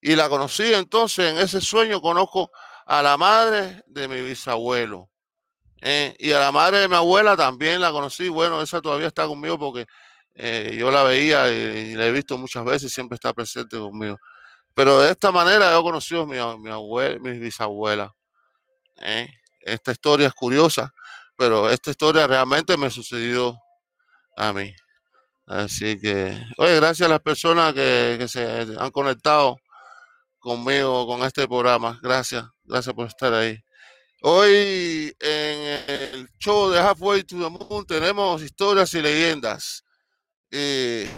Y 0.00 0.16
la 0.16 0.28
conocí 0.28 0.74
entonces, 0.74 1.30
en 1.30 1.38
ese 1.38 1.60
sueño 1.60 2.00
conozco 2.00 2.50
a 2.86 3.00
la 3.00 3.16
madre 3.16 3.84
de 3.86 4.08
mi 4.08 4.22
bisabuelo. 4.22 5.08
Eh, 5.80 6.16
y 6.18 6.32
a 6.32 6.40
la 6.40 6.50
madre 6.50 6.78
de 6.78 6.88
mi 6.88 6.96
abuela 6.96 7.36
también 7.36 7.80
la 7.80 7.92
conocí. 7.92 8.28
Bueno, 8.28 8.60
esa 8.60 8.80
todavía 8.80 9.06
está 9.06 9.28
conmigo 9.28 9.56
porque 9.56 9.86
eh, 10.40 10.76
yo 10.78 10.92
la 10.92 11.02
veía 11.02 11.50
y, 11.50 11.94
la 11.94 12.06
he 12.06 12.12
visto 12.12 12.38
muchas 12.38 12.64
veces 12.64 12.92
siempre 12.92 13.16
está 13.16 13.32
presente 13.32 13.76
conmigo. 13.76 14.18
Pero 14.72 15.00
de 15.00 15.10
esta 15.10 15.32
manera 15.32 15.76
he 15.76 15.82
conocido 15.82 16.22
a 16.22 16.26
mi, 16.26 16.62
mi 16.62 16.70
abuela, 16.70 17.18
mis 17.18 17.40
bisabuelas. 17.40 18.12
Eh. 19.00 19.28
Esta 19.60 19.90
historia 19.92 20.28
es 20.28 20.34
curiosa, 20.34 20.94
pero 21.36 21.68
esta 21.68 21.90
historia 21.90 22.26
realmente 22.28 22.76
me 22.76 22.88
sucedió 22.88 23.58
a 24.36 24.52
mí. 24.52 24.72
Así 25.46 25.98
que, 26.00 26.40
oye, 26.58 26.76
gracias 26.76 27.06
a 27.06 27.10
las 27.10 27.20
personas 27.20 27.74
que 27.74 28.26
se 28.28 28.76
han 28.78 28.90
conectado 28.92 29.56
conmigo 30.38 31.04
con 31.06 31.24
este 31.24 31.48
programa. 31.48 31.98
Gracias, 32.00 32.44
gracias 32.62 32.94
por 32.94 33.08
estar 33.08 33.34
ahí. 33.34 33.58
Hoy 34.22 35.14
en 35.18 35.60
el 35.88 36.28
show 36.38 36.70
de 36.70 36.78
Halfway 36.78 37.24
to 37.24 37.36
the 37.36 37.50
Moon 37.50 37.84
tenemos 37.84 38.42
historias 38.42 38.94
y 38.94 39.02
leyendas. 39.02 39.84
Eh, 40.50 41.10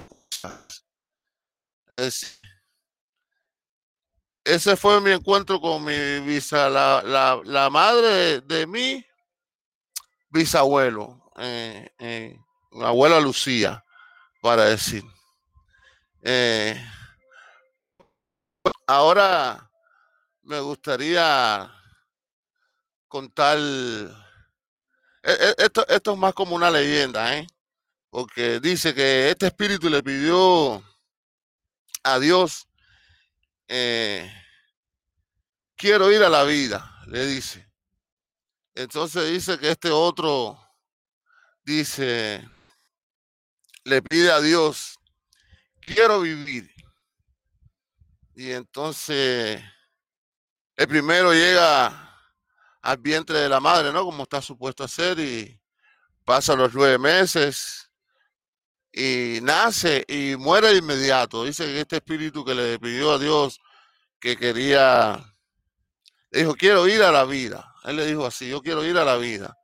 ese 4.44 4.76
fue 4.76 5.00
mi 5.00 5.12
encuentro 5.12 5.60
con 5.60 5.84
mi 5.84 6.20
visa, 6.20 6.68
la, 6.68 7.68
madre 7.70 8.40
de, 8.40 8.66
mi 8.66 9.04
bisabuelo, 10.30 11.30
eh, 11.36 11.92
eh, 11.98 12.36
mi 12.72 12.84
abuela 12.84 13.20
Lucía, 13.20 13.84
para 14.40 14.64
decir. 14.64 15.04
ahora 18.86 19.70
me 20.42 20.58
gustaría 20.60 21.70
contar. 23.06 23.58
E, 23.58 25.32
e, 25.32 25.54
esto, 25.58 25.86
esto 25.86 26.12
es 26.12 26.18
más 26.18 26.34
como 26.34 26.56
una 26.56 26.70
leyenda, 26.70 27.36
¿eh? 27.36 27.46
Porque 28.10 28.58
dice 28.58 28.92
que 28.92 29.30
este 29.30 29.46
espíritu 29.46 29.88
le 29.88 30.02
pidió 30.02 30.82
a 32.02 32.18
Dios, 32.18 32.68
eh, 33.68 34.28
quiero 35.76 36.10
ir 36.10 36.22
a 36.24 36.28
la 36.28 36.42
vida, 36.42 37.02
le 37.06 37.24
dice. 37.24 37.70
Entonces 38.74 39.30
dice 39.30 39.58
que 39.60 39.70
este 39.70 39.90
otro 39.90 40.58
dice, 41.62 42.44
le 43.84 44.02
pide 44.02 44.32
a 44.32 44.40
Dios, 44.40 44.98
quiero 45.80 46.22
vivir. 46.22 46.68
Y 48.34 48.50
entonces 48.50 49.62
el 50.74 50.88
primero 50.88 51.32
llega 51.32 52.18
al 52.82 52.96
vientre 52.96 53.38
de 53.38 53.48
la 53.48 53.60
madre, 53.60 53.92
¿no? 53.92 54.04
Como 54.04 54.24
está 54.24 54.42
supuesto 54.42 54.82
a 54.82 54.88
ser 54.88 55.20
y 55.20 55.60
pasa 56.24 56.56
los 56.56 56.74
nueve 56.74 56.98
meses 56.98 57.89
y 58.92 59.38
nace 59.42 60.04
y 60.08 60.36
muere 60.36 60.68
de 60.68 60.78
inmediato. 60.78 61.44
Dice 61.44 61.64
que 61.64 61.80
este 61.80 61.96
espíritu 61.96 62.44
que 62.44 62.54
le 62.54 62.78
pidió 62.78 63.12
a 63.12 63.18
Dios 63.18 63.60
que 64.18 64.36
quería, 64.36 65.24
dijo, 66.30 66.54
quiero 66.54 66.86
ir 66.88 67.02
a 67.02 67.12
la 67.12 67.24
vida. 67.24 67.74
Él 67.84 67.96
le 67.96 68.06
dijo 68.06 68.26
así, 68.26 68.48
yo 68.48 68.60
quiero 68.60 68.84
ir 68.84 68.98
a 68.98 69.04
la 69.04 69.16
vida. 69.16 69.56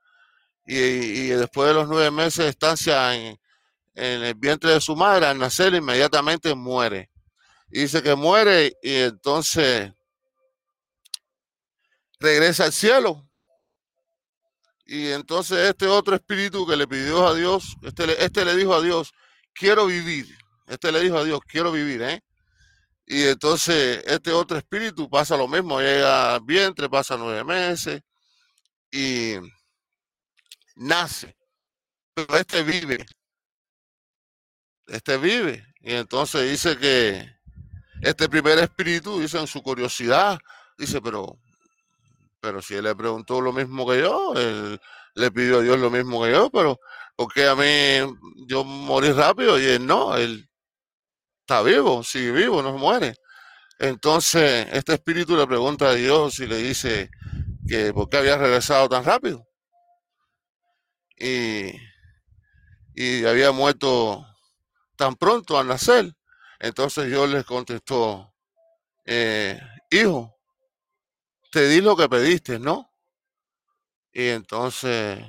Y, 0.64 1.28
después 1.28 1.68
de 1.68 1.74
los 1.74 1.88
nueve 1.88 2.10
meses 2.10 2.44
de 2.44 2.48
estancia 2.50 3.14
en, 3.14 3.38
en 3.94 4.22
el 4.24 4.34
vientre 4.34 4.72
de 4.72 4.80
su 4.80 4.96
madre, 4.96 5.26
al 5.26 5.38
nacer 5.38 5.74
inmediatamente 5.74 6.54
muere. 6.54 7.10
Y 7.70 7.80
dice 7.80 8.02
que 8.02 8.14
muere 8.14 8.76
y 8.82 8.94
entonces 8.94 9.92
regresa 12.18 12.64
al 12.64 12.72
cielo. 12.72 13.25
Y 14.86 15.08
entonces 15.08 15.68
este 15.68 15.86
otro 15.86 16.14
espíritu 16.14 16.66
que 16.66 16.76
le 16.76 16.86
pidió 16.86 17.26
a 17.26 17.34
Dios, 17.34 17.76
este, 17.82 18.24
este 18.24 18.44
le 18.44 18.54
dijo 18.56 18.74
a 18.74 18.80
Dios, 18.80 19.12
quiero 19.52 19.86
vivir. 19.86 20.26
Este 20.66 20.92
le 20.92 21.00
dijo 21.00 21.18
a 21.18 21.24
Dios, 21.24 21.40
quiero 21.46 21.72
vivir, 21.72 22.02
¿eh? 22.02 22.22
Y 23.06 23.24
entonces 23.24 24.02
este 24.06 24.32
otro 24.32 24.58
espíritu 24.58 25.08
pasa 25.08 25.36
lo 25.36 25.48
mismo, 25.48 25.80
llega 25.80 26.38
vientre, 26.40 26.88
pasa 26.88 27.16
nueve 27.16 27.44
meses 27.44 28.02
y 28.90 29.34
nace. 30.76 31.36
Pero 32.14 32.36
este 32.36 32.62
vive. 32.62 33.04
Este 34.86 35.16
vive. 35.18 35.64
Y 35.80 35.94
entonces 35.94 36.50
dice 36.50 36.76
que 36.78 37.36
este 38.02 38.28
primer 38.28 38.58
espíritu, 38.58 39.20
dice 39.20 39.38
en 39.38 39.46
su 39.46 39.62
curiosidad, 39.62 40.38
dice, 40.78 41.00
pero, 41.00 41.38
pero 42.46 42.62
si 42.62 42.74
él 42.74 42.84
le 42.84 42.94
preguntó 42.94 43.40
lo 43.40 43.52
mismo 43.52 43.84
que 43.88 43.98
yo, 43.98 44.32
él 44.36 44.80
le 45.16 45.30
pidió 45.32 45.58
a 45.58 45.62
Dios 45.62 45.80
lo 45.80 45.90
mismo 45.90 46.22
que 46.22 46.30
yo, 46.30 46.48
pero 46.48 46.78
porque 47.16 47.44
a 47.44 47.56
mí 47.56 48.16
yo 48.46 48.62
morí 48.62 49.10
rápido 49.10 49.58
y 49.58 49.64
él 49.64 49.84
no, 49.84 50.16
él 50.16 50.48
está 51.40 51.60
vivo, 51.62 52.04
sigue 52.04 52.30
vivo, 52.30 52.62
no 52.62 52.78
muere. 52.78 53.16
Entonces, 53.80 54.68
este 54.70 54.94
espíritu 54.94 55.36
le 55.36 55.44
pregunta 55.48 55.88
a 55.88 55.94
Dios 55.94 56.38
y 56.38 56.46
le 56.46 56.58
dice 56.58 57.10
que 57.66 57.92
por 57.92 58.08
qué 58.08 58.18
había 58.18 58.38
regresado 58.38 58.88
tan 58.88 59.04
rápido. 59.04 59.44
Y, 61.18 61.72
y 62.94 63.24
había 63.24 63.50
muerto 63.50 64.24
tan 64.96 65.16
pronto 65.16 65.58
al 65.58 65.66
nacer. 65.66 66.12
Entonces 66.60 67.08
Dios 67.08 67.28
les 67.28 67.44
contestó, 67.44 68.32
eh, 69.04 69.60
hijo, 69.90 70.35
te 71.56 71.68
di 71.68 71.80
lo 71.80 71.96
que 71.96 72.06
pediste, 72.06 72.58
¿no? 72.58 72.92
Y 74.12 74.28
entonces 74.28 75.24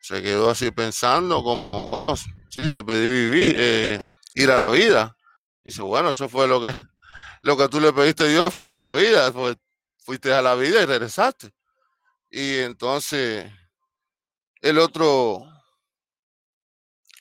se 0.00 0.20
quedó 0.20 0.50
así 0.50 0.72
pensando 0.72 1.40
como, 1.40 2.16
sí, 2.50 2.74
pedí 2.84 3.08
vivir, 3.08 3.54
eh, 3.56 4.00
ir 4.34 4.50
a 4.50 4.66
la 4.66 4.72
vida. 4.72 5.16
Dice, 5.62 5.82
bueno, 5.82 6.14
eso 6.14 6.28
fue 6.28 6.48
lo 6.48 6.66
que, 6.66 6.74
lo 7.42 7.56
que 7.56 7.68
tú 7.68 7.78
le 7.78 7.92
pediste 7.92 8.24
a 8.24 8.26
Dios, 8.26 8.48
vida, 8.92 9.30
pues 9.30 9.56
fuiste 9.98 10.34
a 10.34 10.42
la 10.42 10.56
vida 10.56 10.82
y 10.82 10.86
regresaste. 10.86 11.52
Y 12.28 12.56
entonces 12.56 13.48
el 14.60 14.78
otro 14.80 15.46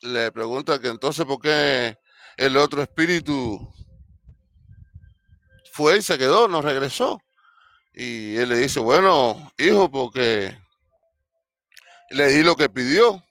le 0.02 0.32
pregunta 0.32 0.80
que 0.80 0.88
entonces 0.88 1.28
por 1.28 1.40
qué 1.40 1.96
el 2.38 2.58
otro 2.58 2.82
espíritu 2.82 3.72
fue 5.72 5.98
y 5.98 6.02
se 6.02 6.18
quedó, 6.18 6.48
no 6.48 6.64
regresó. 6.64 7.22
Y 8.00 8.38
él 8.38 8.50
le 8.50 8.58
dice, 8.58 8.80
bueno, 8.80 9.52
hijo, 9.58 9.90
porque 9.90 10.56
le 12.12 12.28
di 12.28 12.44
lo 12.44 12.56
que 12.56 12.70
pidió. 12.70 13.24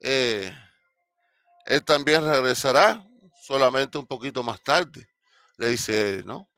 Eh, 0.00 0.54
él 1.64 1.82
también 1.82 2.22
regresará, 2.22 3.02
solamente 3.42 3.96
un 3.96 4.06
poquito 4.06 4.42
más 4.42 4.62
tarde. 4.62 5.08
Le 5.56 5.70
dice, 5.70 6.22
¿no? 6.26 6.50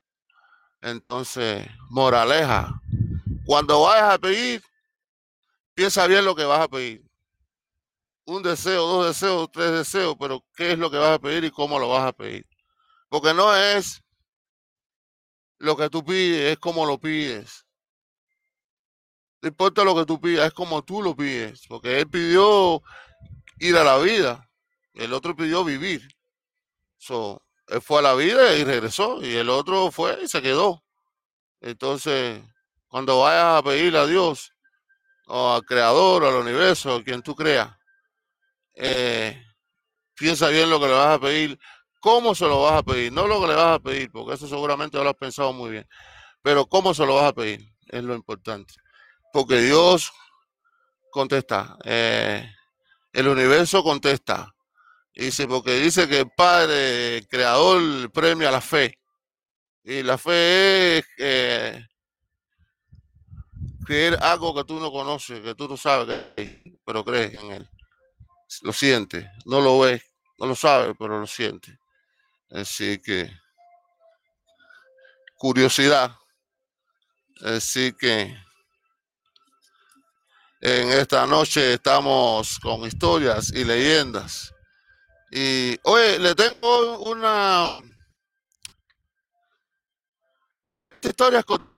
Entonces, 0.81 1.65
moraleja, 1.89 2.81
cuando 3.45 3.83
vayas 3.83 4.15
a 4.15 4.17
pedir, 4.17 4.61
piensa 5.73 6.05
bien 6.05 6.25
lo 6.25 6.35
que 6.35 6.43
vas 6.43 6.59
a 6.59 6.67
pedir 6.67 7.07
un 8.25 8.43
deseo, 8.43 8.85
dos 8.85 9.07
deseos, 9.07 9.49
tres 9.53 9.71
deseos, 9.71 10.17
pero 10.19 10.43
¿qué 10.53 10.73
es 10.73 10.77
lo 10.77 10.91
que 10.91 10.97
vas 10.97 11.11
a 11.11 11.19
pedir 11.19 11.45
y 11.45 11.51
cómo 11.51 11.79
lo 11.79 11.87
vas 11.87 12.07
a 12.07 12.11
pedir? 12.11 12.45
Porque 13.07 13.33
no 13.33 13.55
es 13.55 14.03
lo 15.59 15.75
que 15.75 15.89
tú 15.89 16.03
pides, 16.03 16.53
es 16.53 16.59
como 16.59 16.85
lo 16.85 16.99
pides. 16.99 17.65
No 19.41 19.49
importa 19.49 19.83
lo 19.83 19.95
que 19.95 20.05
tú 20.05 20.19
pidas, 20.19 20.47
es 20.47 20.53
como 20.53 20.83
tú 20.83 21.01
lo 21.01 21.15
pides. 21.15 21.65
Porque 21.67 21.99
él 21.99 22.09
pidió 22.09 22.81
ir 23.59 23.75
a 23.77 23.83
la 23.83 23.97
vida, 23.97 24.49
el 24.93 25.13
otro 25.13 25.35
pidió 25.35 25.63
vivir. 25.63 26.07
So, 26.97 27.43
él 27.67 27.81
fue 27.81 27.99
a 27.99 28.03
la 28.03 28.15
vida 28.15 28.55
y 28.55 28.63
regresó, 28.63 29.23
y 29.23 29.35
el 29.35 29.49
otro 29.49 29.91
fue 29.91 30.19
y 30.23 30.27
se 30.27 30.41
quedó. 30.41 30.83
Entonces, 31.61 32.41
cuando 32.87 33.19
vayas 33.19 33.59
a 33.59 33.63
pedirle 33.63 33.99
a 33.99 34.05
Dios, 34.05 34.53
o 35.27 35.53
al 35.53 35.65
Creador, 35.65 36.23
al 36.25 36.35
universo, 36.35 36.95
a 36.95 37.03
quien 37.03 37.21
tú 37.21 37.35
creas, 37.35 37.69
eh, 38.75 39.43
piensa 40.15 40.49
bien 40.49 40.69
lo 40.69 40.79
que 40.79 40.87
le 40.87 40.93
vas 40.93 41.17
a 41.17 41.19
pedir, 41.19 41.59
cómo 42.07 42.33
se 42.33 42.45
lo 42.45 42.61
vas 42.61 42.79
a 42.79 42.83
pedir, 42.83 43.11
no 43.11 43.27
lo 43.27 43.41
que 43.41 43.47
le 43.47 43.55
vas 43.55 43.75
a 43.75 43.79
pedir, 43.79 44.09
porque 44.09 44.35
eso 44.35 44.47
seguramente 44.47 44.97
lo 44.97 45.09
has 45.09 45.15
pensado 45.15 45.51
muy 45.51 45.71
bien, 45.71 45.89
pero 46.41 46.65
cómo 46.65 46.93
se 46.93 47.05
lo 47.05 47.15
vas 47.15 47.25
a 47.25 47.33
pedir 47.33 47.69
es 47.85 48.01
lo 48.01 48.15
importante, 48.15 48.75
porque 49.33 49.59
Dios 49.59 50.13
contesta, 51.11 51.77
eh, 51.83 52.49
el 53.11 53.27
universo 53.27 53.83
contesta, 53.83 54.55
dice, 55.13 55.49
porque 55.49 55.73
dice 55.81 56.07
que 56.07 56.19
el 56.19 56.31
Padre, 56.31 57.27
Creador, 57.27 58.09
premia 58.13 58.51
la 58.51 58.61
fe, 58.61 58.97
y 59.83 60.01
la 60.01 60.17
fe 60.17 60.99
es 60.99 61.05
eh, 61.17 61.85
creer 63.85 64.17
algo 64.21 64.55
que 64.55 64.63
tú 64.63 64.79
no 64.79 64.93
conoces, 64.93 65.41
que 65.41 65.55
tú 65.55 65.67
no 65.67 65.75
sabes, 65.75 66.23
pero 66.85 67.03
crees 67.03 67.33
en 67.33 67.51
él. 67.51 67.69
Lo 68.61 68.71
siente, 68.71 69.29
no 69.43 69.59
lo 69.59 69.79
ve, 69.79 70.01
no 70.39 70.45
lo 70.45 70.55
sabe, 70.55 70.95
pero 70.95 71.19
lo 71.19 71.27
siente. 71.27 71.77
Así 72.49 72.99
que, 72.99 73.29
curiosidad. 75.35 76.15
Así 77.41 77.93
que, 77.93 78.35
en 80.61 80.89
esta 80.89 81.25
noche 81.27 81.73
estamos 81.73 82.59
con 82.59 82.81
historias 82.81 83.51
y 83.51 83.63
leyendas. 83.63 84.53
Y, 85.31 85.77
oye, 85.83 86.19
le 86.19 86.33
tengo 86.35 86.99
una... 86.99 87.79
Historias 91.01 91.45
con... 91.45 91.77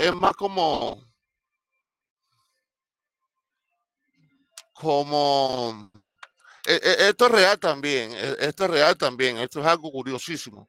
Es 0.00 0.14
más 0.14 0.32
como 0.34 1.08
como 4.78 5.90
esto 6.68 7.26
es 7.26 7.32
real 7.32 7.58
también, 7.58 8.12
e, 8.12 8.36
esto 8.40 8.64
es 8.64 8.70
real 8.70 8.96
también, 8.96 9.38
esto 9.38 9.60
es 9.60 9.66
algo 9.66 9.90
curiosísimo. 9.90 10.68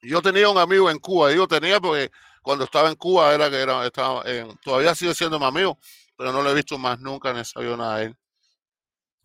Yo 0.00 0.20
tenía 0.20 0.48
un 0.48 0.58
amigo 0.58 0.90
en 0.90 0.98
Cuba, 0.98 1.28
digo 1.28 1.46
tenía 1.46 1.80
porque 1.80 2.10
cuando 2.42 2.64
estaba 2.64 2.88
en 2.88 2.96
Cuba 2.96 3.34
era 3.34 3.48
que 3.50 3.56
era, 3.56 3.86
estaba 3.86 4.22
en, 4.24 4.56
todavía 4.58 4.94
sigue 4.94 5.14
siendo 5.14 5.38
mi 5.38 5.44
amigo, 5.44 5.78
pero 6.16 6.32
no 6.32 6.42
lo 6.42 6.50
he 6.50 6.54
visto 6.54 6.76
más 6.78 6.98
nunca, 6.98 7.32
ni 7.32 7.44
sabía 7.44 7.76
nada 7.76 7.98
de 7.98 8.04
él. 8.06 8.16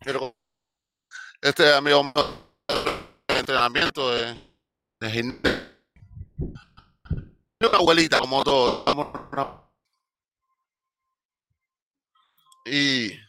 Pero 0.00 0.36
este 1.40 1.72
amigo 1.74 2.12
de 3.28 3.38
entrenamiento 3.38 4.10
de, 4.12 4.34
de 5.00 5.40
una 7.60 7.78
abuelita 7.78 8.20
como 8.20 8.44
todo, 8.44 8.84
y 12.70 13.20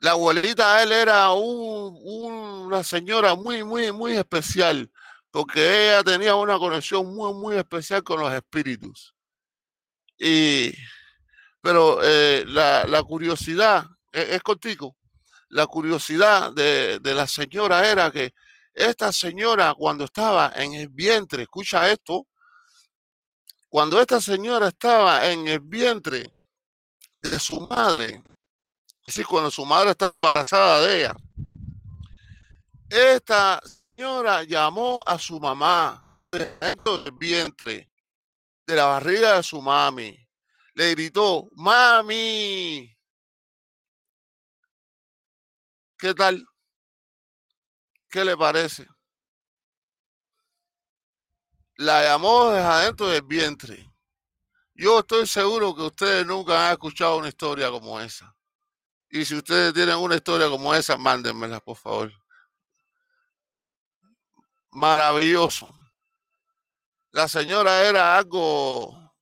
la 0.00 0.12
abuelita 0.12 0.76
de 0.76 0.82
él 0.84 0.92
era 0.92 1.30
una 1.32 2.82
señora 2.82 3.34
muy, 3.34 3.62
muy, 3.64 3.92
muy 3.92 4.16
especial, 4.16 4.90
porque 5.30 5.88
ella 5.88 6.02
tenía 6.02 6.34
una 6.34 6.58
conexión 6.58 7.14
muy, 7.14 7.34
muy 7.34 7.56
especial 7.56 8.02
con 8.02 8.20
los 8.20 8.32
espíritus. 8.32 9.14
Y, 10.18 10.72
pero 11.60 12.00
eh, 12.02 12.44
la, 12.46 13.02
curiosidad, 13.02 13.84
e, 14.12 14.36
es, 14.36 14.42
contigo, 14.42 14.96
la 15.50 15.66
curiosidad 15.66 16.52
de, 16.52 16.98
de 17.00 17.14
la 17.14 17.26
señora 17.26 17.86
era 17.86 18.10
que 18.10 18.32
esta 18.72 19.12
señora 19.12 19.74
cuando 19.76 20.04
estaba 20.04 20.52
en 20.56 20.74
el 20.74 20.88
vientre, 20.88 21.42
escucha 21.42 21.90
esto, 21.90 22.26
cuando 23.68 24.00
esta 24.00 24.18
señora 24.20 24.68
estaba 24.68 25.30
en 25.30 25.46
el 25.46 25.60
vientre 25.60 26.32
de 27.22 27.38
su 27.38 27.60
madre. 27.60 28.22
Es 29.06 29.14
decir, 29.14 29.26
cuando 29.26 29.50
su 29.50 29.64
madre 29.64 29.90
está 29.90 30.12
embarazada 30.22 30.86
de 30.86 30.98
ella. 31.00 31.14
Esta 32.88 33.60
señora 33.94 34.42
llamó 34.44 34.98
a 35.06 35.18
su 35.18 35.38
mamá 35.38 36.20
dentro 36.30 36.98
del 36.98 37.12
vientre, 37.12 37.90
de 38.66 38.76
la 38.76 38.86
barriga 38.86 39.36
de 39.36 39.42
su 39.42 39.60
mami. 39.60 40.16
Le 40.74 40.90
gritó, 40.90 41.48
mami. 41.52 42.96
¿Qué 45.98 46.14
tal? 46.14 46.46
¿Qué 48.08 48.24
le 48.24 48.36
parece? 48.36 48.86
La 51.76 52.02
llamó 52.02 52.50
desde 52.50 52.66
adentro 52.66 53.08
del 53.08 53.22
vientre. 53.22 53.89
Yo 54.80 55.00
estoy 55.00 55.26
seguro 55.26 55.74
que 55.76 55.82
ustedes 55.82 56.24
nunca 56.24 56.64
han 56.64 56.72
escuchado 56.72 57.18
una 57.18 57.28
historia 57.28 57.70
como 57.70 58.00
esa. 58.00 58.34
Y 59.10 59.26
si 59.26 59.34
ustedes 59.34 59.74
tienen 59.74 59.96
una 59.96 60.14
historia 60.14 60.48
como 60.48 60.74
esa, 60.74 60.96
mándenmela, 60.96 61.60
por 61.60 61.76
favor. 61.76 62.10
maravilloso. 64.70 65.68
La 67.10 67.28
señora 67.28 67.82
era 67.82 68.16
algo 68.16 69.12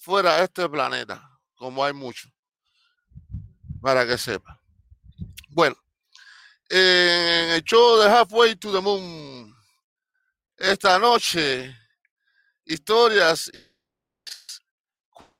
fuera 0.00 0.38
de 0.38 0.44
este 0.44 0.68
planeta, 0.68 1.30
como 1.54 1.84
hay 1.84 1.92
mucho, 1.92 2.28
para 3.80 4.04
que 4.04 4.18
sepa. 4.18 4.60
Bueno, 5.48 5.76
en 6.68 7.50
el 7.50 7.62
show 7.62 7.98
de 8.00 8.08
Halfway 8.08 8.56
to 8.56 8.72
the 8.72 8.80
Moon, 8.80 9.54
esta 10.56 10.98
noche, 10.98 11.72
historias, 12.64 13.52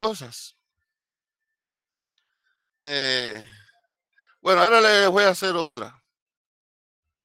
cosas. 0.05 0.55
Eh, 2.85 3.43
bueno, 4.43 4.61
ahora 4.61 4.83
les 4.83 5.09
voy 5.09 5.25
a 5.25 5.31
hacer 5.31 5.57
otra, 5.57 6.05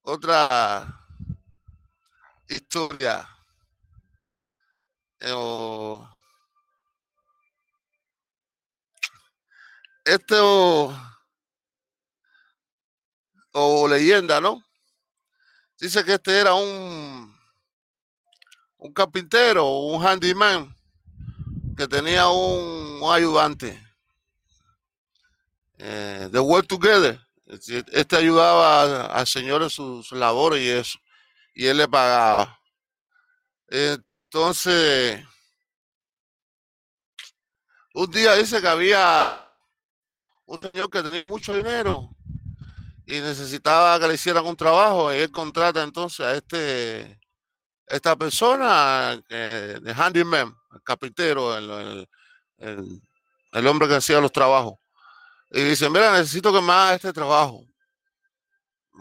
otra 0.02 0.88
historia. 2.48 3.28
Eh, 5.20 5.98
esto 10.06 10.98
o 13.52 13.88
leyenda, 13.90 14.40
¿no? 14.40 14.64
Dice 15.78 16.06
que 16.06 16.14
este 16.14 16.40
era 16.40 16.54
un, 16.54 17.38
un 18.78 18.94
carpintero, 18.94 19.66
un 19.66 20.02
handyman, 20.02 20.79
que 21.80 21.88
tenía 21.88 22.28
un, 22.28 23.02
ayudante. 23.10 23.82
Eh, 25.78 26.28
de 26.30 26.40
Work 26.40 26.68
Together. 26.68 27.18
Este 27.94 28.18
ayudaba 28.18 29.06
al 29.06 29.26
señor 29.26 29.64
en 29.64 29.70
sus 29.70 30.12
labores 30.12 30.62
y 30.62 30.68
eso. 30.68 31.00
Y 31.56 31.68
él 31.68 31.78
le 31.78 31.88
pagaba. 31.88 32.60
Entonces, 33.70 35.26
un 37.94 38.12
día 38.12 38.36
dice 38.36 38.60
que 38.60 38.68
había 38.68 39.50
un 40.48 40.60
señor 40.60 40.90
que 40.90 41.02
tenía 41.02 41.24
mucho 41.30 41.54
dinero 41.54 42.10
y 43.06 43.22
necesitaba 43.22 43.98
que 44.02 44.08
le 44.10 44.16
hicieran 44.16 44.46
un 44.46 44.58
trabajo 44.58 45.14
y 45.14 45.20
él 45.20 45.32
contrata 45.32 45.82
entonces 45.82 46.26
a 46.26 46.36
este 46.36 47.22
esta 47.90 48.16
persona 48.16 49.20
eh, 49.30 49.80
de 49.82 49.94
handyman, 49.94 50.56
el 50.74 50.84
carpintero, 50.84 51.58
el, 51.58 52.08
el, 52.58 53.68
hombre 53.68 53.88
que 53.88 53.96
hacía 53.96 54.22
los 54.22 54.32
trabajos. 54.32 54.76
Y 55.52 55.62
dice, 55.64 55.90
mira, 55.90 56.14
necesito 56.14 56.54
que 56.54 56.62
me 56.62 56.72
haga 56.72 56.96
este 56.96 57.12
trabajo. 57.12 57.66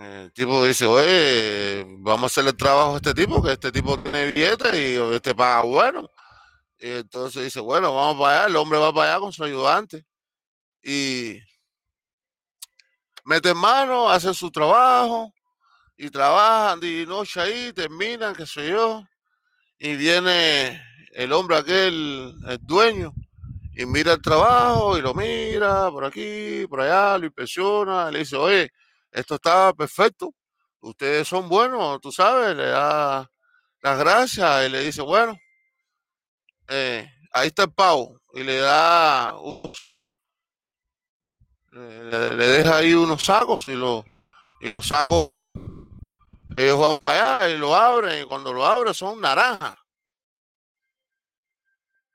El 0.01 0.33
tipo 0.33 0.64
dice, 0.64 0.87
oye, 0.87 1.85
vamos 1.98 2.24
a 2.24 2.27
hacerle 2.27 2.51
el 2.51 2.57
trabajo 2.57 2.94
a 2.94 2.96
este 2.96 3.14
tipo, 3.14 3.42
que 3.42 3.53
este 3.53 3.72
tipo 3.72 3.98
tiene 3.98 4.33
billetes 4.33 4.74
y 4.74 5.14
este 5.14 5.35
paga 5.35 5.62
bueno. 5.62 6.09
Y 6.79 6.90
entonces 6.90 7.44
dice, 7.44 7.61
bueno, 7.61 7.94
vamos 7.94 8.20
para 8.20 8.38
allá, 8.38 8.48
el 8.48 8.57
hombre 8.57 8.79
va 8.79 8.92
para 8.92 9.12
allá 9.12 9.20
con 9.20 9.33
su 9.33 9.44
ayudante. 9.44 10.07
Y 10.83 11.38
meten 13.24 13.57
mano, 13.57 14.09
hacen 14.09 14.33
su 14.33 14.51
trabajo 14.51 15.33
y 15.98 16.11
trabajan 16.11 16.78
y 16.82 17.04
noche 17.04 17.40
ahí, 17.40 17.72
terminan, 17.72 18.34
qué 18.34 18.46
sé 18.46 18.68
yo, 18.68 19.04
y 19.78 19.96
viene 19.96 20.80
el 21.12 21.32
hombre 21.32 21.56
aquel, 21.56 22.34
el 22.46 22.58
dueño, 22.62 23.12
y 23.74 23.84
mira 23.84 24.12
el 24.12 24.22
trabajo 24.22 24.96
y 24.96 25.02
lo 25.02 25.12
mira 25.12 25.90
por 25.90 26.04
aquí, 26.04 26.66
por 26.68 26.80
allá, 26.80 27.18
lo 27.18 27.26
inspecciona, 27.26 28.11
le 28.12 28.20
dice, 28.20 28.37
oye, 28.37 28.70
esto 29.11 29.34
está 29.34 29.72
perfecto, 29.74 30.32
ustedes 30.80 31.26
son 31.26 31.48
buenos, 31.48 32.00
tú 32.00 32.12
sabes, 32.12 32.56
le 32.56 32.66
da 32.66 33.28
las 33.82 33.98
gracias 33.98 34.66
y 34.66 34.70
le 34.70 34.80
dice, 34.84 35.02
bueno, 35.02 35.37
eh, 36.68 37.11
ahí 37.32 37.48
está 37.48 37.64
el 37.64 37.72
pavo, 37.72 38.20
y 38.34 38.44
le 38.44 38.58
da 38.58 39.34
le, 41.72 42.37
deja 42.37 42.76
ahí 42.76 42.94
unos 42.94 43.22
sacos 43.24 43.66
y, 43.68 43.74
los 43.74 44.04
sacos 44.78 45.30
ellos 46.56 47.00
allá 47.06 47.48
y 47.50 47.58
lo 47.58 47.74
abren 47.74 48.22
y 48.22 48.26
cuando 48.26 48.52
lo 48.52 48.64
abren 48.64 48.94
son 48.94 49.20
naranjas. 49.20 49.76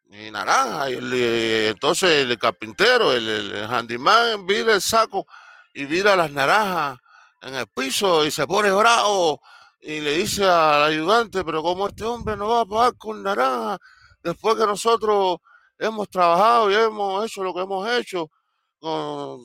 Y 0.10 0.30
naranja 0.30 0.92
y, 0.92 1.68
entonces 1.70 2.26
el 2.28 2.38
carpintero 2.38 3.14
el, 3.14 3.28
el, 3.28 3.66
handyman 3.66 4.46
vira 4.46 4.76
el 4.76 4.82
saco 4.82 5.26
y 5.74 5.86
vira 5.86 6.16
las 6.16 6.32
naranjas 6.32 7.00
en 7.42 7.56
el 7.56 7.66
piso 7.68 8.24
y 8.24 8.30
se 8.30 8.46
pone 8.46 8.70
bravo 8.72 9.42
y 9.82 10.02
le 10.02 10.18
dice 10.18 10.46
al 10.46 10.84
ayudante 10.84 11.44
pero 11.44 11.64
como 11.64 11.88
este 11.88 12.04
hombre 12.04 12.38
no 12.38 12.50
va 12.50 12.62
a 12.62 12.66
pagar 12.66 12.98
con 12.98 13.24
naranja 13.24 13.80
después 14.22 14.56
que 14.56 14.68
nosotros 14.68 15.38
hemos 15.80 16.08
trabajado 16.10 16.70
y 16.70 16.76
hemos 16.76 17.26
hecho 17.26 17.44
lo 17.44 17.54
que 17.54 17.62
hemos 17.62 17.90
hecho 17.90 18.30
con, 18.80 19.42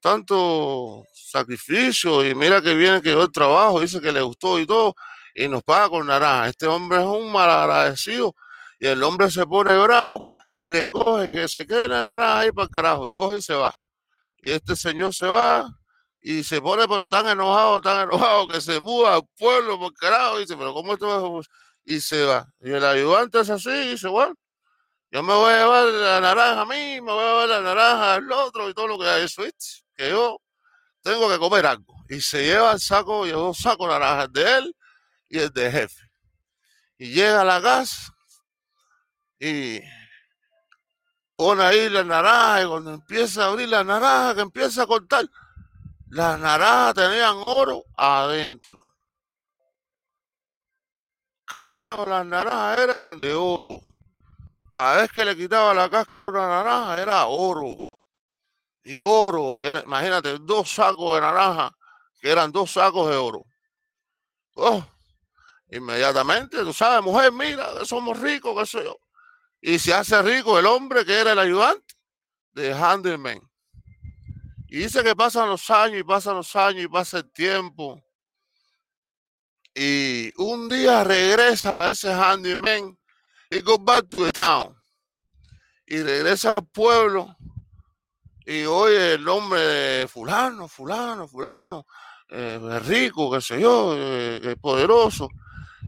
tanto 0.00 1.04
sacrificio 1.12 2.26
y 2.26 2.34
mira 2.34 2.60
que 2.60 2.74
viene 2.74 3.00
que 3.02 3.10
dio 3.10 3.22
el 3.22 3.32
trabajo, 3.32 3.80
dice 3.80 4.00
que 4.00 4.12
le 4.12 4.20
gustó 4.22 4.58
y 4.58 4.66
todo, 4.66 4.94
y 5.34 5.48
nos 5.48 5.62
paga 5.62 5.88
con 5.88 6.06
naranja. 6.06 6.48
Este 6.48 6.66
hombre 6.66 6.98
es 6.98 7.06
un 7.06 7.32
mal 7.32 7.48
agradecido 7.50 8.34
y 8.78 8.86
el 8.86 9.02
hombre 9.02 9.30
se 9.30 9.46
pone 9.46 9.76
bravo, 9.78 10.36
que 10.70 10.90
coge, 10.90 11.30
que 11.30 11.48
se 11.48 11.66
queda 11.66 12.12
ahí 12.16 12.52
para 12.52 12.64
el 12.68 12.70
carajo, 12.74 13.14
coge 13.16 13.38
y 13.38 13.42
se 13.42 13.54
va. 13.54 13.74
Y 14.38 14.52
este 14.52 14.76
señor 14.76 15.14
se 15.14 15.28
va 15.28 15.68
y 16.20 16.42
se 16.44 16.60
pone 16.60 16.84
tan 17.08 17.28
enojado, 17.28 17.80
tan 17.80 18.02
enojado 18.08 18.48
que 18.48 18.60
se 18.60 18.80
muda 18.80 19.14
al 19.14 19.22
pueblo 19.38 19.78
por 19.78 19.94
carajo 19.94 20.38
y 20.38 20.40
dice, 20.42 20.56
pero 20.56 20.74
¿cómo 20.74 20.94
esto 20.94 21.40
Y 21.84 22.00
se 22.00 22.24
va. 22.24 22.46
Y 22.60 22.70
el 22.70 22.84
ayudante 22.84 23.40
es 23.40 23.50
así 23.50 23.70
y 23.70 23.88
dice, 23.90 24.08
bueno, 24.08 24.34
yo 25.10 25.22
me 25.22 25.32
voy 25.32 25.52
a 25.52 25.58
llevar 25.58 25.84
la 25.86 26.20
naranja 26.20 26.60
a 26.60 26.66
mí, 26.66 27.00
me 27.00 27.12
voy 27.12 27.24
a 27.24 27.28
llevar 27.28 27.48
la 27.48 27.60
naranja 27.62 28.14
al 28.14 28.30
otro 28.30 28.68
y 28.68 28.74
todo 28.74 28.88
lo 28.88 28.98
que 28.98 29.08
hay 29.08 29.24
eso, 29.24 29.42
que 29.94 30.10
yo 30.10 30.38
tengo 31.02 31.30
que 31.30 31.38
comer 31.38 31.64
algo. 31.64 31.94
Y 32.10 32.20
se 32.20 32.44
lleva 32.44 32.72
el 32.72 32.80
saco, 32.80 33.24
llevó 33.24 33.54
saco 33.54 33.86
de 33.86 33.92
naranjas 33.92 34.32
de 34.32 34.58
él 34.58 34.76
y 35.28 35.38
el 35.38 35.50
de 35.50 35.70
jefe. 35.70 36.10
Y 36.98 37.12
llega 37.12 37.40
a 37.40 37.44
la 37.44 37.62
casa 37.62 38.14
y 39.38 39.80
pone 41.36 41.62
ahí 41.62 41.88
la 41.88 42.04
naranja 42.04 42.62
y 42.62 42.66
cuando 42.66 42.92
empieza 42.92 43.44
a 43.44 43.46
abrir 43.48 43.68
la 43.68 43.84
naranja, 43.84 44.34
que 44.34 44.40
empieza 44.42 44.82
a 44.82 44.86
cortar, 44.86 45.24
las 46.10 46.38
naranjas 46.38 46.94
tenían 46.94 47.36
oro 47.46 47.84
adentro. 47.96 48.86
Las 51.90 52.26
naranjas 52.26 52.78
eran 52.78 53.20
de 53.20 53.32
oro 53.32 53.87
a 54.78 54.96
vez 54.96 55.10
que 55.12 55.24
le 55.24 55.36
quitaba 55.36 55.74
la 55.74 55.90
cáscara 55.90 56.48
naranja 56.48 57.02
era 57.02 57.26
oro. 57.26 57.88
Y 58.84 59.00
oro, 59.04 59.60
imagínate, 59.84 60.38
dos 60.38 60.70
sacos 60.70 61.14
de 61.14 61.20
naranja, 61.20 61.70
que 62.20 62.30
eran 62.30 62.50
dos 62.52 62.72
sacos 62.72 63.10
de 63.10 63.16
oro. 63.16 63.44
Oh, 64.54 64.84
inmediatamente, 65.70 66.58
tú 66.58 66.72
sabes, 66.72 67.04
mujer, 67.04 67.32
mira, 67.32 67.84
somos 67.84 68.18
ricos, 68.18 68.58
qué 68.58 68.66
sé 68.66 68.84
yo. 68.84 68.96
Y 69.60 69.78
se 69.78 69.92
hace 69.92 70.22
rico 70.22 70.58
el 70.58 70.66
hombre 70.66 71.04
que 71.04 71.18
era 71.20 71.32
el 71.32 71.38
ayudante 71.38 71.94
de 72.52 72.72
Handelman. 72.72 73.40
Y 74.68 74.78
dice 74.78 75.02
que 75.02 75.16
pasan 75.16 75.48
los 75.48 75.68
años 75.70 76.00
y 76.00 76.04
pasan 76.04 76.36
los 76.36 76.54
años 76.54 76.84
y 76.84 76.88
pasa 76.88 77.18
el 77.18 77.32
tiempo. 77.32 78.02
Y 79.74 80.30
un 80.36 80.68
día 80.68 81.04
regresa 81.04 81.76
a 81.78 81.92
ese 81.92 82.12
handyman 82.12 82.97
y 83.50 83.60
go 83.60 83.78
back 83.78 84.08
to 84.08 84.30
town. 84.32 84.74
Y 85.86 86.02
regresa 86.02 86.50
al 86.50 86.66
pueblo 86.66 87.34
y 88.44 88.64
oye 88.64 89.14
el 89.14 89.24
nombre 89.24 89.60
de 89.60 90.08
fulano, 90.08 90.68
fulano, 90.68 91.28
fulano, 91.28 91.86
eh, 92.30 92.80
rico, 92.84 93.30
qué 93.30 93.40
sé 93.40 93.60
yo, 93.60 93.94
eh, 93.96 94.56
poderoso. 94.60 95.28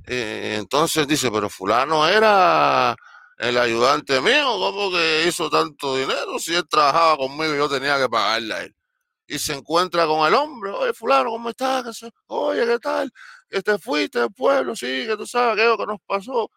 Eh, 0.07 0.57
entonces 0.59 1.07
dice, 1.07 1.31
pero 1.31 1.49
fulano 1.49 2.07
era 2.07 2.95
el 3.39 3.57
ayudante 3.57 4.21
mío, 4.21 4.45
¿cómo 4.59 4.91
que 4.91 5.25
hizo 5.27 5.49
tanto 5.49 5.97
dinero? 5.97 6.39
Si 6.39 6.55
él 6.55 6.67
trabajaba 6.69 7.17
conmigo, 7.17 7.55
yo 7.55 7.69
tenía 7.69 7.99
que 7.99 8.09
pagarle 8.09 8.55
a 8.55 8.63
él. 8.65 8.77
Y 9.27 9.39
se 9.39 9.55
encuentra 9.55 10.07
con 10.07 10.27
el 10.27 10.35
hombre, 10.35 10.71
oye, 10.71 10.93
fulano, 10.93 11.31
¿cómo 11.31 11.51
estás? 11.51 12.05
Oye, 12.27 12.67
¿qué 12.67 12.79
tal? 12.79 13.11
Que 13.49 13.63
te 13.63 13.79
fuiste 13.79 14.19
del 14.21 14.33
pueblo, 14.33 14.75
sí, 14.77 15.07
que 15.07 15.17
tú 15.17 15.27
sabes 15.27 15.57
qué 15.57 15.63
es 15.63 15.69
lo 15.69 15.79
que 15.79 15.87
nos 15.87 16.01
pasó. 16.07 16.51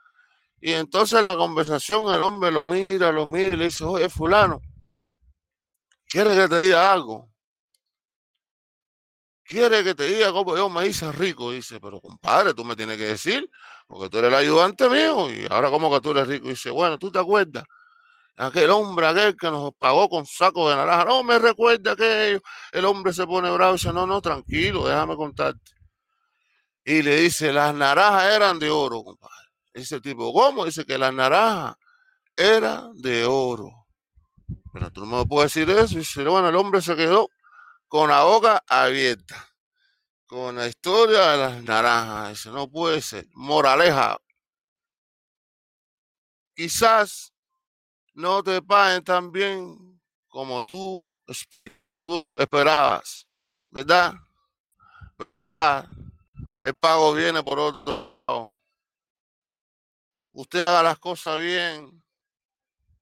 Y 0.65 0.71
entonces 0.71 1.27
la 1.29 1.35
conversación, 1.35 2.07
el 2.15 2.23
hombre 2.23 2.49
lo 2.49 2.63
mira, 2.69 3.11
lo 3.11 3.27
mira 3.29 3.49
y 3.49 3.57
le 3.57 3.65
dice, 3.65 3.83
oye, 3.83 4.07
fulano, 4.07 4.61
¿quiere 6.07 6.33
que 6.37 6.47
te 6.47 6.61
diga 6.61 6.93
algo? 6.93 7.29
¿Quiere 9.43 9.83
que 9.83 9.93
te 9.93 10.05
diga 10.05 10.31
cómo 10.31 10.55
yo 10.55 10.69
me 10.69 10.87
hice 10.87 11.11
rico? 11.11 11.51
Dice, 11.51 11.81
pero 11.81 11.99
compadre, 11.99 12.53
tú 12.53 12.63
me 12.63 12.77
tienes 12.77 12.97
que 12.97 13.07
decir, 13.07 13.51
porque 13.87 14.09
tú 14.09 14.19
eres 14.19 14.29
el 14.29 14.35
ayudante 14.35 14.87
mío, 14.87 15.29
y 15.29 15.45
ahora 15.49 15.69
como 15.69 15.91
que 15.91 15.99
tú 15.99 16.11
eres 16.11 16.29
rico. 16.29 16.47
Dice, 16.47 16.69
bueno, 16.69 16.97
¿tú 16.97 17.11
te 17.11 17.19
acuerdas? 17.19 17.65
Aquel 18.37 18.69
hombre, 18.69 19.07
aquel 19.07 19.35
que 19.35 19.51
nos 19.51 19.73
pagó 19.73 20.07
con 20.07 20.25
saco 20.25 20.69
de 20.69 20.77
naranja. 20.77 21.03
No 21.03 21.25
me 21.25 21.39
recuerda 21.39 21.93
que 21.97 22.39
el 22.71 22.85
hombre 22.85 23.11
se 23.11 23.27
pone 23.27 23.51
bravo 23.51 23.73
y 23.73 23.77
dice, 23.79 23.91
no, 23.91 24.07
no, 24.07 24.21
tranquilo, 24.21 24.87
déjame 24.87 25.17
contarte. 25.17 25.73
Y 26.85 27.01
le 27.01 27.17
dice, 27.17 27.51
las 27.51 27.75
naranjas 27.75 28.33
eran 28.33 28.59
de 28.59 28.69
oro, 28.69 29.03
compadre. 29.03 29.42
El 29.73 30.01
tipo, 30.01 30.31
¿cómo? 30.31 30.65
Dice 30.65 30.85
que 30.85 30.97
las 30.97 31.13
naranjas 31.13 31.75
eran 32.35 32.93
de 33.01 33.25
oro. 33.25 33.87
Pero 34.71 34.91
tú 34.91 35.05
no 35.05 35.17
me 35.17 35.25
puedes 35.25 35.53
decir 35.53 35.69
eso. 35.69 35.97
Dice, 35.97 36.23
bueno, 36.23 36.49
el 36.49 36.55
hombre 36.55 36.81
se 36.81 36.95
quedó 36.95 37.29
con 37.87 38.09
la 38.09 38.23
boca 38.23 38.63
abierta. 38.67 39.49
Con 40.25 40.55
la 40.55 40.67
historia 40.67 41.31
de 41.31 41.37
las 41.37 41.63
naranjas. 41.63 42.29
Dice, 42.29 42.49
no 42.51 42.69
puede 42.69 43.01
ser. 43.01 43.27
Moraleja. 43.33 44.17
Quizás 46.55 47.33
no 48.13 48.43
te 48.43 48.61
paguen 48.61 49.03
tan 49.03 49.31
bien 49.31 49.99
como 50.27 50.67
tú 50.67 51.03
esperabas. 52.35 53.27
¿Verdad? 53.71 54.13
El 56.63 56.75
pago 56.75 57.13
viene 57.13 57.41
por 57.41 57.57
otro. 57.57 58.12
Usted 60.33 60.67
haga 60.67 60.83
las 60.83 60.99
cosas 60.99 61.39
bien, 61.39 62.03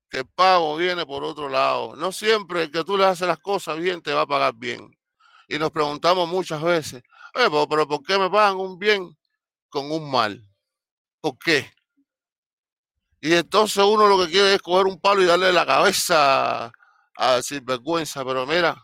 que 0.10 0.20
el 0.20 0.28
pago 0.28 0.76
viene 0.76 1.06
por 1.06 1.24
otro 1.24 1.48
lado. 1.48 1.96
No 1.96 2.12
siempre 2.12 2.70
que 2.70 2.84
tú 2.84 2.98
le 2.98 3.06
haces 3.06 3.28
las 3.28 3.40
cosas 3.40 3.78
bien 3.80 4.02
te 4.02 4.14
va 4.14 4.22
a 4.22 4.28
pagar 4.28 4.54
bien. 4.54 4.96
Y 5.48 5.58
nos 5.58 5.72
preguntamos 5.72 6.28
muchas 6.28 6.62
veces, 6.62 7.02
pero, 7.34 7.68
pero 7.68 7.88
¿por 7.88 8.04
qué 8.04 8.20
me 8.20 8.30
pagan 8.30 8.58
un 8.58 8.78
bien 8.78 9.18
con 9.70 9.90
un 9.92 10.12
mal? 10.12 10.46
¿Por 11.22 11.38
qué? 11.40 11.72
Y 13.22 13.34
entonces 13.34 13.84
uno 13.84 14.08
lo 14.08 14.20
que 14.26 14.32
quiere 14.32 14.56
es 14.56 14.62
coger 14.62 14.88
un 14.88 15.00
palo 15.00 15.22
y 15.22 15.26
darle 15.26 15.54
la 15.54 15.66
cabeza 15.66 16.72
a 17.16 17.42
sinvergüenza. 17.42 18.26
Pero 18.26 18.46
mira, 18.46 18.84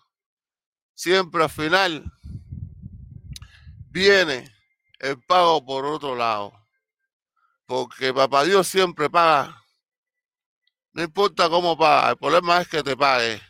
siempre 0.94 1.44
al 1.44 1.50
final 1.50 2.04
viene 3.90 4.50
el 5.00 5.20
pago 5.24 5.66
por 5.66 5.86
otro 5.86 6.16
lado. 6.16 6.54
Porque 7.68 8.14
papá 8.14 8.46
Dios 8.46 8.66
siempre 8.66 9.10
paga. 9.10 9.62
No 10.94 11.04
importa 11.04 11.50
cómo 11.50 11.78
paga, 11.78 12.12
el 12.12 12.18
problema 12.18 12.62
es 12.62 12.68
que 12.70 12.82
te 12.82 12.96
pague. 12.96 13.42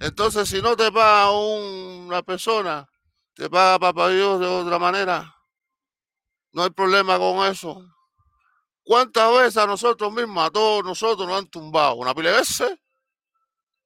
Entonces, 0.00 0.48
si 0.48 0.60
no 0.60 0.74
te 0.74 0.90
paga 0.90 1.30
una 1.30 2.22
persona, 2.22 2.88
te 3.34 3.48
paga 3.50 3.78
papá 3.78 4.08
Dios 4.08 4.40
de 4.40 4.46
otra 4.46 4.78
manera. 4.78 5.36
No 6.52 6.64
hay 6.64 6.70
problema 6.70 7.18
con 7.18 7.46
eso. 7.46 7.86
¿Cuántas 8.82 9.30
veces 9.32 9.58
a 9.58 9.66
nosotros 9.66 10.12
mismos, 10.12 10.46
a 10.46 10.50
todos 10.50 10.82
nosotros 10.82 11.28
nos 11.28 11.38
han 11.38 11.46
tumbado? 11.46 11.94
Una 11.96 12.14
pila 12.14 12.32
veces, 12.32 12.74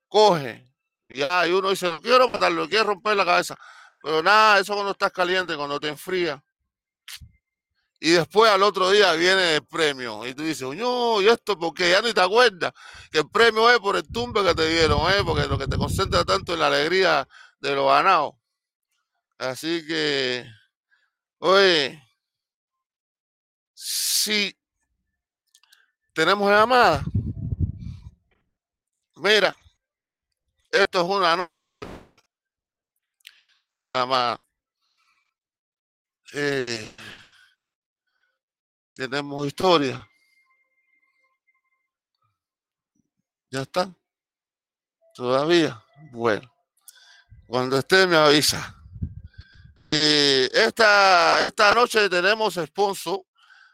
coge. 0.09 0.65
Y, 1.09 1.23
y 1.23 1.53
uno 1.53 1.71
dice, 1.71 1.91
no 1.91 2.01
quiero 2.01 2.29
matarlo, 2.29 2.69
quiero 2.69 2.85
romper 2.85 3.17
la 3.17 3.25
cabeza. 3.25 3.57
Pero 4.01 4.23
nada, 4.23 4.61
eso 4.61 4.75
cuando 4.75 4.93
estás 4.93 5.11
caliente, 5.11 5.57
cuando 5.57 5.81
te 5.81 5.89
enfría. 5.89 6.43
Y 7.99 8.11
después 8.11 8.51
al 8.51 8.63
otro 8.63 8.91
día 8.91 9.13
viene 9.15 9.57
el 9.57 9.65
premio. 9.65 10.27
Y 10.27 10.35
tú 10.35 10.43
dices, 10.43 10.69
no, 10.77 11.21
¿y 11.23 11.29
esto 11.29 11.59
porque 11.59 11.91
Ya 11.91 12.03
ni 12.03 12.13
te 12.13 12.21
acuerdas 12.21 12.73
que 13.11 13.19
el 13.19 13.31
premio 13.31 13.71
es 13.71 13.79
por 13.79 13.97
el 13.97 14.07
tumbe 14.11 14.45
que 14.45 14.55
te 14.55 14.69
dieron, 14.69 15.11
¿eh? 15.13 15.23
porque 15.25 15.47
lo 15.47 15.59
que 15.59 15.67
te 15.67 15.79
concentra 15.79 16.25
tanto 16.25 16.53
en 16.53 16.61
la 16.61 16.67
alegría 16.67 17.27
de 17.61 17.75
lo 17.75 17.87
ganado. 17.87 18.39
Así 19.39 19.87
que, 19.87 20.47
oye, 21.39 22.03
si 23.75 24.57
tenemos 26.13 26.51
llamada, 26.51 27.05
mira, 29.17 29.55
esto 30.71 31.01
es 31.01 31.07
una 31.07 31.51
llamada. 33.95 34.41
Eh, 36.33 36.91
tenemos 38.97 39.47
historia. 39.47 40.09
¿Ya 43.51 43.61
está? 43.63 43.95
¿Todavía? 45.15 45.85
Bueno. 46.13 46.51
Cuando 47.47 47.79
esté 47.79 48.07
me 48.07 48.17
avisa. 48.17 48.75
Y 49.91 50.49
esta, 50.57 51.47
esta 51.47 51.75
noche 51.75 52.09
tenemos 52.09 52.55
sponsor. 52.55 53.21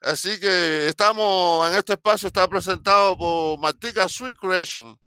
Así 0.02 0.40
que 0.40 0.88
estamos 0.88 1.70
en 1.70 1.78
este 1.78 1.92
espacio, 1.92 2.26
está 2.26 2.48
presentado 2.48 3.16
por 3.16 3.58
Martica 3.60 4.08
Sweet 4.08 4.36
Creation, 4.36 4.98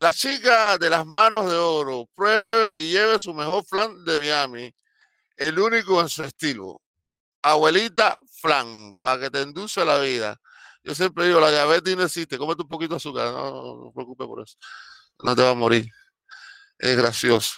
la 0.00 0.12
chica 0.12 0.76
de 0.78 0.90
las 0.90 1.06
manos 1.06 1.48
de 1.48 1.56
oro. 1.56 2.08
Pruebe 2.12 2.44
y 2.76 2.90
lleve 2.90 3.22
su 3.22 3.32
mejor 3.32 3.64
flan 3.64 4.04
de 4.04 4.18
Miami, 4.18 4.74
el 5.36 5.56
único 5.60 6.00
en 6.00 6.08
su 6.08 6.24
estilo 6.24 6.82
abuelita 7.42 8.18
flan, 8.42 8.98
para 9.02 9.20
que 9.20 9.30
te 9.30 9.42
induce 9.42 9.84
la 9.84 10.00
vida. 10.00 10.40
Yo 10.82 10.94
siempre 10.94 11.26
digo, 11.26 11.40
la 11.40 11.50
diabetes 11.50 11.96
no 11.96 12.02
existe, 12.02 12.36
cómete 12.36 12.62
un 12.62 12.68
poquito 12.68 12.94
de 12.94 12.96
azúcar, 12.96 13.32
no, 13.32 13.50
no, 13.50 13.88
te 13.88 13.94
preocupes 13.94 14.26
por 14.26 14.42
eso, 14.42 14.56
no 15.22 15.36
te 15.36 15.42
va 15.42 15.50
a 15.50 15.54
morir. 15.54 15.86
Es 16.78 16.96
gracioso. 16.96 17.54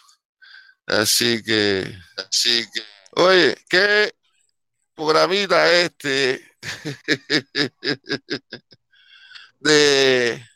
Así 0.87 1.43
que, 1.43 1.97
así 2.19 2.67
que, 2.73 2.83
oye, 3.23 3.57
qué 3.69 4.13
programita 4.95 5.73
este 5.73 6.47
de 9.61 10.47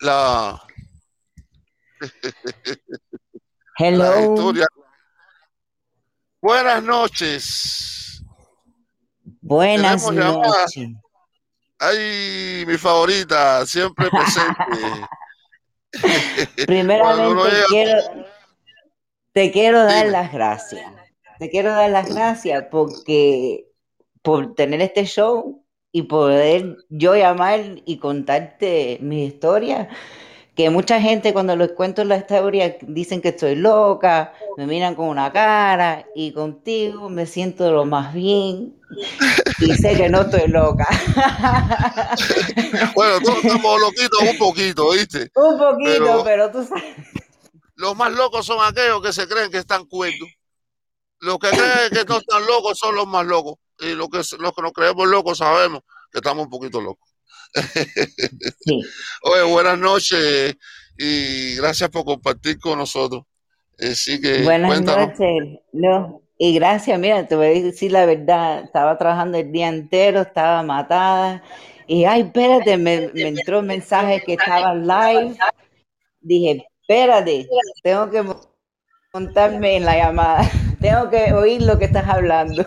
la, 0.00 0.62
Hello. 3.78 3.98
la 3.98 4.20
historia 4.20 4.66
Buenas 6.46 6.82
noches. 6.82 8.15
Buenas 9.46 10.10
noches. 10.10 10.88
Ay, 11.78 12.64
mi 12.66 12.76
favorita, 12.76 13.64
siempre 13.64 14.08
presente. 14.10 15.06
Primeramente 16.66 17.56
quiero, 17.68 18.02
te 19.32 19.52
quiero 19.52 19.84
dar 19.84 20.06
las 20.08 20.32
gracias. 20.32 20.90
Te 21.38 21.48
quiero 21.48 21.70
dar 21.70 21.90
las 21.90 22.12
gracias 22.12 22.64
porque 22.72 23.68
por 24.20 24.56
tener 24.56 24.80
este 24.80 25.04
show 25.04 25.64
y 25.92 26.02
poder 26.02 26.78
yo 26.88 27.14
llamar 27.14 27.60
y 27.84 27.98
contarte 27.98 28.98
mi 29.00 29.26
historia 29.26 29.88
que 30.56 30.70
mucha 30.70 31.00
gente 31.02 31.34
cuando 31.34 31.54
les 31.54 31.72
cuento 31.72 32.02
la 32.04 32.16
historia 32.16 32.78
dicen 32.80 33.20
que 33.20 33.28
estoy 33.28 33.56
loca, 33.56 34.32
me 34.56 34.66
miran 34.66 34.94
con 34.94 35.08
una 35.08 35.30
cara 35.30 36.06
y 36.14 36.32
contigo 36.32 37.10
me 37.10 37.26
siento 37.26 37.70
lo 37.70 37.84
más 37.84 38.14
bien 38.14 38.80
y 39.58 39.74
sé 39.74 39.96
que 39.96 40.08
no 40.08 40.22
estoy 40.22 40.48
loca. 40.48 40.88
bueno, 42.94 43.20
todos 43.20 43.44
estamos 43.44 43.80
loquitos 43.80 44.22
un 44.22 44.38
poquito, 44.38 44.90
¿viste? 44.92 45.30
Un 45.34 45.58
poquito, 45.58 46.22
pero, 46.24 46.50
tú 46.50 46.64
sabes. 46.64 46.96
Los 47.74 47.94
más 47.94 48.10
locos 48.12 48.46
son 48.46 48.56
aquellos 48.62 49.02
que 49.02 49.12
se 49.12 49.28
creen 49.28 49.50
que 49.50 49.58
están 49.58 49.84
cuerdos. 49.84 50.30
Los 51.20 51.38
que 51.38 51.50
creen 51.50 51.90
que 51.92 52.04
no 52.06 52.16
están 52.16 52.46
locos 52.46 52.78
son 52.78 52.94
los 52.94 53.06
más 53.06 53.26
locos. 53.26 53.56
Y 53.78 53.94
los 53.94 54.08
que, 54.08 54.22
los 54.38 54.54
que 54.54 54.62
nos 54.62 54.72
creemos 54.72 55.06
locos 55.06 55.36
sabemos 55.36 55.82
que 56.10 56.18
estamos 56.18 56.44
un 56.44 56.50
poquito 56.50 56.80
locos. 56.80 57.15
Oye, 59.22 59.42
buenas 59.42 59.78
noches 59.78 60.56
y 60.98 61.56
gracias 61.56 61.90
por 61.90 62.04
compartir 62.04 62.58
con 62.58 62.78
nosotros. 62.78 63.24
Así 63.78 64.20
que, 64.20 64.42
buenas 64.42 64.82
noches. 64.82 65.60
No, 65.72 66.22
y 66.38 66.54
gracias, 66.54 66.98
mira, 66.98 67.26
te 67.26 67.36
voy 67.36 67.46
a 67.46 67.62
decir 67.62 67.92
la 67.92 68.06
verdad, 68.06 68.64
estaba 68.64 68.96
trabajando 68.98 69.38
el 69.38 69.52
día 69.52 69.68
entero, 69.68 70.20
estaba 70.22 70.62
matada. 70.62 71.42
Y 71.86 72.04
ay, 72.04 72.22
espérate, 72.22 72.76
me, 72.76 73.10
me 73.14 73.28
entró 73.28 73.60
un 73.60 73.66
mensaje 73.66 74.22
que 74.24 74.34
estaba 74.34 74.74
live. 74.74 75.36
Dije, 76.20 76.66
espérate, 76.82 77.48
tengo 77.82 78.10
que 78.10 78.24
montarme 79.12 79.76
en 79.76 79.84
la 79.84 79.96
llamada, 79.96 80.50
tengo 80.80 81.08
que 81.08 81.32
oír 81.32 81.62
lo 81.62 81.78
que 81.78 81.86
estás 81.86 82.06
hablando. 82.08 82.62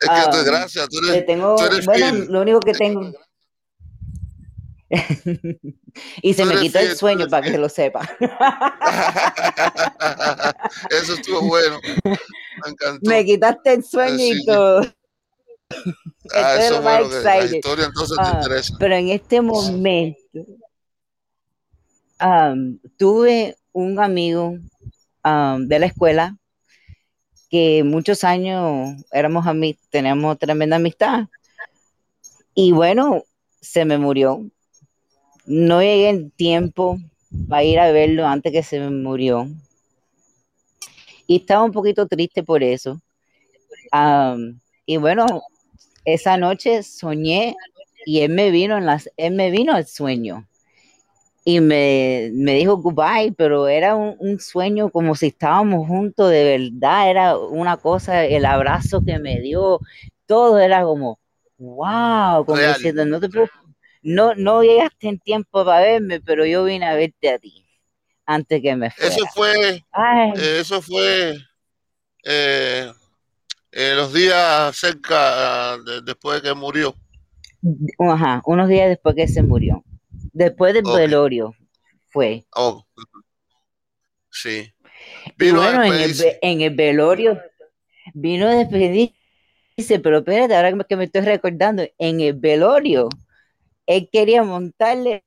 Es 0.00 0.08
que 0.08 0.38
um, 0.38 0.44
gracias, 0.44 0.88
tú 0.88 0.98
eres, 1.08 1.26
tengo, 1.26 1.56
bueno, 1.84 2.24
lo 2.28 2.42
único 2.42 2.60
que 2.60 2.72
tengo, 2.72 3.12
y 6.22 6.34
se 6.34 6.44
me 6.44 6.56
quitó 6.56 6.78
el 6.78 6.96
sueño 6.96 7.28
para 7.28 7.50
que 7.50 7.58
lo 7.58 7.68
sepa. 7.68 8.08
Eso 10.90 11.14
estuvo 11.14 11.42
bueno. 11.42 11.80
Me 13.02 13.24
quitaste 13.24 13.74
el 13.74 13.84
sueño 13.84 14.24
y 14.24 14.44
todo. 14.44 14.82
Ah, 16.34 16.56
eso 16.58 16.82
bueno, 16.82 17.08
la 17.22 17.44
historia 17.44 17.86
entonces 17.86 18.16
te 18.16 18.22
ah, 18.22 18.32
interesa. 18.36 18.74
Pero 18.78 18.94
en 18.94 19.08
este 19.08 19.40
momento 19.40 20.18
um, 22.20 22.78
tuve 22.98 23.56
un 23.72 23.98
amigo 23.98 24.58
um, 25.24 25.66
de 25.66 25.78
la 25.78 25.86
escuela 25.86 26.36
que 27.48 27.82
muchos 27.82 28.24
años 28.24 28.90
éramos 29.10 29.46
amigos, 29.46 29.82
teníamos 29.90 30.38
tremenda 30.38 30.76
amistad. 30.76 31.28
Y 32.54 32.72
bueno, 32.72 33.24
se 33.60 33.84
me 33.84 33.98
murió 33.98 34.44
no 35.48 35.80
llegué 35.80 36.10
en 36.10 36.30
tiempo 36.30 36.98
para 37.48 37.64
ir 37.64 37.80
a 37.80 37.90
verlo 37.90 38.26
antes 38.26 38.52
que 38.52 38.62
se 38.62 38.78
me 38.78 38.90
murió. 38.90 39.48
Y 41.26 41.36
estaba 41.36 41.64
un 41.64 41.72
poquito 41.72 42.06
triste 42.06 42.42
por 42.42 42.62
eso. 42.62 43.00
y 44.86 44.96
bueno, 44.98 45.26
esa 46.04 46.36
noche 46.36 46.82
soñé 46.82 47.56
y 48.04 48.20
él 48.20 48.32
me 48.32 48.50
vino 48.50 48.76
en 48.76 48.86
las, 48.86 49.10
él 49.16 49.34
me 49.34 49.50
vino 49.50 49.76
el 49.76 49.86
sueño 49.86 50.46
y 51.44 51.60
me, 51.60 52.30
me, 52.34 52.54
dijo 52.54 52.76
goodbye, 52.76 53.32
pero 53.36 53.68
era 53.68 53.96
un, 53.96 54.38
sueño 54.38 54.90
como 54.90 55.14
si 55.14 55.28
estábamos 55.28 55.86
juntos 55.88 56.30
de 56.30 56.58
verdad, 56.58 57.10
era 57.10 57.38
una 57.38 57.78
cosa, 57.78 58.24
el 58.26 58.44
abrazo 58.44 59.02
que 59.02 59.18
me 59.18 59.40
dio, 59.40 59.80
todo 60.26 60.58
era 60.58 60.82
como, 60.82 61.18
wow, 61.56 62.44
como 62.44 62.58
diciendo, 62.58 63.06
no 63.06 63.18
te 63.18 63.30
no, 64.08 64.34
no 64.34 64.62
llegaste 64.62 65.08
en 65.08 65.18
tiempo 65.18 65.64
para 65.64 65.80
verme, 65.80 66.20
pero 66.20 66.44
yo 66.46 66.64
vine 66.64 66.86
a 66.86 66.94
verte 66.94 67.30
a 67.30 67.38
ti 67.38 67.66
antes 68.26 68.60
que 68.60 68.76
me 68.76 68.90
fuera. 68.90 69.14
Eso 69.14 69.26
fue, 69.34 69.84
eso 70.34 70.82
fue 70.82 71.36
eh, 72.24 72.92
eh, 73.72 73.92
los 73.94 74.12
días 74.12 74.76
cerca 74.76 75.78
después 76.04 76.42
de 76.42 76.48
que 76.48 76.54
murió. 76.54 76.94
Ajá, 77.98 78.42
unos 78.44 78.68
días 78.68 78.88
después 78.88 79.14
que 79.14 79.28
se 79.28 79.42
murió. 79.42 79.82
Después 80.32 80.74
del 80.74 80.84
velorio 80.84 81.54
fue. 82.10 82.44
Oh. 82.54 82.86
Sí. 84.30 84.72
Vino 85.36 85.60
bueno, 85.60 85.84
en 85.84 85.92
el, 85.94 86.12
en 86.42 86.60
el, 86.60 86.74
velorio 86.74 87.40
vino 88.14 88.46
a 88.46 88.54
despedirse, 88.54 89.14
pero 90.02 90.18
espérate, 90.18 90.54
ahora 90.54 90.84
que 90.84 90.96
me 90.96 91.04
estoy 91.04 91.22
recordando, 91.22 91.84
en 91.98 92.20
el 92.20 92.34
velorio, 92.34 93.08
él 93.88 94.08
quería 94.12 94.44
montarle 94.44 95.24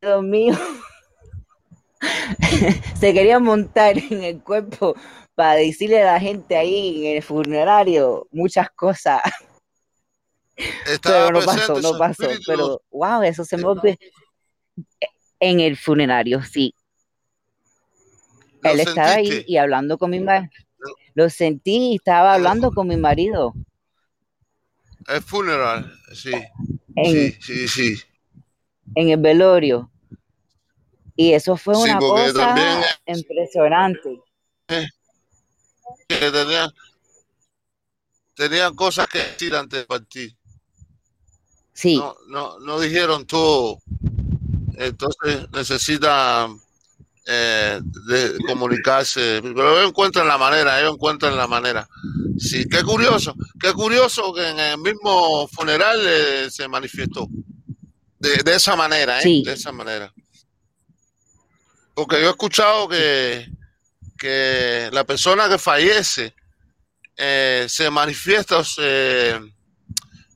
lo 0.00 0.22
mío. 0.22 0.54
se 3.00 3.14
quería 3.14 3.38
montar 3.38 3.96
en 3.96 4.24
el 4.24 4.42
cuerpo 4.42 4.96
para 5.36 5.54
decirle 5.54 6.02
a 6.02 6.14
la 6.14 6.20
gente 6.20 6.56
ahí 6.56 7.06
en 7.06 7.16
el 7.16 7.22
funerario 7.22 8.26
muchas 8.32 8.68
cosas. 8.70 9.22
pero 11.00 11.30
no 11.30 11.44
pasó, 11.44 11.80
no 11.80 11.96
pasó. 11.96 12.28
Pero 12.44 12.82
wow, 12.90 13.22
eso 13.22 13.44
se 13.44 13.56
me 13.56 13.98
en 15.38 15.60
el 15.60 15.76
funerario, 15.76 16.42
sí. 16.42 16.74
Él 18.64 18.80
estaba 18.80 19.14
ahí 19.14 19.44
y 19.46 19.58
hablando 19.58 19.96
con 19.96 20.10
mi 20.10 20.18
marido. 20.18 20.50
Lo 21.14 21.30
sentí 21.30 21.92
y 21.92 21.96
estaba 21.96 22.34
hablando 22.34 22.72
con 22.72 22.88
mi 22.88 22.96
marido. 22.96 23.54
El 25.08 25.22
funeral, 25.22 25.98
sí. 26.14 26.32
sí, 27.04 27.32
sí, 27.40 27.68
sí. 27.68 27.96
En 28.94 29.10
el 29.10 29.20
velorio. 29.20 29.90
Y 31.16 31.32
eso 31.32 31.56
fue 31.56 31.76
una 31.76 31.98
cosa 31.98 32.84
impresionante. 33.06 34.20
Eh, 34.68 34.86
tenían, 36.08 36.70
tenían 38.34 38.74
cosas 38.74 39.06
que 39.08 39.18
decir 39.18 39.54
antes 39.54 39.80
de 39.80 39.86
partir. 39.86 40.36
Sí. 41.72 41.96
No, 41.96 42.14
no, 42.28 42.58
no 42.60 42.80
dijeron 42.80 43.26
todo. 43.26 43.78
Entonces 44.76 45.50
necesitan 45.52 46.60
eh, 47.26 47.80
de 47.82 48.36
comunicarse. 48.46 49.40
Pero 49.42 49.78
ellos 49.78 49.88
encuentran 49.90 50.26
la 50.26 50.38
manera, 50.38 50.80
ellos 50.80 50.94
encuentran 50.94 51.36
la 51.36 51.46
manera. 51.46 51.88
Sí, 52.38 52.64
qué 52.68 52.82
curioso, 52.82 53.34
qué 53.60 53.72
curioso 53.72 54.32
que 54.34 54.48
en 54.48 54.58
el 54.58 54.78
mismo 54.78 55.46
funeral 55.48 56.00
eh, 56.04 56.50
se 56.50 56.68
manifestó. 56.68 57.28
De, 58.18 58.36
de, 58.44 58.54
esa 58.54 58.76
manera, 58.76 59.20
¿eh? 59.20 59.42
De 59.44 59.52
esa 59.52 59.72
manera. 59.72 60.12
Porque 61.94 62.20
yo 62.20 62.28
he 62.28 62.30
escuchado 62.30 62.88
que, 62.88 63.48
que 64.16 64.88
la 64.92 65.04
persona 65.04 65.48
que 65.48 65.58
fallece 65.58 66.34
eh, 67.16 67.66
se 67.68 67.90
manifiesta, 67.90 68.62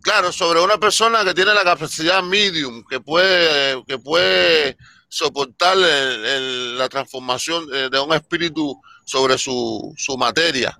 claro, 0.06 0.30
sobre 0.30 0.60
una 0.60 0.78
persona 0.78 1.24
que 1.24 1.34
tiene 1.34 1.52
la 1.52 1.64
capacidad 1.64 2.22
medium, 2.22 2.84
que 2.88 3.00
puede, 3.00 3.82
que 3.88 3.98
puede 3.98 4.76
soportar 5.08 5.76
la 5.76 6.88
transformación 6.88 7.66
de, 7.66 7.98
un 7.98 8.14
espíritu 8.14 8.80
sobre 9.04 9.36
su, 9.36 9.92
su 9.96 10.16
materia. 10.16 10.78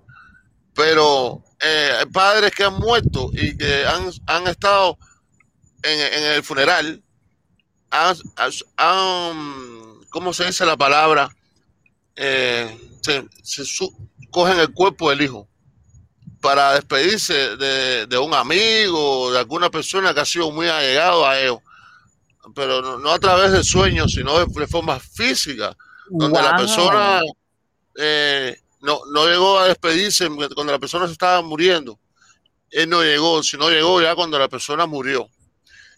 Pero 0.74 1.42
eh, 1.60 2.06
padres 2.12 2.52
que 2.52 2.62
han 2.62 2.74
muerto 2.74 3.30
y 3.32 3.56
que 3.56 3.84
han, 3.84 4.12
han 4.28 4.46
estado 4.46 4.96
en, 5.82 6.22
el 6.36 6.44
funeral, 6.44 7.02
han, 7.90 8.16
¿cómo 10.08 10.32
se 10.34 10.44
dice 10.44 10.64
la 10.64 10.76
palabra? 10.76 11.34
Eh, 12.14 12.78
se, 13.02 13.64
cogen 14.30 14.60
el 14.60 14.72
cuerpo 14.72 15.10
del 15.10 15.22
hijo 15.22 15.48
para 16.46 16.74
despedirse 16.74 17.56
de, 17.56 18.18
un 18.18 18.32
amigo, 18.32 19.32
de 19.32 19.40
alguna 19.40 19.68
persona 19.68 20.14
que 20.14 20.20
ha 20.20 20.24
sido 20.24 20.52
muy 20.52 20.68
allegado 20.68 21.26
a 21.26 21.40
ellos, 21.40 21.58
pero 22.54 23.00
no, 23.00 23.10
a 23.10 23.18
través 23.18 23.50
del 23.50 23.64
sueño, 23.64 24.06
sino 24.06 24.38
de, 24.46 24.66
forma 24.68 25.00
física, 25.00 25.76
donde 26.08 26.40
la 26.40 26.56
persona 26.56 27.20
eh, 27.96 28.56
no, 28.80 29.00
no 29.12 29.26
llegó 29.26 29.58
a 29.58 29.66
despedirse 29.66 30.28
cuando 30.54 30.72
la 30.72 30.78
persona 30.78 31.06
se 31.06 31.14
estaba 31.14 31.42
muriendo. 31.42 31.98
Él 32.70 32.88
no 32.90 33.02
llegó, 33.02 33.42
sino 33.42 33.68
llegó 33.68 34.00
ya 34.00 34.14
cuando 34.14 34.38
la 34.38 34.46
persona 34.46 34.86
murió. 34.86 35.28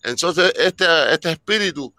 Entonces, 0.02 0.54
este, 0.56 0.86
este 1.12 1.32
espíritu 1.32 1.94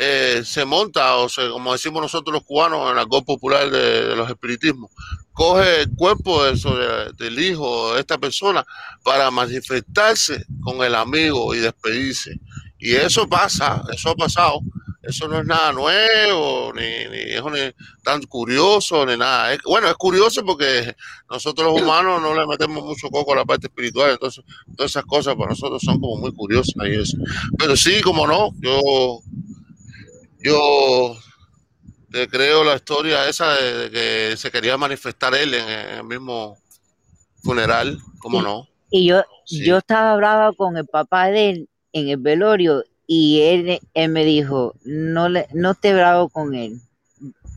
eh, 0.00 0.42
se 0.44 0.64
monta, 0.64 1.16
o 1.16 1.28
sea, 1.28 1.50
como 1.50 1.72
decimos 1.72 2.00
nosotros 2.00 2.32
los 2.32 2.44
cubanos 2.44 2.92
en 2.92 2.98
el 2.98 3.06
gol 3.06 3.24
popular 3.24 3.68
de, 3.68 4.14
los 4.14 4.30
espiritismos, 4.30 4.92
coge 5.32 5.82
el 5.82 5.90
cuerpo 5.96 6.44
de, 6.44 7.12
del 7.18 7.38
hijo 7.40 7.94
de 7.94 8.00
esta 8.00 8.16
persona 8.16 8.64
para 9.02 9.28
manifestarse 9.32 10.46
con 10.62 10.84
el 10.84 10.94
amigo 10.94 11.52
y 11.52 11.58
despedirse. 11.58 12.38
Y 12.78 12.94
eso 12.94 13.28
pasa, 13.28 13.82
eso 13.92 14.10
ha 14.10 14.14
pasado. 14.14 14.60
Eso 15.02 15.26
no 15.26 15.40
es 15.40 15.46
nada 15.46 15.72
nuevo, 15.72 16.72
ni, 16.74 16.82
es 16.82 17.74
tan 18.04 18.22
curioso, 18.24 19.06
ni 19.06 19.16
nada. 19.16 19.56
bueno, 19.64 19.88
es 19.88 19.94
curioso 19.94 20.44
porque 20.44 20.94
nosotros 21.30 21.72
los 21.72 21.82
humanos 21.82 22.20
no 22.20 22.34
le 22.34 22.46
metemos 22.46 22.84
mucho 22.84 23.08
coco 23.08 23.32
a 23.32 23.36
la 23.36 23.44
parte 23.46 23.68
espiritual, 23.68 24.10
entonces 24.10 24.44
todas 24.76 24.90
esas 24.90 25.04
cosas 25.06 25.34
para 25.34 25.50
nosotros 25.50 25.80
son 25.82 25.98
como 25.98 26.16
muy 26.20 26.32
curiosas 26.34 26.74
eso. 26.84 27.16
Pero 27.56 27.74
sí, 27.74 28.02
como 28.02 28.26
no, 28.26 28.50
yo 28.58 29.22
yo 30.40 31.16
te 32.10 32.28
creo 32.28 32.64
la 32.64 32.76
historia 32.76 33.28
esa 33.28 33.54
de, 33.54 33.90
que 33.90 34.36
se 34.36 34.50
quería 34.50 34.76
manifestar 34.76 35.34
él 35.34 35.54
en, 35.54 35.68
el 35.68 36.04
mismo 36.04 36.58
funeral, 37.42 37.98
¿cómo 38.20 38.42
no? 38.42 38.68
Y 38.90 39.06
yo, 39.06 39.22
yo 39.46 39.78
estaba 39.78 40.16
brava 40.16 40.52
con 40.52 40.76
el 40.76 40.86
papá 40.86 41.28
de 41.28 41.50
él 41.50 41.68
en 41.92 42.08
el 42.08 42.16
velorio 42.16 42.84
y 43.06 43.42
él, 43.42 43.80
él 43.94 44.10
me 44.10 44.24
dijo, 44.24 44.74
no, 44.84 45.28
le, 45.28 45.46
no 45.52 45.72
esté 45.72 45.94
bravo 45.94 46.28
con 46.28 46.54
él, 46.54 46.80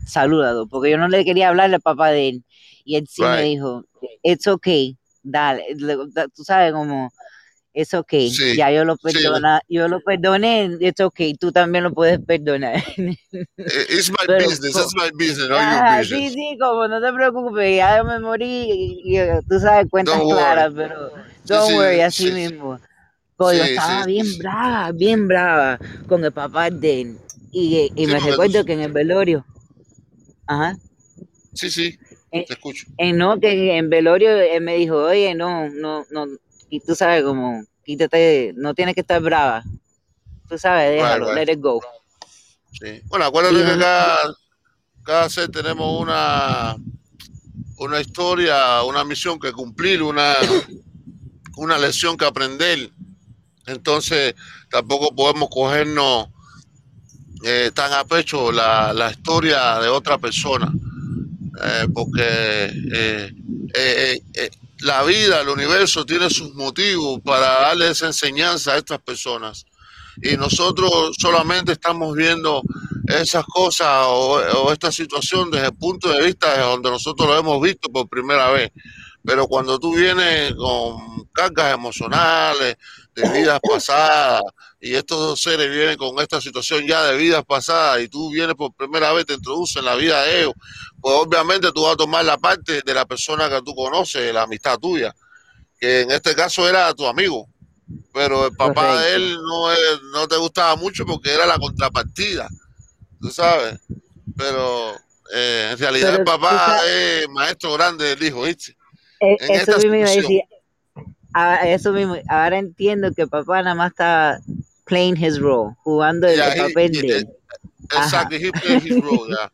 salúdalo, 0.06 0.66
porque 0.66 0.90
yo 0.90 0.98
no 0.98 1.08
le 1.08 1.24
quería 1.24 1.48
hablar 1.48 1.72
al 1.72 1.80
papá 1.80 2.10
de 2.10 2.28
él. 2.28 2.44
Y 2.84 2.96
él 2.96 3.06
sí 3.08 3.22
me 3.22 3.42
dijo, 3.42 3.84
it's 4.22 4.46
okay, 4.46 4.96
dale, 5.22 5.64
tú 6.34 6.42
sabes 6.42 6.72
como 6.72 7.12
es 7.74 7.94
ok, 7.94 8.12
ya 8.56 8.70
yo 8.70 8.84
lo 8.84 8.96
perdona, 8.96 9.62
yo 9.68 9.88
lo 9.88 10.00
perdoné, 10.00 10.76
es 10.80 11.00
ok, 11.00 11.20
tú 11.40 11.52
también 11.52 11.84
lo 11.84 11.92
puedes 11.92 12.18
perdonar. 12.20 12.82
Eh, 12.92 13.86
it's 13.88 14.10
my 14.10 14.26
business, 14.26 14.76
it's 14.76 14.94
my 14.94 15.10
business, 15.12 15.48
no 15.48 15.56
your 15.56 15.98
business. 15.98 16.32
Sí, 16.32 16.34
sí, 16.34 16.58
como 16.60 16.86
no 16.88 17.00
te 17.00 17.12
preocupes, 17.12 17.76
ya 17.76 18.04
me 18.04 18.20
morí, 18.20 19.00
y, 19.04 19.18
tú 19.48 19.58
sabes, 19.58 19.88
cuentas 19.90 20.20
claras, 20.20 20.72
pero 20.74 21.10
don't 21.44 21.74
worry, 21.74 22.00
así 22.00 22.30
mismo. 22.30 22.78
Pues 23.36 23.58
yo 23.58 23.64
estaba 23.64 24.04
bien 24.04 24.38
brava, 24.38 24.92
bien 24.92 25.28
brava 25.28 25.78
con 26.06 26.24
el 26.24 26.32
papá 26.32 26.70
de 26.70 27.00
él. 27.00 27.18
Y, 27.50 27.90
y 27.96 28.06
me 28.06 28.20
recuerdo 28.20 28.64
que 28.64 28.74
en 28.74 28.80
el 28.80 28.92
velorio, 28.92 29.44
ajá. 30.46 30.76
Sí, 31.54 31.70
sí, 31.70 31.98
te 32.30 32.46
escucho. 32.48 32.86
En, 32.98 33.18
no, 33.18 33.40
que 33.40 33.76
en 33.76 33.90
velorio 33.90 34.30
él 34.30 34.62
me 34.62 34.76
dijo, 34.76 34.96
oye, 34.96 35.34
no, 35.34 35.68
no, 35.68 36.06
no, 36.10 36.26
y 36.72 36.80
tú 36.80 36.94
sabes, 36.94 37.22
como, 37.22 37.62
quítate, 37.84 38.54
no 38.56 38.72
tienes 38.72 38.94
que 38.94 39.02
estar 39.02 39.20
brava. 39.20 39.62
Tú 40.48 40.56
sabes, 40.56 40.90
déjalo, 40.92 41.34
let 41.34 41.52
it 41.52 41.60
go. 41.60 41.82
Sí. 42.72 43.02
Bueno, 43.08 43.26
acuérdate 43.26 43.56
que 43.56 43.78
cada, 43.78 44.34
cada 45.02 45.28
ser 45.28 45.50
tenemos 45.50 46.00
una, 46.00 46.74
una 47.76 48.00
historia, 48.00 48.82
una 48.84 49.04
misión 49.04 49.38
que 49.38 49.52
cumplir, 49.52 50.02
una, 50.02 50.34
una 51.58 51.76
lección 51.76 52.16
que 52.16 52.24
aprender. 52.24 52.90
Entonces, 53.66 54.34
tampoco 54.70 55.14
podemos 55.14 55.50
cogernos 55.50 56.28
eh, 57.44 57.70
tan 57.74 57.92
a 57.92 58.04
pecho 58.04 58.50
la, 58.50 58.94
la, 58.94 59.10
historia 59.10 59.78
de 59.78 59.88
otra 59.88 60.16
persona, 60.16 60.72
eh, 61.62 61.86
porque 61.92 62.22
eh, 62.24 63.30
eh, 63.74 64.22
eh 64.32 64.50
la 64.82 65.02
vida, 65.04 65.40
el 65.40 65.48
universo 65.48 66.04
tiene 66.04 66.28
sus 66.30 66.54
motivos 66.54 67.20
para 67.24 67.46
darle 67.46 67.90
esa 67.90 68.06
enseñanza 68.06 68.72
a 68.72 68.78
estas 68.78 69.00
personas. 69.00 69.64
Y 70.22 70.36
nosotros 70.36 71.14
solamente 71.18 71.72
estamos 71.72 72.14
viendo 72.14 72.62
esas 73.06 73.44
cosas 73.46 73.88
o, 74.08 74.72
esta 74.72 74.92
situación 74.92 75.50
desde 75.50 75.66
el 75.66 75.74
punto 75.74 76.08
de 76.08 76.24
vista 76.24 76.56
de 76.56 76.62
donde 76.62 76.90
nosotros 76.90 77.28
lo 77.28 77.38
hemos 77.38 77.60
visto 77.62 77.90
por 77.90 78.08
primera 78.08 78.50
vez. 78.50 78.70
Pero 79.24 79.46
cuando 79.46 79.78
tú 79.78 79.94
vienes 79.94 80.54
con 80.54 81.26
cargas 81.32 81.74
emocionales, 81.74 82.76
de 83.14 83.28
vidas 83.30 83.60
pasadas, 83.60 84.42
y 84.84 84.96
estos 84.96 85.40
seres 85.40 85.70
vienen 85.70 85.96
con 85.96 86.18
esta 86.18 86.40
situación 86.40 86.84
ya 86.88 87.04
de 87.04 87.16
vidas 87.16 87.44
pasadas, 87.44 88.02
y 88.02 88.08
tú 88.08 88.30
vienes 88.30 88.56
por 88.56 88.74
primera 88.74 89.12
vez, 89.12 89.24
te 89.24 89.34
introduces 89.34 89.76
en 89.76 89.84
la 89.84 89.94
vida 89.94 90.20
de 90.24 90.40
ellos, 90.40 90.54
pues 91.00 91.14
obviamente 91.16 91.70
tú 91.72 91.84
vas 91.84 91.92
a 91.92 91.96
tomar 91.96 92.24
la 92.24 92.36
parte 92.36 92.82
de 92.84 92.92
la 92.92 93.06
persona 93.06 93.48
que 93.48 93.62
tú 93.62 93.76
conoces, 93.76 94.34
la 94.34 94.42
amistad 94.42 94.76
tuya, 94.78 95.14
que 95.78 96.00
en 96.00 96.10
este 96.10 96.34
caso 96.34 96.68
era 96.68 96.92
tu 96.94 97.06
amigo, 97.06 97.46
pero 98.12 98.46
el 98.46 98.56
papá 98.56 99.00
de 99.00 99.14
él 99.14 99.34
no, 99.34 99.68
no 100.14 100.26
te 100.26 100.36
gustaba 100.36 100.74
mucho 100.74 101.06
porque 101.06 101.32
era 101.32 101.46
la 101.46 101.58
contrapartida, 101.58 102.48
tú 103.20 103.30
sabes, 103.30 103.78
pero 104.36 104.96
eh, 105.32 105.68
en 105.70 105.78
realidad 105.78 106.16
el 106.16 106.24
papá 106.24 106.80
es 106.88 107.28
maestro 107.28 107.74
grande 107.74 108.16
del 108.16 108.22
hijo, 108.24 108.42
¿viste? 108.42 108.76
Eh, 109.20 109.36
eso 109.48 109.78
mismo 109.78 110.10
decía, 110.10 110.42
ah, 111.34 111.68
eso 111.68 111.92
mismo, 111.92 112.16
ahora 112.28 112.58
entiendo 112.58 113.12
que 113.14 113.28
papá 113.28 113.62
nada 113.62 113.76
más 113.76 113.92
está 113.92 114.40
playing 114.84 115.16
his 115.16 115.40
role, 115.40 115.76
jugando 115.84 116.26
el, 116.28 116.38
papel 116.38 116.92
de 116.92 117.24
Exactly, 117.94 118.38
he 118.38 118.50
played 118.52 118.82
his 118.82 119.02
role, 119.02 119.28
yeah. 119.28 119.48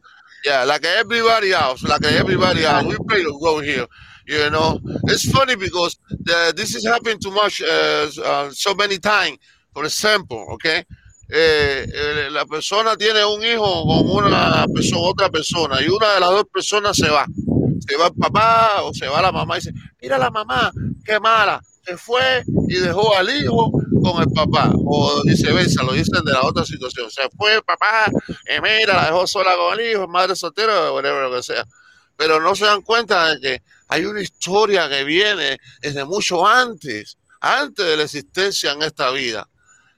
Yeah, 0.45 0.65
like 0.65 0.85
everybody 0.85 1.53
else, 1.53 1.83
like 1.83 2.05
everybody 2.05 2.65
else, 2.65 2.87
we 2.87 2.97
play 3.09 3.23
a 3.23 3.45
role 3.45 3.61
here. 3.61 3.87
You 4.27 4.51
know, 4.51 4.79
it's 5.05 5.29
funny 5.31 5.57
because 5.57 5.99
the, 6.09 6.53
this 6.55 6.75
is 6.75 6.87
happening 6.87 7.19
too 7.19 7.33
much, 7.33 7.61
uh, 7.61 8.09
uh, 8.23 8.51
so 8.53 8.75
many 8.75 8.99
times. 8.99 9.39
For 9.73 9.85
example, 9.85 10.47
okay, 10.53 10.85
eh, 11.31 11.87
eh, 11.93 12.31
la 12.31 12.45
persona 12.45 12.97
tiene 12.97 13.25
un 13.25 13.43
hijo 13.45 13.85
con 13.85 14.25
una 14.25 14.67
persona, 14.73 15.01
otra 15.03 15.29
persona, 15.29 15.81
y 15.83 15.89
una 15.89 16.15
de 16.15 16.21
las 16.21 16.31
dos 16.31 16.45
personas 16.53 16.97
se 16.97 17.09
va. 17.09 17.27
Se 17.87 17.97
va 17.97 18.07
el 18.07 18.15
papá 18.15 18.83
o 18.83 18.93
se 18.93 19.09
va 19.09 19.23
la 19.23 19.33
mamá 19.33 19.57
y 19.57 19.61
dice, 19.61 19.73
mira 20.01 20.19
la 20.19 20.31
mamá, 20.31 20.71
qué 21.05 21.19
mala, 21.19 21.61
se 21.85 21.97
fue 21.97 22.43
y 22.69 22.75
dejó 22.75 23.17
al 23.17 23.31
hijo 23.31 23.73
con 24.03 24.23
el 24.23 24.31
papá. 24.33 24.73
O 24.75 25.23
viceversa, 25.25 25.83
lo 25.83 25.93
dicen 25.93 26.25
de 26.25 26.33
la 26.33 26.43
otra 26.43 26.65
situación. 26.65 27.11
Se 27.11 27.29
fue 27.37 27.55
el 27.57 27.63
papá, 27.63 28.07
y 28.29 28.61
mira, 28.61 28.95
la 28.95 29.07
dejó 29.07 29.27
sola 29.27 29.57
con 29.57 29.79
el 29.79 29.91
hijo, 29.91 30.09
madre 30.09 30.37
soltera, 30.37 30.93
o 30.93 31.01
lo 31.01 31.37
que 31.37 31.43
sea. 31.43 31.65
Pero 32.17 32.41
no 32.41 32.55
se 32.55 32.65
dan 32.65 32.83
cuenta 32.83 33.35
de 33.35 33.41
que 33.41 33.63
hay 33.89 34.05
una 34.05 34.21
historia 34.21 34.89
que 34.89 35.05
viene 35.05 35.59
desde 35.81 36.05
mucho 36.05 36.47
antes, 36.47 37.17
antes 37.41 37.87
de 37.87 37.97
la 37.97 38.03
existencia 38.05 38.73
en 38.73 38.83
esta 38.83 39.11
vida. 39.11 39.49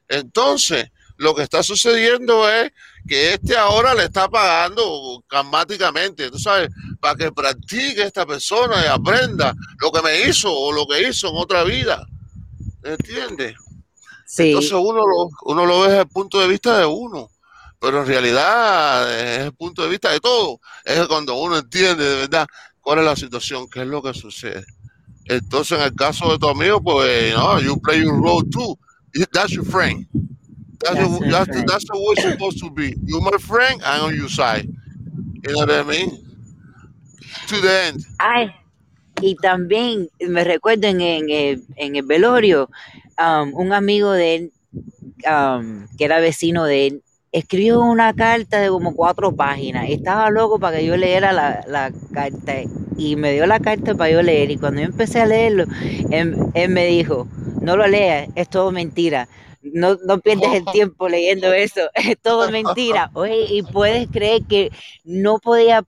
Entonces, 0.09 0.91
lo 1.17 1.35
que 1.35 1.43
está 1.43 1.63
sucediendo 1.63 2.49
es 2.49 2.73
que 3.07 3.35
este 3.35 3.57
ahora 3.57 3.95
le 3.95 4.05
está 4.05 4.29
pagando 4.29 5.23
karmáticamente, 5.29 6.31
tú 6.31 6.39
sabes, 6.39 6.71
para 7.01 7.15
que 7.15 7.33
practique 7.33 8.03
esta 8.03 8.25
persona 8.25 8.83
y 8.83 8.87
aprenda 8.87 9.55
lo 9.81 9.91
que 9.93 10.03
me 10.03 10.23
hizo 10.23 10.53
o 10.53 10.73
lo 10.73 10.87
que 10.87 11.09
hizo 11.09 11.29
en 11.29 11.37
otra 11.37 11.65
vida. 11.65 12.07
¿Entiendes? 12.83 13.55
Sí. 14.31 14.51
Entonces 14.51 14.73
uno 14.73 15.05
lo, 15.05 15.29
uno 15.43 15.67
lo 15.67 15.81
ve 15.81 15.89
desde 15.89 16.03
el 16.03 16.09
punto 16.09 16.39
de 16.39 16.47
vista 16.47 16.79
de 16.79 16.87
uno, 16.87 17.29
pero 17.81 18.03
en 18.03 18.07
realidad 18.07 19.13
es 19.21 19.47
el 19.47 19.53
punto 19.53 19.83
de 19.83 19.89
vista 19.89 20.13
de 20.13 20.21
todo. 20.21 20.61
Es 20.85 21.05
cuando 21.09 21.35
uno 21.35 21.59
entiende 21.59 22.05
de 22.05 22.17
verdad 22.21 22.47
cuál 22.81 23.01
es 23.01 23.07
la 23.07 23.17
situación, 23.17 23.69
qué 23.69 23.81
es 23.81 23.89
lo 23.89 24.01
que 24.01 24.15
sucede. 24.15 24.65
Entonces 25.25 25.77
en 25.77 25.85
el 25.85 25.95
caso 25.97 26.31
de 26.31 26.39
tu 26.39 26.49
amigo, 26.49 26.81
pues, 26.81 27.35
no, 27.35 27.61
you 27.61 27.77
play 27.81 28.05
your 28.05 28.23
role 28.23 28.45
too. 28.53 28.79
That's 29.33 29.51
your 29.51 29.65
friend. 29.65 30.07
That's, 30.79 30.95
that's, 30.95 31.21
a, 31.21 31.31
that's, 31.31 31.51
the, 31.51 31.65
that's 31.67 31.85
the 31.87 31.99
way 31.99 32.15
it's 32.17 32.23
supposed 32.23 32.61
to 32.61 32.71
be. 32.71 32.95
You're 33.03 33.21
my 33.21 33.37
friend, 33.39 33.83
I'm 33.85 34.05
on 34.05 34.17
your 34.17 34.29
side. 34.29 34.69
You 35.43 35.55
know 35.55 35.59
what 35.59 35.71
I 35.73 35.83
mean? 35.83 36.25
To 37.49 37.61
the 37.61 37.83
end. 37.87 38.05
Ay, 38.21 38.55
y 39.21 39.35
también 39.43 40.09
me 40.21 40.45
recuerdo 40.45 40.87
en, 40.87 41.01
en 41.01 41.97
el 41.97 42.03
velorio, 42.05 42.71
um, 43.21 43.55
un 43.55 43.73
amigo 43.73 44.13
de 44.13 44.35
él, 44.35 44.53
um, 45.27 45.87
que 45.97 46.05
era 46.05 46.21
vecino 46.21 46.65
de 46.65 46.87
él, 46.87 47.03
escribió 47.33 47.81
una 47.81 48.13
carta 48.15 48.61
de 48.61 48.69
como 48.69 48.95
cuatro 48.95 49.35
páginas. 49.35 49.89
Estaba 49.89 50.31
loco 50.31 50.59
para 50.59 50.79
que 50.79 50.87
yo 50.87 50.97
leyera 50.97 51.33
la, 51.33 51.65
la 51.69 51.93
carta 52.13 52.55
y 52.97 53.17
me 53.17 53.33
dio 53.33 53.47
la 53.47 53.61
carta 53.61 53.95
para 53.95 54.11
yo 54.11 54.23
leer. 54.23 54.51
Y 54.51 54.57
cuando 54.57 54.81
yo 54.81 54.87
empecé 54.87 55.21
a 55.21 55.27
leerlo, 55.27 55.65
él, 56.11 56.37
él 56.55 56.71
me 56.71 56.87
dijo, 56.87 57.29
no 57.61 57.77
lo 57.77 57.87
leas, 57.87 58.29
es 58.35 58.49
todo 58.49 58.73
mentira 58.73 59.29
no, 59.63 59.97
no 60.05 60.19
pierdes 60.21 60.53
el 60.55 60.65
tiempo 60.73 61.09
leyendo 61.09 61.53
eso, 61.53 61.83
es 61.95 62.19
todo 62.21 62.51
mentira. 62.51 63.11
Oye, 63.15 63.47
y 63.49 63.63
puedes 63.63 64.09
creer 64.11 64.43
que 64.49 64.71
no 65.05 65.39
podía, 65.39 65.85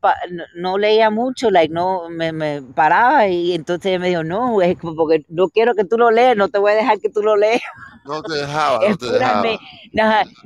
no, 0.54 0.78
leía 0.78 1.10
mucho, 1.10 1.50
like, 1.50 1.72
no, 1.72 2.08
me, 2.08 2.32
me, 2.32 2.62
paraba 2.62 3.28
y 3.28 3.54
entonces 3.54 3.98
me 3.98 4.08
dijo, 4.08 4.24
no, 4.24 4.60
es 4.62 4.76
porque 4.76 5.24
no 5.28 5.48
quiero 5.48 5.74
que 5.74 5.84
tú 5.84 5.96
lo 5.96 6.10
leas, 6.10 6.36
no 6.36 6.48
te 6.48 6.58
voy 6.58 6.72
a 6.72 6.76
dejar 6.76 6.98
que 7.00 7.08
tú 7.08 7.22
lo 7.22 7.36
leas. 7.36 7.62
No 8.04 8.22
te 8.22 8.34
dejaba, 8.34 8.80
no 8.88 8.96
te 8.96 9.12
dejaba. 9.12 9.44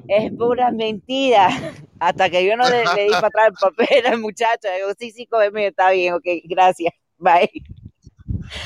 es 0.09 0.33
pura 0.33 0.71
mentira. 0.71 1.49
Hasta 1.99 2.29
que 2.29 2.45
yo 2.45 2.57
no 2.59 2.69
le, 2.69 2.81
di 2.81 3.11
para 3.11 3.29
atrás 3.29 3.49
el 3.49 3.55
papel 3.55 4.07
al 4.07 4.19
muchacho, 4.19 4.69
digo, 4.77 4.91
sí, 4.99 5.13
sí, 5.13 5.27
cógeme, 5.27 5.69
está 5.69 5.91
bien, 5.93 6.13
ok, 6.13 6.25
gracias, 6.45 6.93
bye. 7.17 7.51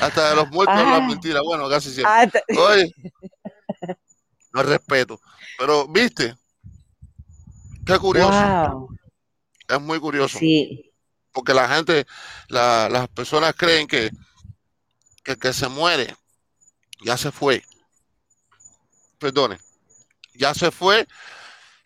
Hasta 0.01 0.31
de 0.31 0.35
los 0.35 0.51
muertos 0.51 0.75
la 0.75 0.99
mentira, 0.99 1.39
bueno, 1.41 1.69
casi 1.69 1.91
siempre. 1.91 2.43
Oye, 2.57 2.91
no 4.53 4.63
respeto. 4.63 5.19
Pero, 5.57 5.87
¿viste? 5.87 6.35
Qué 7.85 7.97
curioso. 7.97 8.89
Es 9.67 9.81
muy 9.81 9.99
curioso. 9.99 10.37
Sí. 10.37 10.93
Porque 11.31 11.53
la 11.53 11.67
gente, 11.69 12.05
las 12.49 13.07
personas 13.09 13.55
creen 13.55 13.87
que, 13.87 14.11
que 15.23 15.37
que 15.37 15.53
se 15.53 15.67
muere 15.67 16.15
ya 17.03 17.17
se 17.17 17.31
fue. 17.31 17.63
Perdone. 19.17 19.57
Ya 20.35 20.53
se 20.53 20.71
fue 20.71 21.07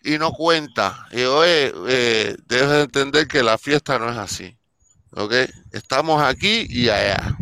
y 0.04 0.18
no 0.18 0.32
cuenta. 0.32 1.08
Y 1.12 1.24
hoy 1.24 1.50
eh, 1.88 2.36
debes 2.46 2.84
entender 2.84 3.28
que 3.28 3.44
la 3.44 3.58
fiesta 3.58 3.98
no 3.98 4.10
es 4.10 4.18
así. 4.18 4.58
¿Ok? 5.12 5.34
Estamos 5.72 6.22
aquí 6.22 6.68
y 6.70 6.90
allá. 6.90 7.38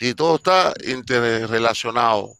Y 0.00 0.14
todo 0.14 0.36
está 0.36 0.74
interrelacionado. 0.86 2.32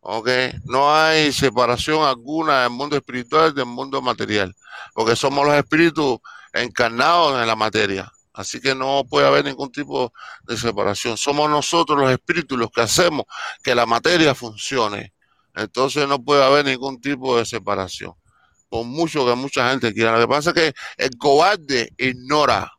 ¿Ok? 0.00 0.28
No 0.64 0.94
hay 0.94 1.32
separación 1.32 2.04
alguna 2.04 2.62
del 2.62 2.70
mundo 2.70 2.96
espiritual 2.96 3.54
del 3.54 3.66
mundo 3.66 4.02
material, 4.02 4.54
porque 4.94 5.16
somos 5.16 5.46
los 5.46 5.54
espíritus 5.54 6.18
encarnados 6.52 7.40
en 7.40 7.46
la 7.46 7.56
materia. 7.56 8.12
Así 8.32 8.60
que 8.60 8.74
no 8.74 9.04
puede 9.08 9.26
haber 9.26 9.44
ningún 9.44 9.70
tipo 9.70 10.12
de 10.44 10.56
separación. 10.56 11.16
Somos 11.16 11.50
nosotros 11.50 11.98
los 11.98 12.10
espíritus 12.10 12.58
los 12.58 12.70
que 12.70 12.80
hacemos 12.80 13.24
que 13.62 13.74
la 13.74 13.86
materia 13.86 14.34
funcione. 14.34 15.12
Entonces 15.54 16.06
no 16.08 16.22
puede 16.22 16.44
haber 16.44 16.64
ningún 16.64 17.00
tipo 17.00 17.36
de 17.36 17.44
separación. 17.44 18.14
Por 18.68 18.86
mucho 18.86 19.26
que 19.26 19.34
mucha 19.34 19.68
gente 19.70 19.92
quiera. 19.92 20.12
Lo 20.12 20.20
que 20.20 20.28
pasa 20.28 20.50
es 20.50 20.54
que 20.54 20.74
el 20.96 21.18
cobarde 21.18 21.92
ignora. 21.98 22.72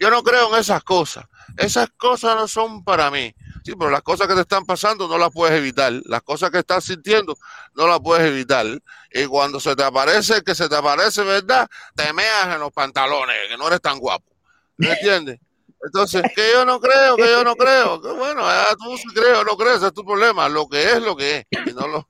Yo 0.00 0.10
no 0.10 0.22
creo 0.22 0.52
en 0.54 0.60
esas 0.60 0.82
cosas. 0.82 1.26
Esas 1.58 1.90
cosas 1.96 2.34
no 2.34 2.48
son 2.48 2.82
para 2.82 3.10
mí. 3.10 3.32
Sí, 3.64 3.72
pero 3.78 3.90
las 3.90 4.02
cosas 4.02 4.28
que 4.28 4.34
te 4.34 4.42
están 4.42 4.66
pasando 4.66 5.08
no 5.08 5.16
las 5.16 5.30
puedes 5.30 5.56
evitar. 5.56 5.90
Las 6.04 6.20
cosas 6.22 6.50
que 6.50 6.58
estás 6.58 6.84
sintiendo 6.84 7.34
no 7.74 7.88
las 7.88 7.98
puedes 7.98 8.26
evitar. 8.26 8.66
Y 9.10 9.24
cuando 9.24 9.58
se 9.58 9.74
te 9.74 9.82
aparece, 9.82 10.42
que 10.42 10.54
se 10.54 10.68
te 10.68 10.76
aparece, 10.76 11.22
¿verdad? 11.22 11.66
Te 11.96 12.12
meas 12.12 12.54
en 12.54 12.60
los 12.60 12.70
pantalones, 12.72 13.34
que 13.48 13.56
no 13.56 13.66
eres 13.66 13.80
tan 13.80 13.98
guapo. 13.98 14.30
¿Me 14.76 14.92
entiendes? 14.92 15.40
Entonces, 15.82 16.22
que 16.34 16.50
yo 16.52 16.66
no 16.66 16.78
creo, 16.78 17.16
que 17.16 17.24
yo 17.24 17.42
no 17.42 17.56
creo. 17.56 18.02
Que 18.02 18.12
bueno, 18.12 18.42
tú 18.78 18.98
si 18.98 19.08
crees 19.14 19.38
o 19.38 19.44
no 19.44 19.56
crees, 19.56 19.82
es 19.82 19.94
tu 19.94 20.04
problema. 20.04 20.46
Lo 20.50 20.68
que 20.68 20.82
es, 20.82 21.00
lo 21.00 21.16
que 21.16 21.38
es. 21.38 21.46
Y 21.66 21.72
no, 21.72 21.86
lo, 21.86 22.08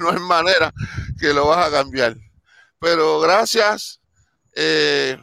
no 0.00 0.10
es 0.10 0.20
manera 0.20 0.72
que 1.20 1.32
lo 1.32 1.46
vas 1.46 1.68
a 1.68 1.70
cambiar. 1.70 2.16
Pero 2.80 3.20
gracias 3.20 4.00
eh, 4.56 5.16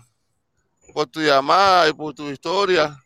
por 0.93 1.07
tu 1.07 1.19
llamada 1.19 1.89
y 1.89 1.93
por 1.93 2.13
tu 2.13 2.29
historia 2.29 2.97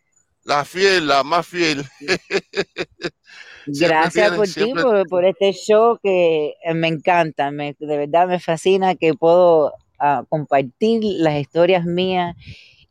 la 0.44 0.64
fiel, 0.64 1.06
la 1.06 1.22
más 1.22 1.46
fiel. 1.46 1.84
Gracias 3.66 4.32
por 4.34 4.48
ti, 4.48 4.72
por, 5.08 5.24
este 5.24 5.52
show 5.52 5.98
que 6.02 6.54
eh, 6.64 6.74
me 6.74 6.88
encanta, 6.88 7.50
me, 7.50 7.76
de 7.78 7.96
verdad 7.96 8.26
me 8.26 8.40
fascina 8.40 8.96
que 8.96 9.14
puedo 9.14 9.72
ah, 10.00 10.24
compartir 10.28 11.02
las 11.04 11.40
historias 11.40 11.84
mías 11.84 12.34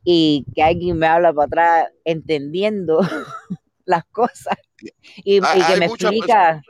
y 0.03 0.45
que 0.55 0.63
alguien 0.63 0.97
me 0.97 1.07
habla 1.07 1.33
para 1.33 1.45
atrás 1.45 1.87
entendiendo 2.05 2.99
las 3.85 4.05
cosas 4.05 4.57
y, 5.17 5.41
que 5.41 5.77
me 5.77 5.85
explica, 5.85 6.61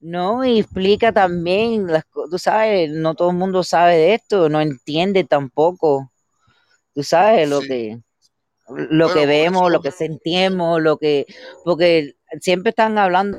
no, 0.00 0.44
y 0.44 0.60
explica 0.60 1.10
también, 1.12 1.86
las, 1.86 2.04
tú 2.30 2.38
sabes, 2.38 2.90
no 2.90 3.14
todo 3.14 3.30
el 3.30 3.36
mundo 3.36 3.64
sabe 3.64 3.96
de 3.96 4.14
esto, 4.14 4.50
no 4.50 4.60
entiende 4.60 5.24
tampoco, 5.24 6.12
tú 6.94 7.02
sabes 7.02 7.48
lo 7.48 7.60
que 7.60 7.98
lo 8.76 9.12
que 9.12 9.26
vemos, 9.26 9.70
lo 9.70 9.80
que 9.80 9.90
sentimos, 9.90 10.80
lo 10.80 10.98
que, 10.98 11.26
porque 11.64 12.16
siempre 12.40 12.70
están 12.70 12.98
hablando 12.98 13.38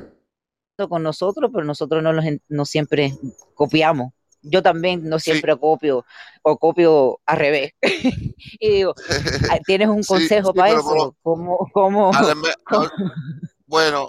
con 0.88 1.02
nosotros, 1.02 1.50
pero 1.52 1.64
nosotros 1.64 2.02
no, 2.02 2.12
los, 2.12 2.24
no 2.48 2.64
siempre 2.64 3.12
copiamos. 3.54 4.12
yo 4.42 4.62
también 4.62 5.08
no 5.08 5.18
siempre 5.18 5.56
copio 5.56 6.04
o 6.42 6.58
copio 6.58 7.20
al 7.26 7.38
revés. 7.38 7.72
y 8.60 8.68
digo, 8.68 8.94
¿tienes 9.66 9.88
un 9.88 10.02
consejo 10.02 10.52
para 10.52 10.74
eso? 10.74 11.16
¿Cómo, 11.22 12.10
bueno, 13.66 14.08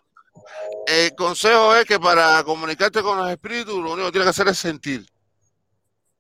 el 0.87 1.15
consejo 1.15 1.75
es 1.75 1.85
que 1.85 1.99
para 1.99 2.43
comunicarte 2.43 3.01
con 3.01 3.17
los 3.17 3.29
espíritus, 3.29 3.75
lo 3.75 3.93
único 3.93 4.07
que 4.07 4.11
tienes 4.11 4.25
que 4.25 4.29
hacer 4.29 4.47
es 4.47 4.57
sentir. 4.57 5.05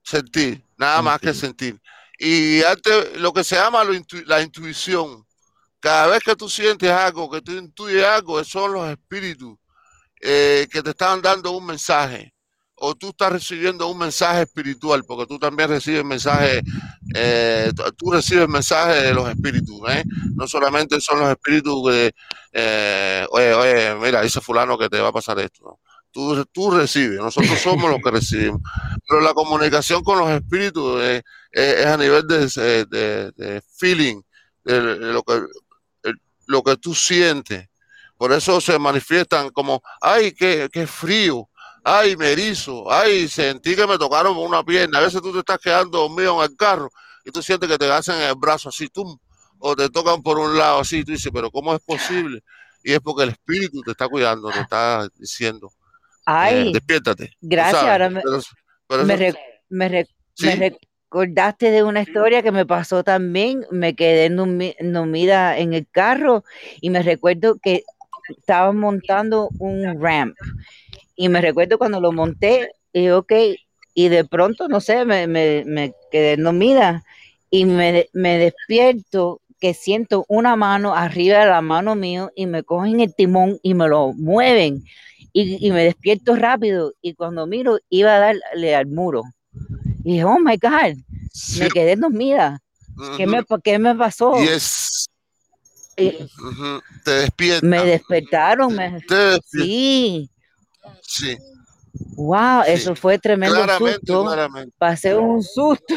Sentir, 0.03 0.63
nada 0.77 1.01
más 1.01 1.19
que 1.19 1.33
sentir. 1.33 1.79
Y 2.17 2.63
antes, 2.63 3.17
lo 3.19 3.33
que 3.33 3.43
se 3.43 3.55
llama 3.55 3.83
la 4.25 4.41
intuición. 4.41 5.25
Cada 5.79 6.07
vez 6.07 6.23
que 6.23 6.35
tú 6.35 6.49
sientes 6.49 6.89
algo, 6.89 7.29
que 7.29 7.41
tú 7.41 7.51
intuyes 7.51 8.05
algo, 8.05 8.43
son 8.43 8.73
los 8.73 8.89
espíritus 8.89 9.57
eh, 10.21 10.67
que 10.71 10.81
te 10.81 10.91
están 10.91 11.21
dando 11.21 11.51
un 11.51 11.65
mensaje 11.65 12.35
o 12.77 12.95
tú 12.95 13.09
estás 13.09 13.31
recibiendo 13.31 13.87
un 13.87 13.97
mensaje 13.97 14.43
espiritual, 14.43 15.03
porque 15.05 15.25
tú 15.25 15.39
también 15.39 15.69
recibes 15.69 16.03
mensajes, 16.03 16.61
eh, 17.13 17.71
tú 17.97 18.11
recibes 18.11 18.47
mensajes 18.49 19.03
de 19.03 19.13
los 19.13 19.29
espíritus, 19.29 19.79
¿eh? 19.89 20.03
no 20.35 20.47
solamente 20.47 20.99
son 20.99 21.19
los 21.19 21.29
espíritus 21.29 21.93
de, 21.93 22.13
eh, 22.51 23.25
oye, 23.31 23.53
oye, 23.53 23.95
mira, 23.95 24.21
dice 24.21 24.41
fulano 24.41 24.77
que 24.77 24.89
te 24.89 24.99
va 24.99 25.09
a 25.09 25.13
pasar 25.13 25.39
esto, 25.39 25.79
tú, 26.11 26.45
tú 26.51 26.71
recibes, 26.71 27.17
nosotros 27.17 27.57
somos 27.59 27.89
los 27.89 27.99
que 28.03 28.11
recibimos, 28.11 28.61
pero 29.07 29.21
la 29.21 29.33
comunicación 29.33 30.03
con 30.03 30.19
los 30.19 30.29
espíritus 30.29 31.01
es, 31.01 31.23
a 31.55 31.97
nivel 31.97 32.27
de, 32.27 33.61
feeling, 33.77 34.21
de, 34.63 34.81
lo, 34.81 35.23
que, 35.23 35.41
lo 36.47 36.63
que 36.63 36.77
tú 36.77 36.93
sientes, 36.93 37.67
por 38.17 38.31
eso 38.31 38.59
se 38.61 38.77
manifiestan 38.77 39.49
como, 39.49 39.81
ay, 40.01 40.31
qué, 40.33 40.69
qué 40.71 40.85
frío, 40.87 41.49
ay, 41.85 42.17
me 42.17 42.31
erizo, 42.31 42.91
ay, 42.91 43.27
sentí 43.27 43.75
que 43.75 43.85
me 43.85 43.97
tocaron 43.97 44.35
una 44.37 44.63
pierna. 44.63 44.97
A 44.97 45.01
veces 45.01 45.21
tú 45.21 45.31
te 45.31 45.39
estás 45.39 45.59
quedando 45.59 45.99
dormido 45.99 46.43
en 46.43 46.49
el 46.49 46.57
carro 46.57 46.89
y 47.23 47.31
tú 47.31 47.41
sientes 47.41 47.69
que 47.69 47.77
te 47.77 47.91
hacen 47.91 48.19
el 48.21 48.35
brazo 48.35 48.69
así, 48.69 48.87
tú, 48.87 49.19
o 49.59 49.75
te 49.75 49.89
tocan 49.89 50.21
por 50.21 50.39
un 50.39 50.57
lado 50.57 50.79
así, 50.79 50.97
y 50.97 51.03
tú 51.03 51.11
dices, 51.11 51.31
pero 51.33 51.51
¿cómo 51.51 51.73
es 51.73 51.81
posible? 51.81 52.41
Y 52.83 52.93
es 52.93 52.99
porque 52.99 53.23
el 53.23 53.29
espíritu 53.29 53.81
te 53.81 53.91
está 53.91 54.07
cuidando, 54.07 54.49
te 54.51 54.59
está 54.59 55.07
diciendo, 55.15 55.67
eh, 55.67 56.21
ay, 56.25 56.73
despiértate. 56.73 57.31
Gracias, 57.41 57.83
ahora 57.83 58.09
me, 58.09 58.21
recordaste 61.15 61.71
de 61.71 61.81
una 61.81 62.01
historia 62.01 62.43
que 62.43 62.51
me 62.51 62.65
pasó 62.65 63.01
también, 63.01 63.65
me 63.71 63.95
quedé 63.95 64.29
dormida 64.29 65.57
en 65.57 65.73
el 65.73 65.87
carro 65.89 66.43
y 66.81 66.89
me 66.89 67.01
recuerdo 67.03 67.57
que 67.63 67.83
estaba 68.37 68.73
montando 68.73 69.47
un 69.59 70.01
ramp 70.01 70.35
y 71.15 71.29
me 71.29 71.39
recuerdo 71.39 71.77
cuando 71.77 72.01
lo 72.01 72.11
monté, 72.11 72.69
y 72.91 73.07
ok, 73.07 73.31
y 73.93 74.09
de 74.09 74.25
pronto, 74.25 74.67
no 74.67 74.81
sé, 74.81 75.05
me, 75.05 75.25
me, 75.25 75.63
me 75.65 75.93
quedé 76.11 76.35
dormida 76.35 77.01
y 77.49 77.63
me, 77.63 78.09
me, 78.11 78.37
despierto 78.37 79.39
que 79.61 79.73
siento 79.73 80.25
una 80.27 80.57
mano 80.57 80.93
arriba 80.93 81.39
de 81.39 81.45
la 81.45 81.61
mano 81.61 81.95
mío 81.95 82.29
y 82.35 82.45
me 82.45 82.63
cogen 82.63 82.99
el 82.99 83.15
timón 83.15 83.57
y 83.63 83.73
me 83.73 83.87
lo 83.87 84.11
mueven 84.11 84.83
y, 85.31 85.65
y 85.65 85.71
me 85.71 85.85
despierto 85.85 86.35
rápido 86.35 86.91
y 87.01 87.13
cuando 87.13 87.47
miro 87.47 87.79
iba 87.89 88.17
a 88.17 88.19
darle 88.19 88.75
al 88.75 88.87
muro. 88.87 89.23
Y 90.05 90.13
dije, 90.13 90.23
oh 90.23 90.37
my 90.39 90.55
God, 90.57 90.97
me 91.59 91.69
quedé 91.69 91.95
dormida. 91.95 92.61
¿Qué, 93.17 93.27
me, 93.27 93.43
¿Qué 93.63 93.79
me 93.79 93.95
pasó? 93.95 94.33
Te 95.95 97.11
despiertan. 97.11 97.69
Me 97.69 97.85
despertaron. 97.85 98.75
Me... 98.75 98.99
Sí. 99.51 100.29
Sí. 101.01 101.37
Wow, 102.15 102.63
eso 102.67 102.95
fue 102.95 103.17
tremendo 103.19 103.65
susto. 103.77 104.35
Pasé 104.77 105.15
un 105.15 105.43
susto. 105.43 105.95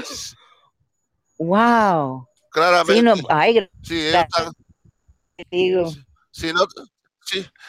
Wow. 1.38 2.26
Claramente. 2.50 2.94
Sí, 2.94 3.02
no, 3.02 3.14
ay, 3.28 3.68
sí, 3.82 4.10
digo. 5.50 5.92
Si, 6.30 6.52
no, 6.52 6.66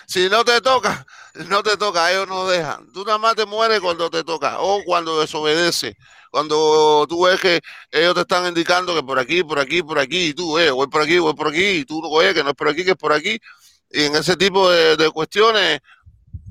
si, 0.08 0.30
no 0.30 0.44
te 0.44 0.62
toca, 0.62 1.06
no 1.48 1.64
te 1.64 1.78
toca, 1.78 2.12
ellos 2.12 2.28
no 2.28 2.48
dejan. 2.48 2.92
Tú 2.92 3.04
nada 3.06 3.18
más 3.18 3.36
te 3.36 3.46
mueres 3.46 3.80
cuando 3.80 4.10
te 4.10 4.24
toca 4.24 4.60
o 4.60 4.84
cuando 4.84 5.20
desobedece. 5.20 5.96
Cuando 6.32 7.06
tú 7.08 7.26
ves 7.26 7.40
que 7.40 7.60
ellos 7.92 8.14
te 8.14 8.22
están 8.22 8.46
indicando 8.48 8.94
que 8.94 9.04
por 9.04 9.18
aquí, 9.18 9.44
por 9.44 9.60
aquí, 9.60 9.82
por 9.82 9.98
aquí, 10.00 10.28
y 10.28 10.34
tú, 10.34 10.60
eh, 10.60 10.70
voy 10.72 10.88
por 10.88 11.02
aquí, 11.02 11.18
voy 11.18 11.34
por 11.34 11.48
aquí, 11.48 11.70
y 11.70 11.86
tú, 11.86 12.02
oye, 12.06 12.34
que 12.34 12.44
no 12.44 12.50
es 12.50 12.56
por 12.56 12.70
aquí, 12.70 12.84
que 12.84 12.92
es 12.92 12.98
por 12.98 13.14
aquí. 13.14 13.40
Y 13.90 14.04
en 14.04 14.16
ese 14.16 14.38
tipo 14.38 14.70
de 14.70 15.10
cuestiones, 15.12 15.80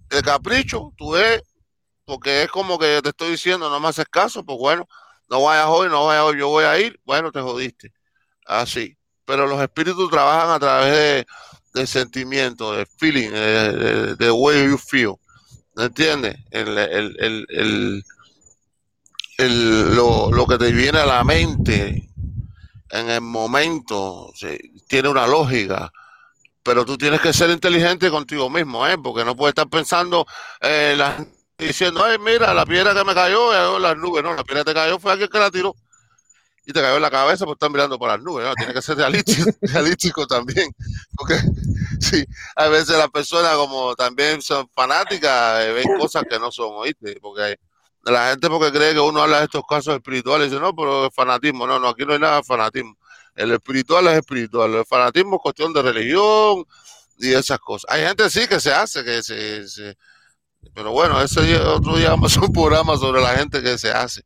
de 0.08 0.22
capricho, 0.22 0.92
tú 0.96 1.12
ves, 1.12 1.42
porque 2.04 2.44
es 2.44 2.50
como 2.50 2.78
que 2.78 3.00
te 3.02 3.10
estoy 3.10 3.32
diciendo, 3.32 3.68
no 3.68 3.80
me 3.80 3.88
haces 3.88 4.06
caso, 4.10 4.44
pues 4.44 4.58
bueno, 4.58 4.88
no 5.28 5.42
vayas 5.42 5.66
hoy, 5.68 5.88
no 5.88 6.06
vayas 6.06 6.24
hoy, 6.24 6.38
yo 6.38 6.48
voy 6.48 6.64
a 6.64 6.78
ir, 6.78 6.98
bueno, 7.04 7.30
te 7.30 7.40
jodiste. 7.40 7.92
Así. 8.46 8.96
Pero 9.24 9.46
los 9.46 9.60
espíritus 9.60 10.10
trabajan 10.10 10.50
a 10.50 10.58
través 10.58 10.92
de, 10.92 11.26
sentimiento, 11.86 12.72
de 12.72 12.86
feeling, 12.86 13.30
de, 13.30 14.16
de, 14.16 14.30
way 14.30 14.68
you 14.68 14.78
feel. 14.78 15.14
¿Me 15.74 15.84
entiendes? 15.84 16.36
El, 16.50 18.04
lo, 19.94 20.46
que 20.48 20.58
te 20.58 20.72
viene 20.72 20.98
a 20.98 21.06
la 21.06 21.22
mente 21.24 22.10
en 22.90 23.10
el 23.10 23.20
momento 23.20 24.32
tiene 24.88 25.08
una 25.08 25.26
lógica 25.26 25.92
pero 26.68 26.84
tú 26.84 26.98
tienes 26.98 27.22
que 27.22 27.32
ser 27.32 27.48
inteligente 27.48 28.10
contigo 28.10 28.50
mismo, 28.50 28.86
¿eh? 28.86 28.98
Porque 29.02 29.24
no 29.24 29.34
puedes 29.34 29.52
estar 29.52 29.68
pensando 29.68 30.26
eh, 30.60 30.98
diciendo, 31.56 32.04
ay, 32.04 32.18
mira, 32.18 32.52
la 32.52 32.66
piedra 32.66 32.92
que 32.92 33.04
me 33.04 33.14
cayó 33.14 33.76
en 33.76 33.82
las 33.82 33.96
nubes. 33.96 34.22
No, 34.22 34.34
la 34.34 34.44
piedra 34.44 34.64
que 34.64 34.72
te 34.72 34.74
cayó 34.74 34.98
fue 34.98 35.12
alguien 35.12 35.30
que 35.30 35.38
la 35.38 35.50
tiró 35.50 35.74
y 36.68 36.72
te 36.74 36.82
cayó 36.82 36.96
en 36.96 37.02
la 37.02 37.10
cabeza 37.10 37.46
por 37.46 37.54
estar 37.54 37.70
mirando 37.70 37.98
por 37.98 38.10
las 38.10 38.20
nubes. 38.20 38.46
¿no? 38.46 38.54
Tiene 38.54 38.74
que 38.74 38.82
ser 38.82 38.98
realístico, 38.98 39.50
realístico 39.62 40.26
también. 40.26 40.70
Porque 41.16 41.40
sí, 41.98 42.22
a 42.56 42.68
veces 42.68 42.98
las 42.98 43.08
personas 43.08 43.54
como 43.54 43.96
también 43.96 44.42
son 44.42 44.68
fanáticas, 44.74 45.64
eh, 45.64 45.72
ven 45.72 45.98
cosas 45.98 46.24
que 46.28 46.38
no 46.38 46.52
son, 46.52 46.72
¿oíste? 46.74 47.18
Porque 47.22 47.56
la 48.02 48.28
gente 48.28 48.50
porque 48.50 48.70
cree 48.70 48.92
que 48.92 49.00
uno 49.00 49.22
habla 49.22 49.38
de 49.38 49.44
estos 49.44 49.62
casos 49.66 49.94
espirituales, 49.94 50.50
dice, 50.50 50.60
no, 50.60 50.76
pero 50.76 51.06
es 51.06 51.14
fanatismo. 51.14 51.66
No, 51.66 51.78
no, 51.78 51.88
aquí 51.88 52.04
no 52.04 52.12
hay 52.12 52.18
nada 52.18 52.36
de 52.36 52.42
fanatismo. 52.42 52.98
El 53.34 53.52
espiritual 53.52 54.06
es 54.08 54.18
espiritual, 54.18 54.74
el 54.74 54.84
fanatismo 54.84 55.36
es 55.36 55.42
cuestión 55.42 55.72
de 55.72 55.80
religión 55.80 56.66
y 57.16 57.32
esas 57.32 57.60
cosas. 57.60 57.90
Hay 57.90 58.04
gente 58.04 58.28
sí 58.28 58.46
que 58.46 58.60
se 58.60 58.74
hace, 58.74 59.02
que 59.02 59.22
se, 59.22 59.96
pero 60.74 60.92
bueno, 60.92 61.20
ese 61.20 61.56
otro 61.56 61.96
día 61.96 62.10
vamos 62.10 62.36
a 62.36 62.40
un 62.40 62.52
programa 62.52 62.96
sobre 62.96 63.20
la 63.20 63.36
gente 63.36 63.62
que 63.62 63.78
se 63.78 63.90
hace, 63.90 64.22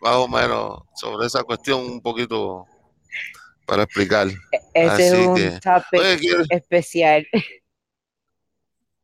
más 0.00 0.14
o 0.14 0.28
menos 0.28 0.80
sobre 0.94 1.26
esa 1.26 1.42
cuestión 1.42 1.80
un 1.80 2.00
poquito 2.00 2.66
para 3.66 3.82
explicar. 3.84 4.28
Ese 4.74 5.08
es 5.08 5.26
un 5.26 5.60
topic 5.60 6.46
especial. 6.50 7.26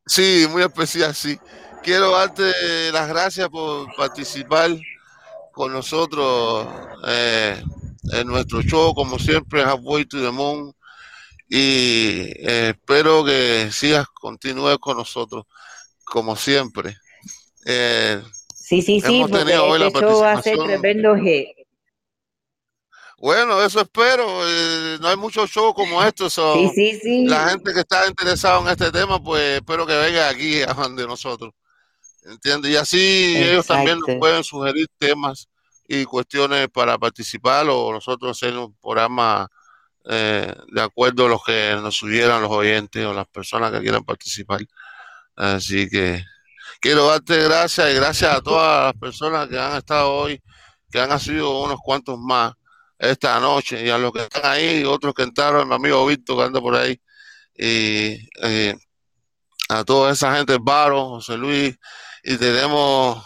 Sí, 0.05 0.47
muy 0.49 0.63
especial, 0.63 1.15
sí. 1.15 1.39
Quiero 1.81 2.11
darte 2.11 2.91
las 2.91 3.07
gracias 3.07 3.49
por 3.49 3.93
participar 3.95 4.71
con 5.51 5.71
nosotros 5.71 6.67
eh, 7.07 7.63
en 8.11 8.27
nuestro 8.27 8.61
show, 8.61 8.93
como 8.93 9.19
siempre, 9.19 9.63
Halfway 9.63 10.05
to 10.05 10.21
the 10.21 10.31
Moon. 10.31 10.73
Y 11.47 12.31
eh, 12.37 12.69
espero 12.69 13.23
que 13.23 13.69
sigas, 13.71 14.07
continúes 14.07 14.77
con 14.79 14.97
nosotros, 14.97 15.45
como 16.13 16.35
siempre. 16.35 16.95
Eh, 17.65 18.21
sí, 18.53 18.83
sí, 18.83 19.01
sí, 19.01 19.25
porque 19.27 19.39
este 19.39 19.99
show 19.99 20.21
va 20.21 20.33
a 20.33 20.41
ser 20.43 20.59
tremendo 20.59 21.15
Bueno, 23.17 23.63
eso 23.63 23.81
espero. 23.81 24.23
Eh, 24.47 24.99
no 25.01 25.07
hay 25.07 25.17
muchos 25.17 25.49
shows 25.49 25.73
como 25.73 26.03
estos. 26.03 26.33
sí, 26.33 26.69
sí, 26.75 26.99
sí. 27.01 27.25
La 27.25 27.49
gente 27.49 27.73
que 27.73 27.79
está 27.79 28.07
interesada 28.07 28.61
en 28.61 28.67
este 28.67 28.91
tema, 28.91 29.21
pues 29.23 29.55
espero 29.55 29.87
que 29.87 29.97
venga 29.97 30.29
aquí 30.29 30.61
a 30.61 30.75
donde 30.75 31.07
nosotros. 31.07 31.51
¿Entiendes? 32.25 32.71
Y 32.71 32.75
así 32.75 33.35
ellos 33.35 33.65
también 33.65 33.97
nos 33.99 34.15
pueden 34.19 34.43
sugerir 34.43 34.85
temas 34.99 35.49
y 35.87 36.05
cuestiones 36.05 36.69
para 36.69 36.99
participar 36.99 37.65
o 37.69 37.91
nosotros 37.91 38.37
hacer 38.37 38.55
un 38.55 38.71
programa 38.75 39.49
eh, 40.05 40.53
de 40.71 40.81
acuerdo 40.81 41.25
a 41.25 41.29
los 41.29 41.43
que 41.43 41.75
nos 41.81 41.95
subieran 41.95 42.43
los 42.43 42.51
oyentes 42.51 43.03
o 43.03 43.13
las 43.13 43.27
personas 43.27 43.71
que 43.71 43.81
quieran 43.81 44.03
participar. 44.03 44.61
Así 45.35 45.89
que 45.89 46.23
quiero 46.79 47.07
darte 47.07 47.43
gracias 47.43 47.91
y 47.91 47.95
gracias 47.95 48.35
a 48.35 48.41
todas 48.41 48.85
las 48.85 48.93
personas 48.99 49.47
que 49.47 49.59
han 49.59 49.77
estado 49.77 50.13
hoy, 50.13 50.41
que 50.91 50.99
han 50.99 51.19
sido 51.19 51.61
unos 51.63 51.79
cuantos 51.83 52.19
más 52.19 52.53
esta 52.99 53.39
noche 53.39 53.85
y 53.85 53.89
a 53.89 53.97
los 53.97 54.11
que 54.11 54.21
están 54.21 54.45
ahí 54.45 54.81
y 54.81 54.83
otros 54.83 55.13
que 55.13 55.23
entraron, 55.23 55.67
mi 55.67 55.75
amigo 55.75 56.05
Víctor 56.05 56.37
que 56.37 56.43
anda 56.43 56.61
por 56.61 56.75
ahí 56.75 56.99
y 57.55 58.29
eh, 58.41 58.75
a 59.69 59.83
toda 59.83 60.11
esa 60.11 60.35
gente, 60.35 60.57
Baro, 60.59 61.09
José 61.09 61.37
Luis 61.37 61.77
y 62.23 62.37
tenemos 62.37 63.23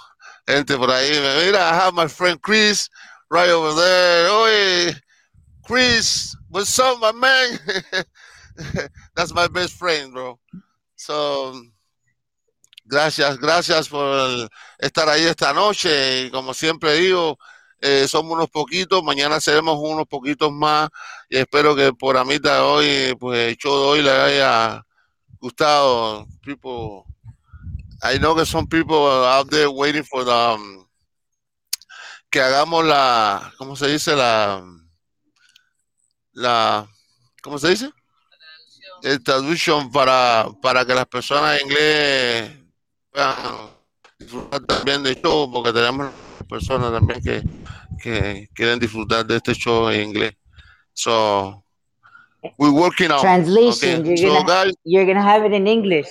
gente 0.48 0.78
por 0.78 0.92
ahí. 0.92 1.10
Mira, 1.46 1.60
I 1.60 1.74
have 1.74 1.94
my 1.94 2.08
friend 2.08 2.42
Chris 2.42 2.90
right 3.30 3.50
over 3.50 3.74
there. 3.76 4.30
Oye, 4.30 4.96
Chris, 5.64 6.36
what's 6.50 6.78
up, 6.80 7.00
my 7.00 7.12
man? 7.12 7.60
That's 9.16 9.34
my 9.34 9.48
best 9.48 9.74
friend, 9.74 10.14
bro. 10.14 10.40
So, 10.96 11.62
Gracias, 12.90 13.38
gracias 13.38 13.90
por 13.90 14.50
estar 14.78 15.10
ahí 15.10 15.24
esta 15.26 15.52
noche. 15.52 16.22
Y 16.22 16.32
como 16.32 16.54
siempre 16.54 16.94
digo, 16.94 17.38
eh, 17.82 18.08
somos 18.08 18.32
unos 18.32 18.50
poquitos, 18.50 19.04
mañana 19.04 19.42
seremos 19.42 19.78
unos 19.78 20.08
poquitos 20.08 20.54
más. 20.54 20.88
Y 21.30 21.38
espero 21.38 21.76
que 21.76 21.92
por 21.92 22.16
amita 22.16 22.66
hoy, 22.66 23.14
pues 23.20 23.50
el 23.50 23.58
show 23.58 23.78
de 23.78 23.86
hoy 23.86 24.02
le 24.04 24.12
haya 24.12 24.86
gustado. 25.42 26.28
People, 26.42 27.04
I 28.02 28.18
know 28.20 28.34
that 28.36 28.46
some 28.46 28.68
people 28.68 28.96
out 28.96 29.50
there 29.50 29.68
waiting 29.68 30.06
for 30.06 30.24
the, 30.24 30.32
um, 30.32 30.88
que 32.30 32.40
hagamos 32.40 32.86
la, 32.86 33.52
¿cómo 33.58 33.76
se 33.76 33.88
dice? 33.90 34.16
La, 34.16 34.64
la, 36.32 36.88
¿cómo 37.44 37.60
se 37.60 37.68
dice? 37.68 37.92
El 39.04 39.22
traducción 39.22 39.92
para, 39.92 40.48
para 40.62 40.86
que 40.86 40.96
las 40.96 41.06
personas 41.08 41.60
en 41.60 41.68
inglés 41.68 42.67
puedan 43.18 43.70
disfrutar 44.20 44.62
también 44.62 45.04
del 45.04 45.16
show, 45.22 45.52
porque 45.52 45.74
tenemos 45.74 46.12
personas 46.48 46.92
también 46.92 47.22
que, 47.22 47.44
que 48.02 48.48
quieren 48.54 48.80
disfrutar 48.80 49.26
de 49.26 49.38
este 49.38 49.54
show 49.54 49.90
en 49.90 50.10
inglés. 50.10 50.34
So, 50.94 51.64
we're 52.58 52.72
working 52.72 53.12
on 53.12 53.22
translation. 53.22 54.02
Okay. 54.02 54.16
You're, 54.16 54.18
so 54.18 54.44
gonna, 54.44 54.66
guys, 54.66 54.74
you're 54.84 55.06
gonna 55.06 55.24
have 55.24 55.46
it 55.46 55.54
in 55.54 55.68
English. 55.68 56.08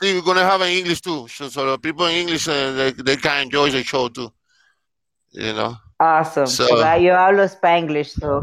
We're 0.00 0.20
gonna 0.22 0.44
have 0.44 0.62
it 0.62 0.70
in 0.70 0.78
English 0.78 1.00
too. 1.00 1.26
So, 1.28 1.48
so 1.48 1.70
the 1.70 1.78
people 1.78 2.06
in 2.06 2.16
English 2.16 2.48
uh, 2.48 2.72
they, 2.72 2.90
they 2.92 3.16
can 3.16 3.42
enjoy 3.44 3.70
the 3.70 3.82
show 3.82 4.08
too. 4.08 4.30
You 5.32 5.52
know. 5.52 5.76
Awesome. 5.98 6.46
So, 6.46 6.66
yo 6.96 7.14
hablo 7.14 7.48
Spanglish, 7.48 8.20
so. 8.20 8.42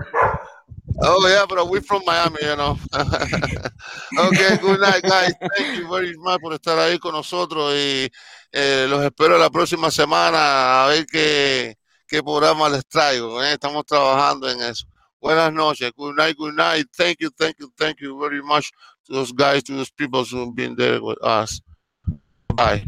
Oh 1.05 1.27
yeah, 1.27 1.45
but 1.47 1.67
we're 1.67 1.81
from 1.81 2.01
Miami, 2.05 2.37
you 2.41 2.55
know. 2.55 2.77
okay, 4.17 4.57
good 4.57 4.79
night, 4.79 5.03
guys. 5.03 5.33
Thank 5.57 5.77
you 5.77 5.87
very 5.89 6.15
much 6.15 6.39
por 6.39 6.53
estar 6.53 6.79
ahí 6.79 6.97
con 6.97 7.11
nosotros 7.11 7.73
y 7.73 8.09
eh, 8.53 8.87
los 8.89 9.03
espero 9.03 9.37
la 9.37 9.49
próxima 9.49 9.91
semana 9.91 10.85
a 10.85 10.87
ver 10.87 11.05
qué, 11.05 11.75
qué 12.07 12.23
programa 12.23 12.69
les 12.69 12.87
traigo. 12.87 13.43
¿eh? 13.43 13.51
Estamos 13.51 13.85
trabajando 13.85 14.49
en 14.49 14.61
eso. 14.61 14.85
Buenas 15.19 15.51
noches. 15.51 15.91
Good 15.93 16.15
night, 16.15 16.37
good 16.37 16.55
night. 16.55 16.87
Thank 16.95 17.17
you, 17.19 17.29
thank 17.37 17.57
you, 17.59 17.69
thank 17.77 17.99
you 17.99 18.17
very 18.17 18.41
much 18.41 18.71
to 19.07 19.13
those 19.13 19.33
guys, 19.33 19.61
to 19.63 19.73
those 19.73 19.91
people 19.91 20.23
who've 20.23 20.55
been 20.55 20.75
there 20.75 21.01
with 21.01 21.21
us. 21.21 21.61
Bye. 22.55 22.85